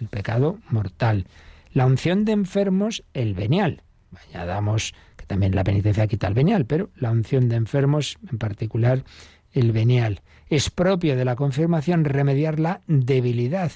El 0.00 0.08
pecado 0.08 0.58
mortal. 0.68 1.26
La 1.72 1.86
unción 1.86 2.24
de 2.24 2.32
enfermos, 2.32 3.04
el 3.14 3.34
venial. 3.34 3.82
Añadamos 4.28 4.94
que 5.16 5.24
también 5.26 5.54
la 5.54 5.64
penitencia 5.64 6.06
quita 6.06 6.26
el 6.26 6.34
venial, 6.34 6.66
pero 6.66 6.90
la 6.96 7.10
unción 7.10 7.48
de 7.48 7.56
enfermos, 7.56 8.18
en 8.30 8.38
particular 8.38 9.04
el 9.52 9.72
venial. 9.72 10.22
Es 10.52 10.68
propio 10.68 11.16
de 11.16 11.24
la 11.24 11.34
confirmación 11.34 12.04
remediar 12.04 12.60
la 12.60 12.82
debilidad 12.86 13.72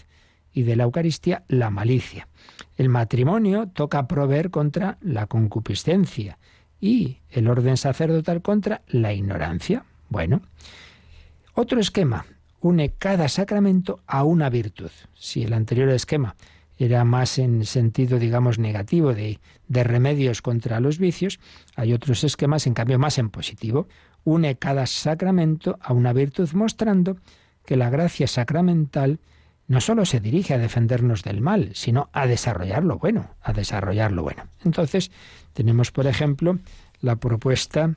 y 0.53 0.65
de 0.65 0.77
la 0.77 0.83
Eucaristía 0.83 1.43
la 1.49 1.71
malicia. 1.71 2.29
El 2.77 2.91
matrimonio 2.91 3.69
toca 3.69 4.07
proveer 4.07 4.51
contra 4.51 4.99
la 5.01 5.27
concupiscencia 5.27 6.37
y 6.79 7.21
el 7.31 7.49
orden 7.49 7.79
sacerdotal 7.79 8.43
contra 8.43 8.83
la 8.89 9.15
ignorancia. 9.15 9.87
Bueno, 10.11 10.43
otro 11.55 11.81
esquema 11.81 12.27
une 12.61 12.91
cada 12.91 13.31
sacramento 13.31 14.01
a 14.07 14.25
una 14.25 14.51
virtud. 14.51 14.91
Si 15.15 15.45
el 15.45 15.55
anterior 15.55 15.89
esquema 15.89 16.37
era 16.77 17.07
más 17.07 17.39
en 17.39 17.65
sentido, 17.65 18.19
digamos, 18.19 18.59
negativo 18.59 19.15
de, 19.15 19.41
de, 19.67 19.83
remedios 19.83 20.43
contra 20.43 20.79
los 20.81 20.99
vicios, 20.99 21.41
hay 21.75 21.95
otros 21.95 22.23
esquemas, 22.23 22.67
en 22.67 22.75
cambio, 22.75 22.99
más 22.99 23.17
en 23.17 23.31
positivo. 23.31 23.89
Une 24.27 24.57
cada 24.59 24.87
sacramento 24.87 25.79
a 25.81 25.93
una 25.93 26.13
virtud 26.13 26.51
mostrando 26.53 27.17
que 27.65 27.77
la 27.77 27.91
gracia 27.91 28.27
sacramental 28.27 29.21
no 29.69 29.81
solo 29.81 30.05
se 30.05 30.19
dirige 30.19 30.55
a 30.55 30.59
defendernos 30.59 31.23
del 31.23 31.41
mal, 31.41 31.71
sino 31.75 32.11
a 32.13 32.27
desarrollar 32.27 32.83
lo 32.83 32.99
bueno, 32.99 33.31
a 33.41 33.53
desarrollar 33.53 34.11
lo 34.11 34.25
bueno. 34.25 34.49
Entonces, 34.65 35.13
tenemos, 35.53 35.93
por 35.93 36.09
ejemplo, 36.09 36.59
la 37.01 37.17
propuesta 37.17 37.95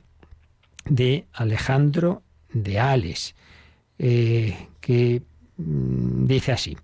de 0.84 1.26
Alejandro 1.32 2.22
de 2.52 2.78
Ales, 2.78 3.34
eh, 3.98 4.68
que 4.80 5.22
mm, 5.56 6.26
dice 6.26 6.52
así, 6.52 6.76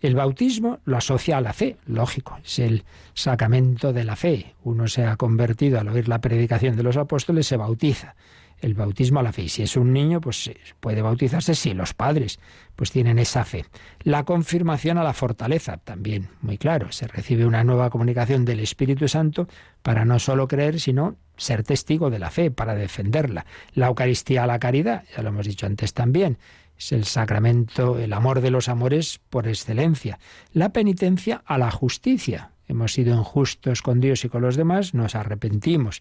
el 0.00 0.14
bautismo 0.14 0.80
lo 0.86 0.96
asocia 0.96 1.38
a 1.38 1.40
la 1.42 1.52
fe, 1.52 1.76
lógico, 1.86 2.38
es 2.42 2.58
el 2.58 2.84
sacramento 3.14 3.92
de 3.92 4.04
la 4.04 4.16
fe. 4.16 4.54
Uno 4.62 4.86
se 4.88 5.04
ha 5.04 5.16
convertido 5.16 5.78
al 5.78 5.88
oír 5.88 6.08
la 6.08 6.20
predicación 6.20 6.76
de 6.76 6.82
los 6.82 6.96
apóstoles, 6.96 7.46
se 7.46 7.56
bautiza. 7.56 8.14
El 8.60 8.74
bautismo 8.74 9.20
a 9.20 9.22
la 9.22 9.32
fe. 9.32 9.42
Y 9.42 9.48
si 9.48 9.62
es 9.62 9.76
un 9.76 9.92
niño, 9.92 10.20
pues 10.20 10.50
puede 10.80 11.02
bautizarse 11.02 11.54
si 11.54 11.74
los 11.74 11.94
padres 11.94 12.40
pues 12.76 12.90
tienen 12.90 13.18
esa 13.18 13.44
fe. 13.44 13.66
La 14.02 14.24
confirmación 14.24 14.98
a 14.98 15.04
la 15.04 15.12
fortaleza, 15.12 15.76
también, 15.76 16.28
muy 16.40 16.58
claro. 16.58 16.90
Se 16.92 17.06
recibe 17.06 17.46
una 17.46 17.64
nueva 17.64 17.90
comunicación 17.90 18.44
del 18.44 18.60
Espíritu 18.60 19.08
Santo 19.08 19.48
para 19.82 20.04
no 20.04 20.18
solo 20.18 20.48
creer, 20.48 20.80
sino 20.80 21.16
ser 21.36 21.62
testigo 21.62 22.10
de 22.10 22.18
la 22.18 22.30
fe, 22.30 22.50
para 22.50 22.74
defenderla. 22.74 23.46
La 23.74 23.88
Eucaristía 23.88 24.44
a 24.44 24.46
la 24.46 24.58
caridad, 24.58 25.04
ya 25.16 25.22
lo 25.22 25.28
hemos 25.28 25.46
dicho 25.46 25.66
antes 25.66 25.94
también 25.94 26.38
es 26.76 26.92
el 26.92 27.04
sacramento, 27.04 27.98
el 27.98 28.12
amor 28.12 28.40
de 28.40 28.50
los 28.50 28.68
amores 28.68 29.20
por 29.30 29.46
excelencia. 29.46 30.18
La 30.52 30.70
penitencia 30.70 31.42
a 31.46 31.58
la 31.58 31.70
justicia. 31.70 32.50
Hemos 32.66 32.94
sido 32.94 33.14
injustos 33.14 33.82
con 33.82 34.00
Dios 34.00 34.24
y 34.24 34.28
con 34.28 34.42
los 34.42 34.56
demás, 34.56 34.94
nos 34.94 35.14
arrepentimos. 35.14 36.00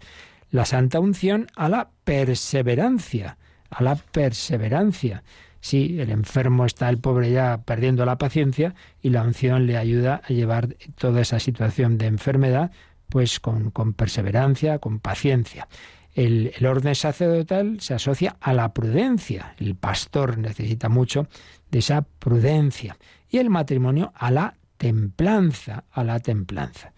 La 0.54 0.66
santa 0.66 1.00
unción 1.00 1.48
a 1.56 1.68
la 1.68 1.90
perseverancia, 2.04 3.40
a 3.72 3.82
la 3.82 3.96
perseverancia. 3.96 5.24
Sí, 5.60 6.00
el 6.00 6.12
enfermo 6.12 6.68
está 6.68 6.90
el 6.90 7.00
pobre 7.00 7.32
ya 7.32 7.64
perdiendo 7.66 8.06
la 8.06 8.20
paciencia 8.20 8.76
y 9.02 9.10
la 9.10 9.24
unción 9.24 9.66
le 9.66 9.78
ayuda 9.78 10.22
a 10.24 10.32
llevar 10.32 10.76
toda 10.96 11.22
esa 11.22 11.40
situación 11.40 11.98
de 11.98 12.06
enfermedad 12.06 12.70
pues 13.10 13.40
con, 13.40 13.72
con 13.72 13.94
perseverancia, 13.94 14.78
con 14.78 15.00
paciencia. 15.00 15.68
El, 16.14 16.54
orden 16.68 16.94
sacerdotal 16.94 17.80
se 17.82 17.96
asocia 17.96 18.38
a 18.40 18.54
la 18.54 18.74
prudencia. 18.74 19.56
El 19.58 19.76
pastor 19.76 20.38
necesita 20.38 20.88
mucho 20.88 21.28
de 21.72 21.80
esa 21.80 22.04
prudencia. 22.04 22.96
Y 23.28 23.40
el 23.40 23.50
matrimonio 23.50 24.14
a 24.16 24.30
la 24.30 24.54
templanza, 24.78 25.86
a 25.92 26.04
la 26.04 26.20
templanza. 26.20 26.94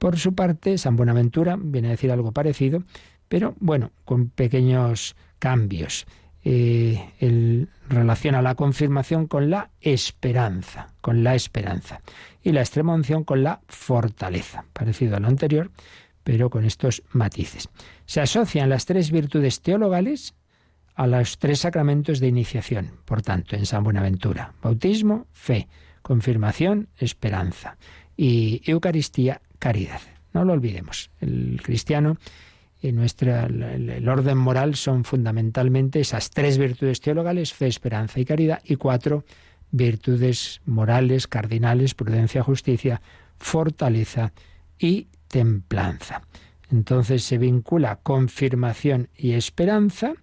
Por 0.00 0.18
su 0.18 0.34
parte, 0.34 0.78
San 0.78 0.96
Buenaventura 0.96 1.58
viene 1.60 1.88
a 1.88 1.90
decir 1.90 2.10
algo 2.10 2.32
parecido, 2.32 2.84
pero 3.28 3.54
bueno, 3.60 3.90
con 4.06 4.30
pequeños 4.30 5.14
cambios. 5.38 6.06
Eh, 6.42 7.12
él 7.18 7.68
relaciona 7.86 8.40
la 8.40 8.54
confirmación 8.54 9.26
con 9.26 9.50
la 9.50 9.68
esperanza, 9.82 10.94
con 11.02 11.22
la 11.22 11.34
esperanza, 11.34 12.00
y 12.42 12.52
la 12.52 12.62
extrema 12.62 12.94
unción 12.94 13.24
con 13.24 13.42
la 13.42 13.60
fortaleza, 13.68 14.64
parecido 14.72 15.16
a 15.16 15.20
lo 15.20 15.28
anterior, 15.28 15.70
pero 16.24 16.48
con 16.48 16.64
estos 16.64 17.02
matices. 17.12 17.68
Se 18.06 18.22
asocian 18.22 18.70
las 18.70 18.86
tres 18.86 19.10
virtudes 19.10 19.60
teologales 19.60 20.32
a 20.94 21.06
los 21.06 21.36
tres 21.36 21.58
sacramentos 21.58 22.20
de 22.20 22.28
iniciación, 22.28 22.92
por 23.04 23.20
tanto, 23.20 23.54
en 23.54 23.66
San 23.66 23.84
Buenaventura. 23.84 24.54
Bautismo, 24.62 25.26
fe, 25.32 25.68
confirmación, 26.00 26.88
esperanza 26.96 27.76
y 28.16 28.62
Eucaristía, 28.64 29.42
caridad. 29.60 30.00
No 30.32 30.44
lo 30.44 30.52
olvidemos. 30.52 31.10
El 31.20 31.60
cristiano 31.62 32.16
y 32.82 32.90
nuestra, 32.90 33.44
el 33.46 34.08
orden 34.08 34.38
moral 34.38 34.74
son 34.74 35.04
fundamentalmente 35.04 36.00
esas 36.00 36.30
tres 36.30 36.58
virtudes 36.58 37.00
teologales, 37.00 37.52
fe, 37.52 37.68
esperanza 37.68 38.18
y 38.18 38.24
caridad, 38.24 38.60
y 38.64 38.74
cuatro 38.74 39.24
virtudes 39.70 40.60
morales, 40.66 41.28
cardinales, 41.28 41.94
prudencia, 41.94 42.42
justicia, 42.42 43.00
fortaleza 43.38 44.32
y 44.78 45.06
templanza. 45.28 46.22
Entonces 46.72 47.22
se 47.22 47.38
vincula 47.38 48.00
confirmación 48.02 49.08
y 49.16 49.32
esperanza, 49.32 50.14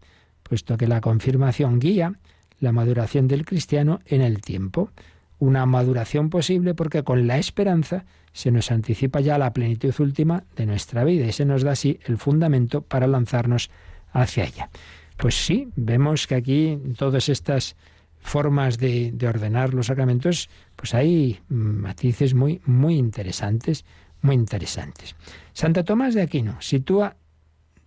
puesto 0.44 0.78
que 0.78 0.88
la 0.88 1.00
confirmación 1.00 1.80
guía 1.80 2.14
la 2.60 2.72
maduración 2.72 3.28
del 3.28 3.46
cristiano 3.46 4.00
en 4.06 4.22
el 4.22 4.42
tiempo. 4.42 4.92
Una 5.40 5.66
maduración 5.66 6.30
posible 6.30 6.74
porque 6.74 7.04
con 7.04 7.28
la 7.28 7.38
esperanza 7.38 8.06
se 8.34 8.52
nos 8.52 8.72
anticipa 8.72 9.20
ya 9.20 9.38
la 9.38 9.54
plenitud 9.54 9.94
última 10.00 10.44
de 10.56 10.66
nuestra 10.66 11.04
vida 11.04 11.26
y 11.26 11.32
se 11.32 11.46
nos 11.46 11.64
da 11.64 11.72
así 11.72 12.00
el 12.06 12.18
fundamento 12.18 12.82
para 12.82 13.08
lanzarnos 13.08 13.70
hacia 14.12 14.46
ella. 14.46 14.70
Pues 15.18 15.36
sí, 15.36 15.70
vemos 15.76 16.28
que 16.28 16.36
aquí 16.36 16.80
todas 16.98 17.30
estas 17.30 17.76
formas 18.20 18.78
de, 18.78 19.12
de 19.12 19.28
ordenar 19.28 19.74
los 19.74 19.88
sacramentos, 19.88 20.50
pues 20.76 20.94
hay 20.94 21.40
matices 21.50 22.34
muy, 22.34 22.62
muy 22.66 22.98
interesantes, 22.98 23.86
muy 24.22 24.36
interesantes. 24.36 25.16
Santa 25.54 25.84
Tomás 25.84 26.14
de 26.14 26.22
Aquino 26.22 26.60
sitúa 26.62 27.16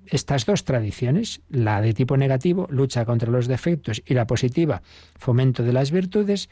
estas 0.07 0.47
dos 0.47 0.65
tradiciones, 0.65 1.41
la 1.49 1.81
de 1.81 1.95
tipo 1.95 2.17
negativo, 2.17 2.67
lucha 2.71 3.05
contra 3.05 3.31
los 3.31 3.47
defectos, 3.47 4.03
y 4.05 4.15
la 4.15 4.27
positiva, 4.27 4.83
fomento 5.17 5.63
de 5.63 5.73
las 5.73 5.91
virtudes, 5.91 6.49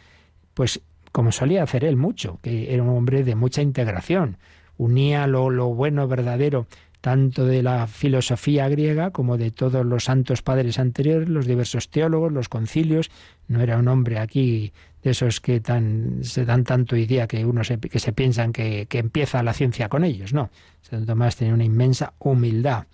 pues 0.59 0.81
como 1.13 1.31
solía 1.31 1.63
hacer 1.63 1.85
él 1.85 1.97
mucho, 1.97 2.41
que 2.43 2.75
era 2.75 2.83
un 2.83 2.89
hombre 2.89 3.23
de 3.23 3.37
mucha 3.37 3.63
integración, 3.63 4.39
unía 4.77 5.29
lo, 5.29 5.51
lo 5.51 5.69
bueno, 5.69 6.09
verdadero, 6.09 6.67
tanto 7.01 7.45
de 7.45 7.63
la 7.63 7.87
filosofía 7.87 8.69
griega 8.69 9.13
como 9.13 9.39
de 9.39 9.53
todos 9.53 9.87
los 9.87 10.03
santos 10.03 10.43
padres 10.43 10.81
anteriores, 10.81 11.29
los 11.29 11.47
diversos 11.47 11.91
teólogos, 11.91 12.33
los 12.33 12.49
concilios. 12.49 13.09
No 13.47 13.61
era 13.61 13.79
un 13.79 13.87
hombre 13.87 14.19
aquí 14.19 14.73
de 15.05 15.13
esos 15.13 15.41
que 15.41 15.61
tan, 15.61 16.25
se 16.25 16.45
dan 16.45 16.65
tanto 16.65 16.97
idea 16.97 17.29
que 17.29 17.47
uno 17.47 17.63
se, 17.63 17.79
que 17.79 18.01
se 18.01 18.13
piensan 18.13 18.53
que, 18.53 18.87
que 18.87 18.99
empieza 18.99 19.45
la 19.45 19.53
ciencia 19.53 19.89
con 19.89 20.03
ellos. 20.03 20.33
No, 20.33 20.51
Santo 20.83 21.07
Tomás 21.07 21.37
tenía 21.37 21.55
una 21.55 21.63
inmensa 21.63 22.15
humildad. 22.19 22.87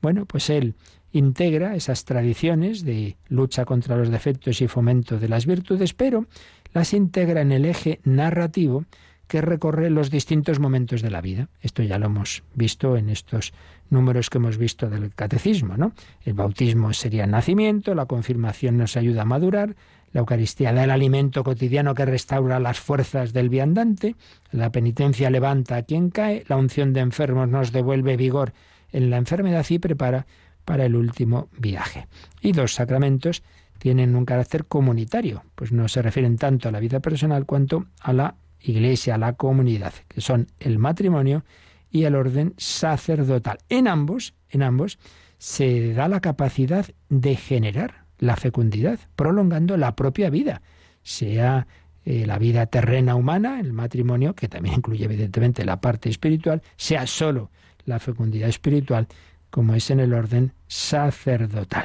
Bueno, 0.00 0.26
pues 0.26 0.50
él 0.50 0.74
integra 1.12 1.76
esas 1.76 2.04
tradiciones 2.04 2.84
de 2.84 3.16
lucha 3.28 3.64
contra 3.64 3.96
los 3.96 4.08
defectos 4.08 4.60
y 4.60 4.66
fomento 4.66 5.20
de 5.20 5.28
las 5.28 5.46
virtudes, 5.46 5.94
pero 5.94 6.26
las 6.72 6.92
integra 6.92 7.40
en 7.40 7.52
el 7.52 7.64
eje 7.64 8.00
narrativo 8.04 8.84
que 9.32 9.40
recorre 9.40 9.88
los 9.88 10.10
distintos 10.10 10.58
momentos 10.58 11.00
de 11.00 11.10
la 11.10 11.22
vida. 11.22 11.48
Esto 11.62 11.82
ya 11.82 11.98
lo 11.98 12.06
hemos 12.06 12.42
visto 12.54 12.98
en 12.98 13.08
estos 13.08 13.54
números 13.88 14.28
que 14.28 14.38
hemos 14.38 14.58
visto 14.58 14.90
del 14.90 15.14
catecismo, 15.14 15.76
¿no? 15.76 15.92
El 16.24 16.34
bautismo 16.34 16.92
sería 16.92 17.24
el 17.24 17.30
nacimiento, 17.30 17.94
la 17.94 18.06
confirmación 18.06 18.76
nos 18.76 18.96
ayuda 18.96 19.22
a 19.22 19.24
madurar, 19.24 19.74
la 20.12 20.20
Eucaristía 20.20 20.74
da 20.74 20.84
el 20.84 20.90
alimento 20.90 21.44
cotidiano 21.44 21.94
que 21.94 22.04
restaura 22.04 22.60
las 22.60 22.78
fuerzas 22.78 23.32
del 23.32 23.48
viandante, 23.48 24.16
la 24.50 24.70
penitencia 24.70 25.30
levanta 25.30 25.76
a 25.76 25.82
quien 25.82 26.10
cae, 26.10 26.44
la 26.48 26.56
unción 26.56 26.92
de 26.92 27.00
enfermos 27.00 27.48
nos 27.48 27.72
devuelve 27.72 28.18
vigor 28.18 28.52
en 28.92 29.08
la 29.08 29.16
enfermedad 29.16 29.64
y 29.70 29.78
prepara 29.78 30.26
para 30.66 30.84
el 30.84 30.94
último 30.94 31.48
viaje. 31.58 32.06
Y 32.40 32.52
los 32.52 32.74
sacramentos 32.74 33.42
tienen 33.78 34.14
un 34.14 34.24
carácter 34.24 34.66
comunitario, 34.66 35.42
pues 35.54 35.72
no 35.72 35.88
se 35.88 36.02
refieren 36.02 36.36
tanto 36.36 36.68
a 36.68 36.72
la 36.72 36.80
vida 36.80 37.00
personal 37.00 37.46
cuanto 37.46 37.86
a 38.00 38.12
la 38.12 38.34
iglesia, 38.60 39.16
a 39.16 39.18
la 39.18 39.34
comunidad, 39.34 39.92
que 40.08 40.20
son 40.20 40.46
el 40.58 40.78
matrimonio 40.78 41.44
y 41.90 42.04
el 42.04 42.14
orden 42.14 42.54
sacerdotal. 42.56 43.58
En 43.68 43.88
ambos, 43.88 44.34
en 44.50 44.62
ambos 44.62 44.98
se 45.38 45.92
da 45.92 46.08
la 46.08 46.20
capacidad 46.20 46.86
de 47.08 47.36
generar 47.36 48.04
la 48.18 48.36
fecundidad, 48.36 49.00
prolongando 49.16 49.76
la 49.76 49.96
propia 49.96 50.30
vida, 50.30 50.62
sea 51.02 51.66
eh, 52.04 52.26
la 52.26 52.38
vida 52.38 52.66
terrena 52.66 53.16
humana, 53.16 53.58
el 53.58 53.72
matrimonio, 53.72 54.34
que 54.34 54.48
también 54.48 54.76
incluye 54.76 55.04
evidentemente 55.04 55.64
la 55.64 55.80
parte 55.80 56.08
espiritual, 56.08 56.62
sea 56.76 57.06
solo 57.06 57.50
la 57.84 57.98
fecundidad 57.98 58.48
espiritual, 58.48 59.08
como 59.50 59.74
es 59.74 59.90
en 59.90 60.00
el 60.00 60.14
orden 60.14 60.52
sacerdotal. 60.66 61.84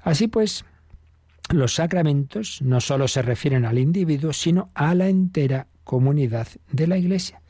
Así 0.00 0.28
pues, 0.28 0.64
los 1.50 1.74
sacramentos 1.74 2.62
no 2.62 2.80
solo 2.80 3.08
se 3.08 3.22
refieren 3.22 3.64
al 3.64 3.78
individuo, 3.78 4.32
sino 4.32 4.70
a 4.74 4.94
la 4.94 5.08
entera 5.08 5.66
comunidad 5.84 6.48
de 6.70 6.86
la 6.86 6.96
Iglesia. 6.96 7.40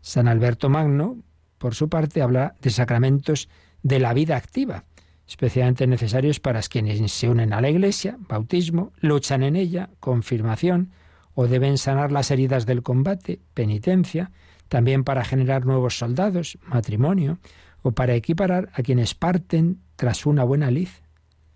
San 0.00 0.28
Alberto 0.28 0.68
Magno, 0.68 1.18
por 1.58 1.74
su 1.74 1.88
parte, 1.88 2.22
habla 2.22 2.54
de 2.60 2.70
sacramentos 2.70 3.48
de 3.82 4.00
la 4.00 4.14
vida 4.14 4.36
activa, 4.36 4.84
especialmente 5.28 5.86
necesarios 5.86 6.40
para 6.40 6.60
quienes 6.62 7.10
se 7.12 7.28
unen 7.28 7.52
a 7.52 7.60
la 7.60 7.70
Iglesia, 7.70 8.16
bautismo, 8.28 8.92
luchan 9.00 9.42
en 9.42 9.56
ella, 9.56 9.90
confirmación, 10.00 10.90
o 11.34 11.46
deben 11.46 11.78
sanar 11.78 12.12
las 12.12 12.30
heridas 12.30 12.66
del 12.66 12.82
combate, 12.82 13.40
penitencia, 13.54 14.30
también 14.68 15.04
para 15.04 15.24
generar 15.24 15.66
nuevos 15.66 15.98
soldados, 15.98 16.58
matrimonio, 16.66 17.38
o 17.82 17.92
para 17.92 18.14
equiparar 18.14 18.70
a 18.74 18.82
quienes 18.82 19.14
parten 19.14 19.80
tras 19.96 20.26
una 20.26 20.44
buena 20.44 20.70
liz, 20.70 21.02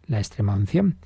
la 0.06 0.18
extrema 0.18 0.54
unción, 0.54 0.98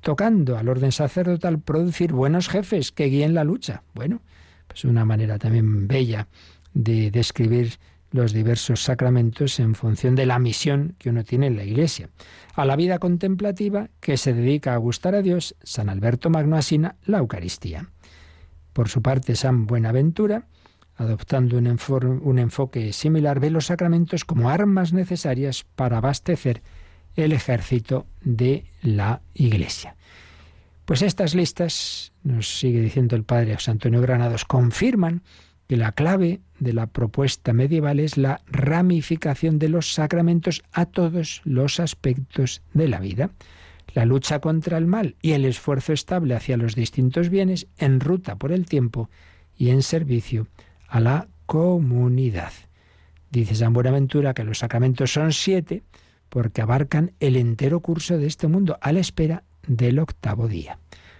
tocando 0.00 0.56
al 0.56 0.68
orden 0.68 0.92
sacerdotal 0.92 1.60
producir 1.60 2.12
buenos 2.12 2.48
jefes 2.48 2.92
que 2.92 3.06
guíen 3.06 3.34
la 3.34 3.44
lucha. 3.44 3.82
Bueno, 3.94 4.22
pues 4.66 4.84
una 4.84 5.04
manera 5.04 5.38
también 5.38 5.88
bella 5.88 6.28
de 6.74 7.10
describir 7.10 7.78
los 8.12 8.32
diversos 8.32 8.82
sacramentos 8.82 9.60
en 9.60 9.74
función 9.74 10.16
de 10.16 10.26
la 10.26 10.38
misión 10.38 10.96
que 10.98 11.10
uno 11.10 11.22
tiene 11.22 11.46
en 11.46 11.56
la 11.56 11.64
Iglesia. 11.64 12.08
A 12.54 12.64
la 12.64 12.76
vida 12.76 12.98
contemplativa 12.98 13.88
que 14.00 14.16
se 14.16 14.32
dedica 14.32 14.74
a 14.74 14.78
gustar 14.78 15.14
a 15.14 15.22
Dios, 15.22 15.54
San 15.62 15.88
Alberto 15.88 16.28
Magno 16.28 16.56
asina 16.56 16.96
la 17.04 17.18
Eucaristía. 17.18 17.88
Por 18.72 18.88
su 18.88 19.02
parte, 19.02 19.36
San 19.36 19.66
Buenaventura 19.66 20.46
adoptando 21.00 21.56
un, 21.56 22.38
enfoque 22.38 22.92
similar, 22.92 23.40
ve 23.40 23.48
los 23.48 23.66
sacramentos 23.66 24.26
como 24.26 24.50
armas 24.50 24.92
necesarias 24.92 25.64
para 25.74 25.96
abastecer 25.96 26.62
el 27.24 27.32
ejército 27.32 28.06
de 28.22 28.64
la 28.82 29.20
Iglesia. 29.34 29.96
Pues 30.84 31.02
estas 31.02 31.34
listas, 31.34 32.12
nos 32.24 32.58
sigue 32.58 32.80
diciendo 32.80 33.14
el 33.16 33.24
padre 33.24 33.54
José 33.54 33.70
Antonio 33.70 34.00
Granados, 34.00 34.44
confirman 34.44 35.22
que 35.68 35.76
la 35.76 35.92
clave 35.92 36.40
de 36.58 36.72
la 36.72 36.88
propuesta 36.88 37.52
medieval 37.52 38.00
es 38.00 38.16
la 38.16 38.40
ramificación 38.48 39.60
de 39.60 39.68
los 39.68 39.92
sacramentos 39.94 40.64
a 40.72 40.86
todos 40.86 41.42
los 41.44 41.78
aspectos 41.78 42.62
de 42.74 42.88
la 42.88 42.98
vida. 42.98 43.30
La 43.94 44.04
lucha 44.04 44.40
contra 44.40 44.78
el 44.78 44.86
mal 44.86 45.14
y 45.22 45.30
el 45.30 45.44
esfuerzo 45.44 45.92
estable 45.92 46.34
hacia 46.34 46.56
los 46.56 46.74
distintos 46.74 47.28
bienes 47.28 47.68
en 47.78 48.00
ruta 48.00 48.34
por 48.34 48.50
el 48.50 48.66
tiempo 48.66 49.10
y 49.56 49.70
en 49.70 49.82
servicio 49.82 50.48
a 50.88 50.98
la 50.98 51.28
comunidad. 51.46 52.52
Dice 53.30 53.54
San 53.54 53.72
Buenaventura 53.72 54.34
que 54.34 54.42
los 54.42 54.58
sacramentos 54.58 55.12
son 55.12 55.32
siete 55.32 55.84
porque 56.30 56.62
abarcan 56.62 57.12
el 57.20 57.36
entero 57.36 57.80
curso 57.80 58.16
de 58.16 58.26
este 58.26 58.48
mundo 58.48 58.78
a 58.80 58.92
la 58.92 59.00
espera 59.00 59.44
del 59.66 59.98
octavo 59.98 60.48
día. 60.48 60.78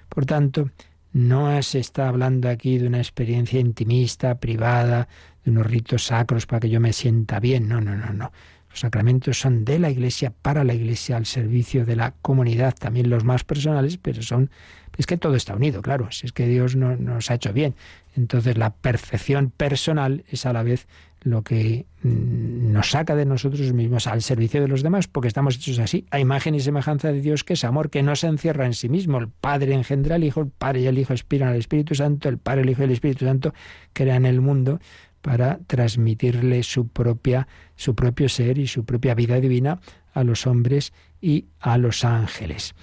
Por 0.08 0.24
tanto, 0.24 0.70
no 1.12 1.60
se 1.62 1.80
está 1.80 2.08
hablando 2.08 2.48
aquí 2.48 2.78
de 2.78 2.86
una 2.86 2.98
experiencia 2.98 3.60
intimista, 3.60 4.38
privada, 4.38 5.08
de 5.44 5.50
unos 5.50 5.66
ritos 5.66 6.06
sacros 6.06 6.46
para 6.46 6.60
que 6.60 6.70
yo 6.70 6.80
me 6.80 6.92
sienta 6.92 7.40
bien. 7.40 7.68
No, 7.68 7.80
no, 7.80 7.96
no, 7.96 8.12
no. 8.12 8.32
Los 8.70 8.80
sacramentos 8.80 9.38
son 9.38 9.64
de 9.64 9.80
la 9.80 9.90
Iglesia, 9.90 10.32
para 10.42 10.62
la 10.62 10.74
Iglesia, 10.74 11.16
al 11.16 11.26
servicio 11.26 11.84
de 11.84 11.96
la 11.96 12.14
comunidad, 12.22 12.74
también 12.76 13.10
los 13.10 13.24
más 13.24 13.42
personales, 13.42 13.98
pero 13.98 14.22
son... 14.22 14.50
Es 14.96 15.06
que 15.06 15.16
todo 15.16 15.34
está 15.34 15.54
unido, 15.54 15.82
claro, 15.82 16.12
si 16.12 16.26
es 16.26 16.32
que 16.32 16.46
Dios 16.46 16.76
no, 16.76 16.96
nos 16.96 17.30
ha 17.30 17.34
hecho 17.34 17.52
bien. 17.52 17.74
Entonces 18.14 18.56
la 18.56 18.74
perfección 18.74 19.50
personal 19.50 20.24
es 20.28 20.46
a 20.46 20.52
la 20.52 20.62
vez 20.62 20.86
lo 21.20 21.42
que 21.42 21.86
mm, 22.02 22.72
nos 22.72 22.90
saca 22.90 23.14
de 23.14 23.24
nosotros 23.24 23.72
mismos 23.72 24.06
al 24.06 24.22
servicio 24.22 24.60
de 24.60 24.68
los 24.68 24.82
demás, 24.82 25.08
porque 25.08 25.28
estamos 25.28 25.56
hechos 25.56 25.78
así, 25.78 26.06
a 26.10 26.18
imagen 26.18 26.54
y 26.54 26.60
semejanza 26.60 27.12
de 27.12 27.20
Dios, 27.20 27.44
que 27.44 27.54
es 27.54 27.64
amor, 27.64 27.90
que 27.90 28.02
no 28.02 28.16
se 28.16 28.26
encierra 28.26 28.66
en 28.66 28.74
sí 28.74 28.88
mismo. 28.88 29.18
El 29.18 29.28
Padre 29.28 29.74
engendra 29.74 30.16
al 30.16 30.24
Hijo, 30.24 30.40
el 30.40 30.48
Padre 30.48 30.80
y 30.80 30.86
el 30.86 30.98
Hijo 30.98 31.12
expiran 31.12 31.50
al 31.50 31.56
Espíritu 31.56 31.94
Santo, 31.94 32.28
el 32.28 32.38
Padre, 32.38 32.62
el 32.62 32.70
Hijo 32.70 32.82
y 32.82 32.84
el 32.86 32.92
Espíritu 32.92 33.24
Santo 33.24 33.54
crean 33.92 34.26
el 34.26 34.40
mundo 34.40 34.80
para 35.20 35.58
transmitirle 35.66 36.62
su 36.62 36.88
propia 36.88 37.46
su 37.76 37.94
propio 37.94 38.28
ser 38.28 38.56
y 38.56 38.66
su 38.66 38.84
propia 38.86 39.14
vida 39.14 39.38
divina 39.38 39.80
a 40.14 40.24
los 40.24 40.46
hombres 40.46 40.92
y 41.20 41.46
a 41.60 41.76
los 41.76 42.04
ángeles. 42.04 42.74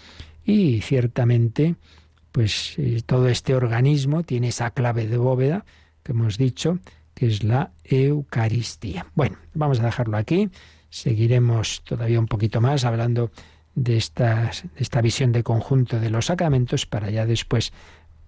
Y 0.45 0.81
ciertamente 0.81 1.75
pues 2.37 2.75
eh, 2.77 3.01
todo 3.03 3.29
este 3.29 3.55
organismo 3.55 4.21
tiene 4.21 4.49
esa 4.49 4.69
clave 4.69 5.07
de 5.07 5.17
bóveda 5.17 5.65
que 6.03 6.11
hemos 6.11 6.37
dicho, 6.37 6.77
que 7.17 7.25
es 7.25 7.43
la 7.43 7.71
Eucaristía. 7.83 9.07
Bueno, 9.15 9.37
vamos 9.55 9.79
a 9.79 9.85
dejarlo 9.85 10.17
aquí. 10.17 10.51
Seguiremos 10.91 11.81
todavía 11.83 12.19
un 12.19 12.27
poquito 12.27 12.61
más 12.61 12.85
hablando 12.85 13.31
de, 13.73 13.97
esta 13.97 15.01
visión 15.01 15.31
de 15.31 15.41
conjunto 15.41 15.99
de 15.99 16.11
los 16.11 16.27
sacramentos 16.27 16.85
para 16.85 17.09
ya 17.09 17.25
después 17.25 17.73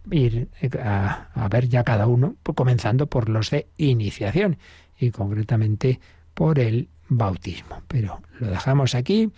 ir 0.10 0.48
eh, 0.60 0.70
a, 0.84 1.48
ver 1.52 1.70
ya 1.70 1.84
cada 1.84 2.08
uno, 2.08 2.36
comenzando 2.56 3.06
por 3.06 3.30
los 3.30 3.52
de 3.52 3.68
iniciación 3.78 4.58
y 4.98 5.12
concretamente 5.12 6.00
por 6.34 6.58
el 6.58 6.90
bautismo. 7.10 7.84
Pero 7.88 8.24
lo 8.40 8.48
dejamos 8.48 8.96
aquí, 8.96 9.32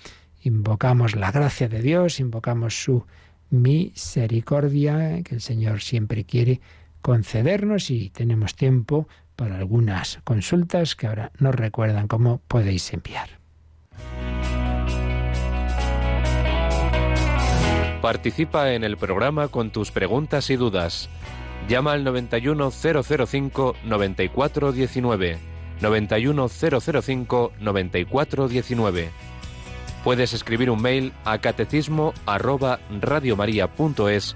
invocamos 0.43 1.13
la 1.17 1.29
gracia 1.29 1.67
de 1.67 1.81
Dios, 1.81 2.21
invocamos 2.21 2.81
su 2.81 3.05
misericordia 3.49 5.21
que 5.23 5.35
el 5.35 5.41
Señor 5.41 5.81
siempre 5.81 6.23
quiere 6.23 6.61
concedernos 7.01 7.89
y 7.89 8.11
tenemos 8.11 8.55
tiempo 8.55 9.09
para 9.41 9.57
algunas 9.57 10.19
consultas 10.23 10.95
que 10.95 11.07
ahora 11.07 11.31
no 11.39 11.51
recuerdan 11.51 12.07
cómo 12.07 12.43
podéis 12.47 12.93
enviar. 12.93 13.39
Participa 18.03 18.73
en 18.73 18.83
el 18.83 18.97
programa 18.97 19.47
con 19.47 19.71
tus 19.71 19.89
preguntas 19.89 20.51
y 20.51 20.57
dudas. 20.57 21.09
Llama 21.67 21.93
al 21.93 22.03
91005 22.03 23.77
9419. 23.83 25.39
91005 25.81 27.51
9419. 27.59 29.09
Puedes 30.03 30.33
escribir 30.33 30.69
un 30.69 30.83
mail 30.83 31.13
a 31.25 31.39
catecismo 31.39 32.13
arroba 32.27 32.79
radiomaria.es 33.01 34.35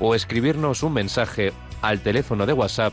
o 0.00 0.16
escribirnos 0.16 0.82
un 0.82 0.94
mensaje 0.94 1.52
al 1.80 2.00
teléfono 2.00 2.44
de 2.44 2.54
WhatsApp 2.54 2.92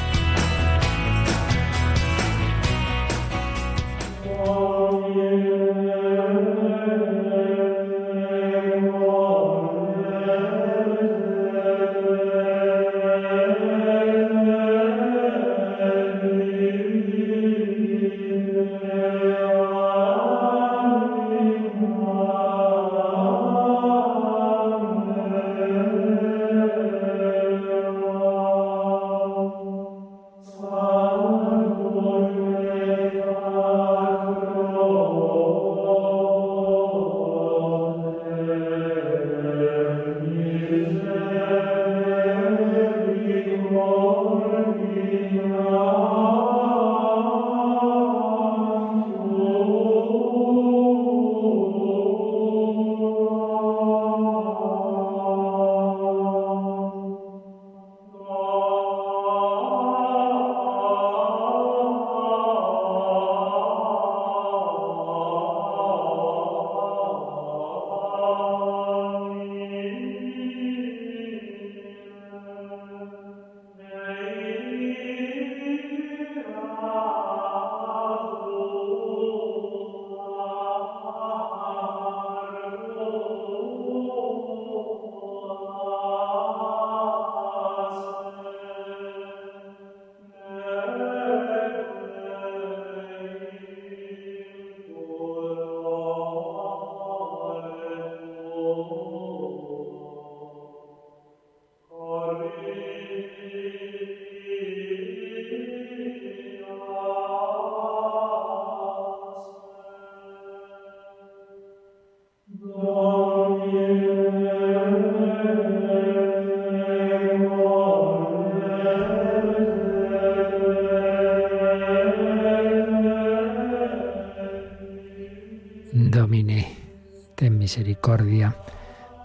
misericordia 128.01 128.55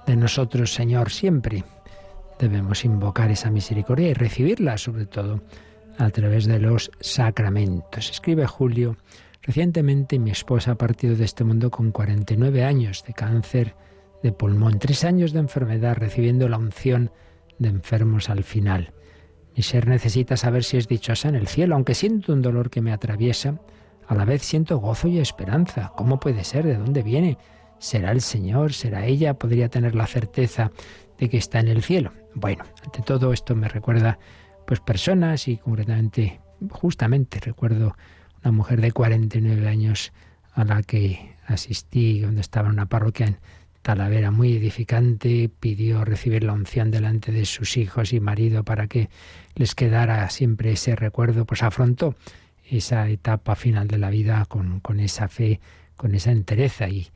de 0.07 0.17
nosotros, 0.17 0.75
Señor, 0.75 1.11
siempre. 1.11 1.65
Debemos 2.39 2.85
invocar 2.85 3.31
esa 3.31 3.51
misericordia 3.51 4.09
y 4.09 4.13
recibirla, 4.13 4.77
sobre 4.77 5.07
todo, 5.07 5.41
a 5.97 6.11
través 6.11 6.45
de 6.45 6.59
los 6.59 6.91
sacramentos. 7.01 8.11
Escribe 8.11 8.47
Julio, 8.47 8.99
recientemente 9.41 10.19
mi 10.19 10.31
esposa 10.31 10.73
ha 10.73 10.75
partido 10.75 11.17
de 11.17 11.25
este 11.25 11.43
mundo 11.43 11.71
con 11.71 11.91
49 11.91 12.65
años 12.65 13.03
de 13.07 13.15
cáncer 13.15 13.75
de 14.23 14.33
pulmón, 14.33 14.79
tres 14.79 15.05
años 15.05 15.33
de 15.33 15.39
enfermedad, 15.39 15.97
recibiendo 15.97 16.47
la 16.47 16.59
unción 16.59 17.11
de 17.59 17.71
enfermos 17.71 18.29
al 18.29 18.45
final. 18.45 18.93
Mi 19.57 19.63
ser 19.63 19.89
necesita 19.89 20.37
saber 20.37 20.65
si 20.65 20.77
es 20.77 20.87
dichosa 20.87 21.31
en 21.31 21.37
el 21.37 21.49
cielo, 21.49 21.77
aunque 21.77 21.95
siento 21.95 22.35
un 22.35 22.43
dolor 22.43 22.69
que 22.69 22.83
me 22.83 22.93
atraviesa, 22.93 23.59
a 24.07 24.15
la 24.15 24.27
vez 24.27 24.43
siento 24.43 24.77
gozo 24.79 25.09
y 25.09 25.19
esperanza. 25.19 25.93
¿Cómo 25.97 26.21
puede 26.21 26.45
ser? 26.45 26.67
¿De 26.67 26.77
dónde 26.77 27.03
viene? 27.03 27.39
Será 27.79 28.13
el 28.13 28.21
Señor, 28.21 28.73
será 28.73 29.07
ella, 29.07 29.35
podría 29.35 29.69
tener 29.69 29.95
la 29.95 30.07
certeza 30.07 30.71
de 31.19 31.29
que 31.29 31.39
está 31.39 31.61
en 31.61 31.69
el 31.69 31.83
cielo. 31.83 32.13
Bueno, 32.35 32.65
ante 32.85 33.03
todo 33.03 33.33
esto 33.33 33.55
me 33.55 33.69
recuerda 33.69 34.19
pues 34.67 34.81
personas 34.81 35.49
y 35.49 35.57
concretamente, 35.57 36.41
justamente 36.71 37.41
recuerdo 37.41 37.97
una 38.43 38.53
mujer 38.53 38.81
de 38.81 38.93
49 38.93 39.69
años 39.69 40.13
a 40.53 40.65
la 40.65 40.83
que 40.83 41.35
asistí 41.47 42.21
donde 42.21 42.41
estaba 42.41 42.69
en 42.69 42.75
una 42.75 42.87
parroquia 42.87 43.27
en 43.27 43.39
Talavera 43.83 44.33
muy 44.33 44.57
edificante, 44.57 45.49
pidió 45.49 46.05
recibir 46.05 46.43
la 46.43 46.55
unción 46.55 46.91
delante 46.91 47.31
de 47.31 47.45
sus 47.47 47.77
hijos 47.77 48.13
y 48.13 48.19
marido 48.19 48.65
para 48.65 48.89
que 48.89 49.09
les 49.55 49.77
quedara 49.77 50.29
siempre 50.29 50.73
ese 50.73 50.97
recuerdo, 50.97 51.45
pues 51.45 51.63
afrontó 51.63 52.17
esa 52.69 53.09
etapa 53.09 53.55
final 53.55 53.87
de 53.87 53.99
la 53.99 54.11
vida 54.11 54.45
con, 54.49 54.81
con 54.81 54.99
esa 54.99 55.29
fe, 55.29 55.61
con 55.97 56.17
esa 56.17 56.33
entereza 56.33 56.89
y, 56.89 57.07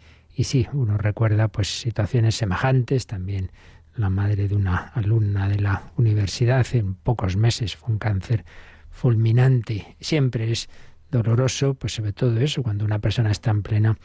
y 0.41 0.45
sí, 0.45 0.67
uno 0.73 0.97
recuerda 0.97 1.49
pues 1.49 1.69
situaciones 1.69 2.35
semejantes, 2.35 3.07
también 3.07 3.51
la 3.95 4.09
madre 4.09 4.49
de 4.49 4.55
una 4.55 4.91
alumna 4.95 5.51
de 5.51 5.61
la 5.61 5.93
universidad 5.99 6.67
en 6.73 6.95
pocos 6.95 7.37
meses 7.37 7.77
fue 7.77 7.91
un 7.91 7.99
cáncer 7.99 8.47
fulminante. 8.91 9.97
Siempre 10.01 10.51
es 10.51 10.71
doloroso, 11.11 11.75
pues 11.75 11.93
sobre 11.93 12.15
todo 12.15 12.41
eso, 12.41 12.63
cuando 12.63 12.87
una 12.87 13.01
persona 13.01 13.31
está 13.31 13.51
en 13.51 13.63
plena 13.63 13.99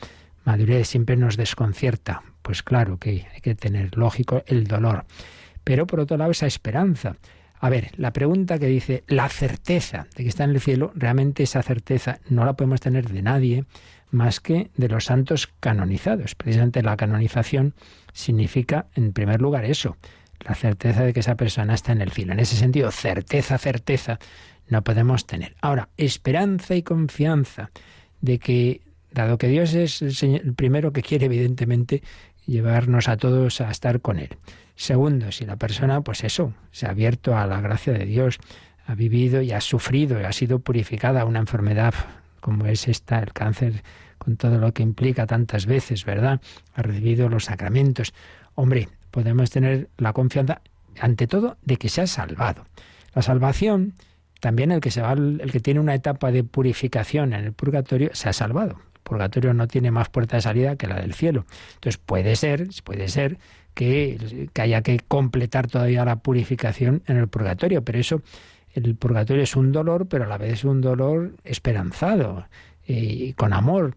madurez, 0.43 0.89
siempre 0.89 1.15
nos 1.15 1.38
desconcierta. 1.38 2.21
Pues 2.41 2.63
claro 2.63 2.97
que 2.97 3.25
hay 3.33 3.39
que 3.41 3.55
tener 3.55 3.95
lógico 3.97 4.43
el 4.45 4.67
dolor. 4.67 5.05
Pero 5.63 5.88
por 5.88 6.01
otro 6.01 6.17
lado, 6.17 6.31
esa 6.31 6.47
esperanza. 6.47 7.15
A 7.61 7.69
ver, 7.69 7.91
la 7.95 8.11
pregunta 8.11 8.59
que 8.59 8.67
dice 8.67 9.05
la 9.07 9.29
certeza 9.29 10.07
de 10.17 10.23
que 10.23 10.29
está 10.29 10.43
en 10.43 10.49
el 10.49 10.59
cielo, 10.59 10.91
realmente 10.95 11.43
esa 11.43 11.63
certeza 11.63 12.19
no 12.27 12.43
la 12.43 12.57
podemos 12.57 12.81
tener 12.81 13.07
de 13.07 13.21
nadie, 13.21 13.63
más 14.16 14.39
que 14.39 14.72
de 14.76 14.89
los 14.89 15.05
santos 15.05 15.49
canonizados. 15.59 16.34
Precisamente 16.36 16.82
la 16.82 16.97
canonización 16.97 17.76
significa, 18.13 18.88
en 18.95 19.13
primer 19.13 19.41
lugar, 19.41 19.66
eso, 19.66 19.97
la 20.39 20.55
certeza 20.55 21.03
de 21.03 21.13
que 21.13 21.20
esa 21.20 21.36
persona 21.36 21.74
está 21.76 21.91
en 21.91 22.01
el 22.01 22.11
cielo. 22.11 22.34
En 22.34 22.39
ese 22.39 22.55
sentido, 22.55 22.91
certeza, 22.91 23.57
certeza, 23.57 24.20
no 24.68 24.84
podemos 24.84 25.28
tener. 25.28 25.55
Ahora, 25.61 25.89
esperanza 25.97 26.76
y 26.76 26.82
confianza 26.82 27.70
de 28.22 28.39
que, 28.39 28.82
dado 29.11 29.38
que 29.38 29.47
Dios 29.47 29.74
es 29.74 30.01
el, 30.24 30.53
primero 30.55 30.91
que 30.93 31.03
quiere, 31.03 31.26
evidentemente, 31.26 32.01
llevarnos 32.45 33.07
a 33.07 33.18
todos 33.18 33.61
a 33.61 33.70
estar 33.70 34.01
con 34.01 34.20
Él. 34.20 34.30
Segundo, 34.76 35.32
si 35.32 35.45
la 35.45 35.57
persona, 35.57 36.01
pues 36.01 36.24
eso, 36.24 36.53
se 36.72 36.86
ha 36.86 36.89
abierto 36.89 37.38
a 37.38 37.45
la 37.47 37.61
gracia 37.61 37.93
de 37.93 38.05
Dios, 38.05 38.39
ha 38.88 38.95
vivido 38.95 39.41
y 39.41 39.51
ha 39.51 39.61
sufrido 39.61 40.20
y 40.20 40.24
ha 40.24 40.32
sido 40.32 40.59
purificada 40.59 41.26
una 41.26 41.39
enfermedad 41.39 41.93
como 42.45 42.68
es 42.68 42.88
esta, 42.88 43.18
el 43.18 43.34
cáncer, 43.34 43.82
con 44.18 44.38
todo 44.38 44.57
lo 44.57 44.74
que 44.74 44.84
implica 44.84 45.26
tantas 45.26 45.66
veces, 45.66 46.05
¿verdad? 46.05 46.41
Ha 46.74 46.82
recibido 46.82 47.30
los 47.30 47.45
sacramentos. 47.45 48.13
Hombre, 48.55 48.89
podemos 49.11 49.49
tener 49.49 49.89
la 49.97 50.13
confianza, 50.13 50.61
ante 50.99 51.28
todo, 51.28 51.57
de 51.63 51.78
que 51.78 51.89
se 51.89 52.01
ha 52.01 52.07
salvado. 52.07 52.66
La 53.13 53.22
salvación, 53.22 53.93
también 54.39 54.72
el 54.72 54.82
que 54.82 54.91
se 54.91 55.01
va, 55.01 55.13
el 55.13 55.51
que 55.51 55.59
tiene 55.59 55.80
una 55.80 55.95
etapa 55.95 56.32
de 56.32 56.43
purificación 56.43 57.34
en 57.34 57.45
el 57.45 57.53
purgatorio, 57.53 58.09
se 58.13 58.30
ha 58.30 58.34
salvado. 58.34 58.80
purgatorio 59.03 59.53
no 59.53 59.68
tiene 59.68 59.91
más 59.91 60.09
puerta 60.09 60.38
de 60.38 60.41
salida 60.41 60.76
que 60.76 60.88
la 60.88 60.99
del 60.99 61.13
cielo. 61.13 61.45
Entonces 61.76 61.97
puede 62.03 62.36
ser, 62.36 62.68
puede 62.84 63.07
ser 63.07 63.38
que 63.74 64.49
haya 64.57 64.82
que 64.82 64.99
completar 65.07 65.68
todavía 65.68 66.05
la 66.05 66.16
purificación 66.16 67.03
en 67.07 67.18
el 67.18 67.28
purgatorio, 67.28 67.84
pero 67.84 67.99
eso, 67.99 68.22
el 68.74 68.95
purgatorio 68.95 69.43
es 69.43 69.55
un 69.55 69.72
dolor, 69.72 70.07
pero 70.07 70.24
a 70.24 70.28
la 70.28 70.38
vez 70.38 70.53
es 70.53 70.63
un 70.63 70.82
dolor 70.82 71.34
esperanzado 71.43 72.47
y 72.88 73.33
con 73.33 73.53
amor. 73.53 73.95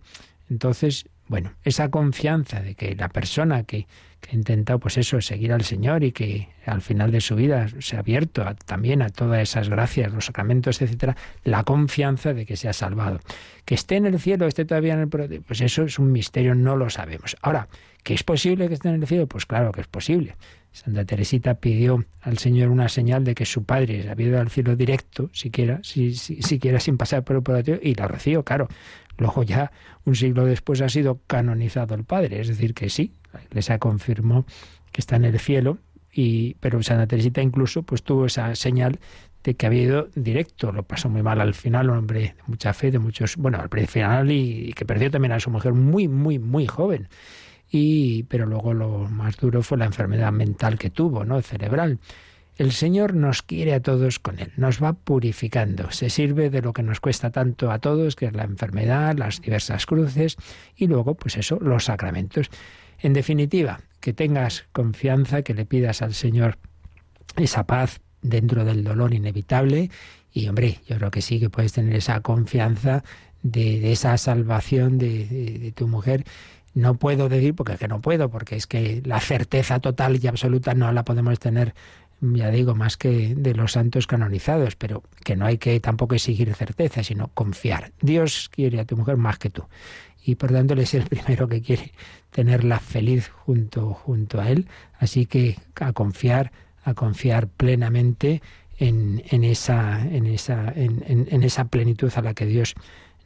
Entonces, 0.50 1.06
bueno, 1.28 1.52
esa 1.62 1.90
confianza 1.90 2.60
de 2.60 2.74
que 2.74 2.94
la 2.94 3.10
persona 3.10 3.64
que, 3.64 3.86
que 4.20 4.30
ha 4.30 4.34
intentado, 4.34 4.78
pues 4.78 4.96
eso, 4.96 5.20
seguir 5.20 5.52
al 5.52 5.62
Señor 5.62 6.02
y 6.02 6.12
que 6.12 6.48
al 6.64 6.80
final 6.80 7.12
de 7.12 7.20
su 7.20 7.36
vida 7.36 7.68
se 7.80 7.96
ha 7.96 8.00
abierto 8.00 8.44
también 8.64 9.02
a 9.02 9.10
todas 9.10 9.40
esas 9.40 9.68
gracias, 9.68 10.12
los 10.12 10.26
sacramentos, 10.26 10.80
etcétera, 10.80 11.16
la 11.44 11.64
confianza 11.64 12.32
de 12.32 12.46
que 12.46 12.56
se 12.56 12.68
ha 12.68 12.72
salvado. 12.72 13.20
Que 13.64 13.74
esté 13.74 13.96
en 13.96 14.06
el 14.06 14.18
cielo, 14.18 14.46
esté 14.46 14.64
todavía 14.64 14.94
en 14.94 15.00
el 15.00 15.08
pues 15.42 15.60
eso 15.60 15.82
es 15.84 15.98
un 15.98 16.12
misterio, 16.12 16.54
no 16.54 16.76
lo 16.76 16.88
sabemos. 16.88 17.36
Ahora, 17.42 17.68
¿que 18.08 18.14
es 18.14 18.24
posible 18.24 18.68
que 18.68 18.74
esté 18.74 18.88
en 18.88 18.94
el 18.94 19.06
cielo? 19.06 19.26
Pues 19.26 19.44
claro 19.44 19.70
que 19.70 19.82
es 19.82 19.86
posible. 19.86 20.34
Santa 20.72 21.04
Teresita 21.04 21.56
pidió 21.56 22.06
al 22.22 22.38
Señor 22.38 22.70
una 22.70 22.88
señal 22.88 23.22
de 23.22 23.34
que 23.34 23.44
su 23.44 23.64
padre 23.64 24.08
había 24.08 24.28
ido 24.28 24.40
al 24.40 24.48
cielo 24.48 24.76
directo, 24.76 25.28
siquiera, 25.34 25.80
si, 25.82 26.14
siquiera 26.14 26.80
sin 26.80 26.96
pasar 26.96 27.22
por 27.22 27.36
el 27.36 27.42
purgatorio, 27.42 27.78
y 27.82 27.94
la 27.94 28.08
recibió, 28.08 28.42
claro. 28.44 28.66
Luego 29.18 29.42
ya, 29.42 29.72
un 30.06 30.14
siglo 30.14 30.46
después, 30.46 30.80
ha 30.80 30.88
sido 30.88 31.20
canonizado 31.26 31.94
el 31.94 32.04
Padre, 32.04 32.40
es 32.40 32.48
decir, 32.48 32.72
que 32.72 32.88
sí, 32.88 33.12
la 33.34 33.42
Iglesia 33.42 33.78
confirmó 33.78 34.46
que 34.90 35.02
está 35.02 35.16
en 35.16 35.26
el 35.26 35.38
cielo, 35.38 35.76
y, 36.10 36.54
pero 36.60 36.82
Santa 36.82 37.06
Teresita 37.08 37.42
incluso 37.42 37.82
pues 37.82 38.02
tuvo 38.02 38.24
esa 38.24 38.54
señal 38.54 39.00
de 39.44 39.54
que 39.54 39.66
había 39.66 39.82
ido 39.82 40.08
directo, 40.14 40.72
lo 40.72 40.82
pasó 40.82 41.10
muy 41.10 41.22
mal 41.22 41.42
al 41.42 41.52
final, 41.52 41.90
un 41.90 41.98
hombre 41.98 42.20
de 42.20 42.34
mucha 42.46 42.72
fe, 42.72 42.90
de 42.90 43.00
muchos, 43.00 43.36
bueno, 43.36 43.60
al 43.60 43.86
final 43.86 44.32
y, 44.32 44.70
y 44.70 44.72
que 44.72 44.86
perdió 44.86 45.10
también 45.10 45.32
a 45.32 45.40
su 45.40 45.50
mujer 45.50 45.74
muy, 45.74 46.08
muy, 46.08 46.38
muy 46.38 46.66
joven. 46.66 47.08
Y, 47.70 48.22
pero 48.24 48.46
luego 48.46 48.72
lo 48.74 49.08
más 49.08 49.36
duro 49.36 49.62
fue 49.62 49.78
la 49.78 49.84
enfermedad 49.84 50.32
mental 50.32 50.78
que 50.78 50.90
tuvo, 50.90 51.24
¿no? 51.24 51.40
cerebral. 51.42 51.98
El 52.56 52.72
Señor 52.72 53.14
nos 53.14 53.42
quiere 53.42 53.72
a 53.72 53.80
todos 53.80 54.18
con 54.18 54.40
Él, 54.40 54.50
nos 54.56 54.82
va 54.82 54.92
purificando, 54.92 55.92
se 55.92 56.10
sirve 56.10 56.50
de 56.50 56.60
lo 56.60 56.72
que 56.72 56.82
nos 56.82 56.98
cuesta 56.98 57.30
tanto 57.30 57.70
a 57.70 57.78
todos, 57.78 58.16
que 58.16 58.26
es 58.26 58.32
la 58.32 58.42
enfermedad, 58.42 59.16
las 59.16 59.40
diversas 59.40 59.86
cruces 59.86 60.36
y 60.74 60.88
luego, 60.88 61.14
pues 61.14 61.36
eso, 61.36 61.58
los 61.60 61.84
sacramentos. 61.84 62.50
En 62.98 63.12
definitiva, 63.12 63.80
que 64.00 64.12
tengas 64.12 64.66
confianza, 64.72 65.42
que 65.42 65.54
le 65.54 65.66
pidas 65.66 66.02
al 66.02 66.14
Señor 66.14 66.58
esa 67.36 67.64
paz 67.64 68.00
dentro 68.22 68.64
del 68.64 68.82
dolor 68.82 69.14
inevitable 69.14 69.90
y, 70.32 70.48
hombre, 70.48 70.80
yo 70.88 70.96
creo 70.96 71.12
que 71.12 71.22
sí 71.22 71.38
que 71.38 71.50
puedes 71.50 71.72
tener 71.72 71.94
esa 71.94 72.20
confianza 72.22 73.04
de, 73.42 73.92
esa 73.92 74.18
salvación 74.18 74.98
de, 74.98 75.26
de 75.26 75.72
tu 75.72 75.86
mujer 75.86 76.24
no 76.74 76.94
puedo 76.94 77.28
decir, 77.28 77.54
porque 77.54 77.74
es 77.74 77.78
que 77.78 77.88
no 77.88 78.00
puedo, 78.00 78.30
porque 78.30 78.56
es 78.56 78.66
que 78.66 79.02
la 79.04 79.20
certeza 79.20 79.80
total 79.80 80.22
y 80.22 80.26
absoluta 80.26 80.74
no 80.74 80.92
la 80.92 81.04
podemos 81.04 81.38
tener 81.38 81.74
ya 82.20 82.50
digo, 82.50 82.74
más 82.74 82.96
que 82.96 83.34
de 83.34 83.54
los 83.54 83.72
santos 83.72 84.06
canonizados, 84.06 84.76
pero 84.76 85.02
que 85.24 85.36
no 85.36 85.46
hay 85.46 85.58
que 85.58 85.78
tampoco 85.80 86.14
exigir 86.14 86.52
certeza, 86.54 87.02
sino 87.02 87.28
confiar. 87.28 87.92
Dios 88.00 88.48
quiere 88.52 88.80
a 88.80 88.84
tu 88.84 88.96
mujer 88.96 89.16
más 89.16 89.38
que 89.38 89.50
tú. 89.50 89.64
Y 90.24 90.34
por 90.34 90.50
tanto 90.50 90.74
él 90.74 90.80
es 90.80 90.94
el 90.94 91.04
primero 91.08 91.48
que 91.48 91.62
quiere 91.62 91.92
tenerla 92.30 92.80
feliz 92.80 93.28
junto, 93.28 93.94
junto 93.94 94.40
a 94.40 94.50
él. 94.50 94.66
Así 94.98 95.26
que 95.26 95.58
a 95.76 95.92
confiar, 95.92 96.50
a 96.82 96.94
confiar 96.94 97.48
plenamente 97.48 98.42
en, 98.78 99.22
en 99.30 99.44
esa, 99.44 100.02
en, 100.04 100.26
esa, 100.26 100.72
en, 100.74 101.04
en, 101.06 101.42
esa 101.42 101.66
plenitud 101.66 102.12
a 102.14 102.22
la 102.22 102.34
que 102.34 102.46
Dios 102.46 102.74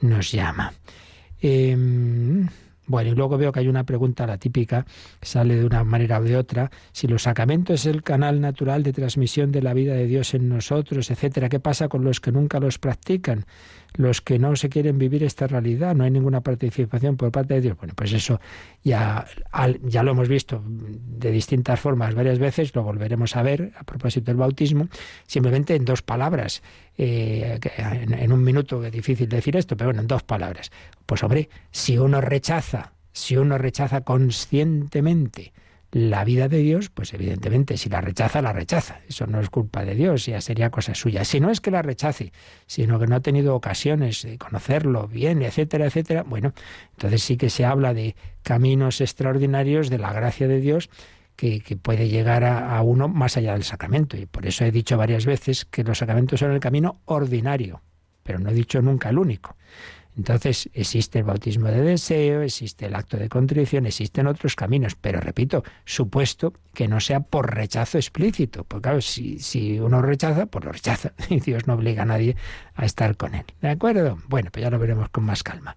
nos 0.01 0.33
llama. 0.33 0.75
Em, 1.41 2.49
bueno, 2.87 3.11
y 3.11 3.15
luego 3.15 3.39
veo 3.39 3.53
que 3.53 3.61
hay 3.61 3.69
una 3.69 3.85
pregunta, 3.85 4.27
la 4.27 4.39
típica, 4.39 4.85
que 5.21 5.27
sale 5.27 5.57
de 5.57 5.65
una 5.65 5.85
manera 5.85 6.19
o 6.19 6.23
de 6.23 6.37
otra, 6.37 6.71
si 6.93 7.07
los 7.07 7.23
sacramentos 7.23 7.81
es 7.81 7.87
el 7.87 8.03
canal 8.03 8.41
natural 8.41 8.83
de 8.83 8.93
transmisión 8.93 9.53
de 9.53 9.63
la 9.63 9.73
vida 9.73 9.95
de 9.95 10.07
Dios 10.07 10.35
en 10.35 10.49
nosotros, 10.49 11.11
etcétera, 11.11 11.49
¿qué 11.49 11.61
pasa 11.61 11.89
con 11.89 12.05
los 12.05 12.21
que 12.21 12.33
nunca 12.33 12.59
los 12.61 12.79
practican? 12.79 13.47
Los 13.95 14.21
que 14.21 14.39
no 14.39 14.57
se 14.57 14.69
quieren 14.69 14.99
vivir 14.99 15.23
esta 15.23 15.47
realidad, 15.47 15.95
no 15.95 16.05
hay 16.05 16.11
ninguna 16.11 16.41
participación 16.41 17.17
por 17.17 17.31
parte 17.31 17.55
de 17.55 17.61
Dios. 17.61 17.77
Bueno, 17.77 17.95
pues 17.97 18.13
eso 18.13 18.41
ya, 18.83 19.27
ya 19.83 20.03
lo 20.03 20.13
hemos 20.13 20.29
visto 20.29 20.63
de 20.67 21.31
distintas 21.31 21.81
formas 21.81 22.15
varias 22.15 22.39
veces, 22.39 22.75
lo 22.75 22.83
volveremos 22.83 23.37
a 23.37 23.43
ver 23.43 23.73
a 23.77 23.85
propósito 23.85 24.27
del 24.27 24.37
bautismo, 24.37 24.89
simplemente 25.27 25.75
en 25.75 25.85
dos 25.85 26.03
palabras. 26.03 26.63
Eh, 26.97 27.59
en, 27.77 28.15
en 28.15 28.33
un 28.33 28.43
minuto 28.43 28.85
es 28.85 28.93
difícil 28.93 29.29
decir 29.29 29.57
esto, 29.57 29.77
pero 29.77 29.89
bueno, 29.89 30.03
en 30.03 30.07
dos 30.07 30.23
palabras. 30.23 30.71
Pues 31.07 31.23
hombre, 31.23 31.49
si 31.71 31.99
uno 31.99 32.21
rechaza, 32.21 32.93
si 33.13 33.37
uno 33.37 33.59
rechaza 33.59 34.03
conscientemente, 34.03 35.53
la 35.93 36.25
vida 36.25 36.49
de 36.49 36.59
Dios, 36.59 36.89
pues 36.89 37.13
evidentemente 37.13 37.77
si 37.77 37.91
la 37.91 38.01
rechaza, 38.01 38.41
la 38.41 38.55
rechaza. 38.55 39.01
Eso 39.07 39.27
no 39.27 39.41
es 39.41 39.51
culpa 39.51 39.85
de 39.85 39.95
Dios, 39.95 40.25
ya 40.25 40.41
sería 40.41 40.71
cosa 40.71 40.95
suya. 40.95 41.25
Si 41.25 41.39
no 41.39 41.51
es 41.51 41.61
que 41.61 41.71
la 41.71 41.83
rechace, 41.83 42.33
sino 42.67 42.99
que 42.99 43.07
no 43.07 43.17
ha 43.17 43.21
tenido 43.21 43.55
ocasiones 43.55 44.23
de 44.23 44.39
conocerlo 44.39 45.07
bien, 45.07 45.43
etcétera, 45.43 45.87
etcétera, 45.87 46.23
bueno, 46.23 46.55
entonces 46.93 47.23
sí 47.23 47.37
que 47.37 47.51
se 47.51 47.67
habla 47.67 47.93
de 47.93 48.17
caminos 48.43 49.03
extraordinarios 49.03 49.91
de 49.91 49.99
la 49.99 50.15
gracia 50.15 50.49
de 50.49 50.61
Dios 50.61 50.89
que, 51.37 51.61
puede 51.83 52.09
llegar 52.09 52.45
a, 52.45 52.77
a, 52.77 52.83
uno 52.83 53.09
más 53.09 53.37
allá 53.37 53.53
del 53.53 53.65
sacramento. 53.65 54.17
Y 54.17 54.25
por 54.25 54.47
eso 54.47 54.65
he 54.65 54.71
dicho 54.71 54.97
varias 54.97 55.27
veces 55.27 55.67
que 55.67 55.85
los 55.85 55.99
sacramentos 55.99 56.41
son 56.41 56.53
el 56.53 56.61
camino 56.61 57.01
ordinario, 57.05 57.83
pero 58.23 58.39
no 58.39 58.49
he 58.51 58.55
dicho 58.55 58.81
nunca 58.81 59.11
el 59.11 59.19
único. 59.19 59.57
Entonces 60.17 60.69
existe 60.75 61.21
el 61.21 61.25
bautismo 61.25 61.69
de 61.69 61.81
deseo, 61.81 62.43
existe 62.43 62.87
el 62.87 62.95
acto 62.95 63.17
de 63.17 63.29
contrición, 63.29 63.87
existen 63.87 64.27
otros 64.27 64.57
caminos, 64.57 64.95
pero 64.95 65.21
repito, 65.21 65.65
supuesto 65.85 66.53
que 66.75 66.87
no 66.87 67.01
sea 67.01 67.21
por 67.21 67.55
rechazo 67.55 67.97
explícito, 67.97 68.65
porque 68.65 68.83
claro, 68.83 69.01
si, 69.01 69.39
si 69.39 69.81
uno 69.81 70.03
rechaza, 70.03 70.47
pues 70.47 70.65
lo 70.65 70.73
rechaza 70.73 71.13
y 71.31 71.41
Dios 71.41 71.67
no 71.67 71.75
obliga 71.75 72.03
a 72.03 72.07
nadie 72.07 72.37
a 72.75 72.85
estar 72.85 73.17
con 73.17 73.35
él. 73.35 73.45
¿De 73.63 73.71
acuerdo? 73.71 74.19
Bueno, 74.29 74.51
pues 74.53 74.63
ya 74.63 74.71
lo 74.71 74.79
veremos 74.79 75.09
con 75.09 75.25
más 75.25 75.43
calma. 75.43 75.77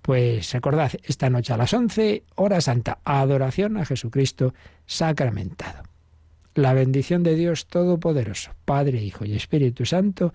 Pues 0.00 0.52
recordad, 0.52 0.92
esta 1.04 1.30
noche 1.30 1.52
a 1.52 1.56
las 1.56 1.72
11, 1.72 2.24
hora 2.34 2.60
santa, 2.60 2.98
adoración 3.04 3.76
a 3.76 3.84
Jesucristo 3.84 4.52
sacramentado. 4.86 5.84
La 6.54 6.74
bendición 6.74 7.22
de 7.22 7.34
Dios 7.34 7.66
Todopoderoso, 7.66 8.50
Padre, 8.64 9.00
Hijo 9.00 9.24
y 9.24 9.34
Espíritu 9.34 9.86
Santo, 9.86 10.34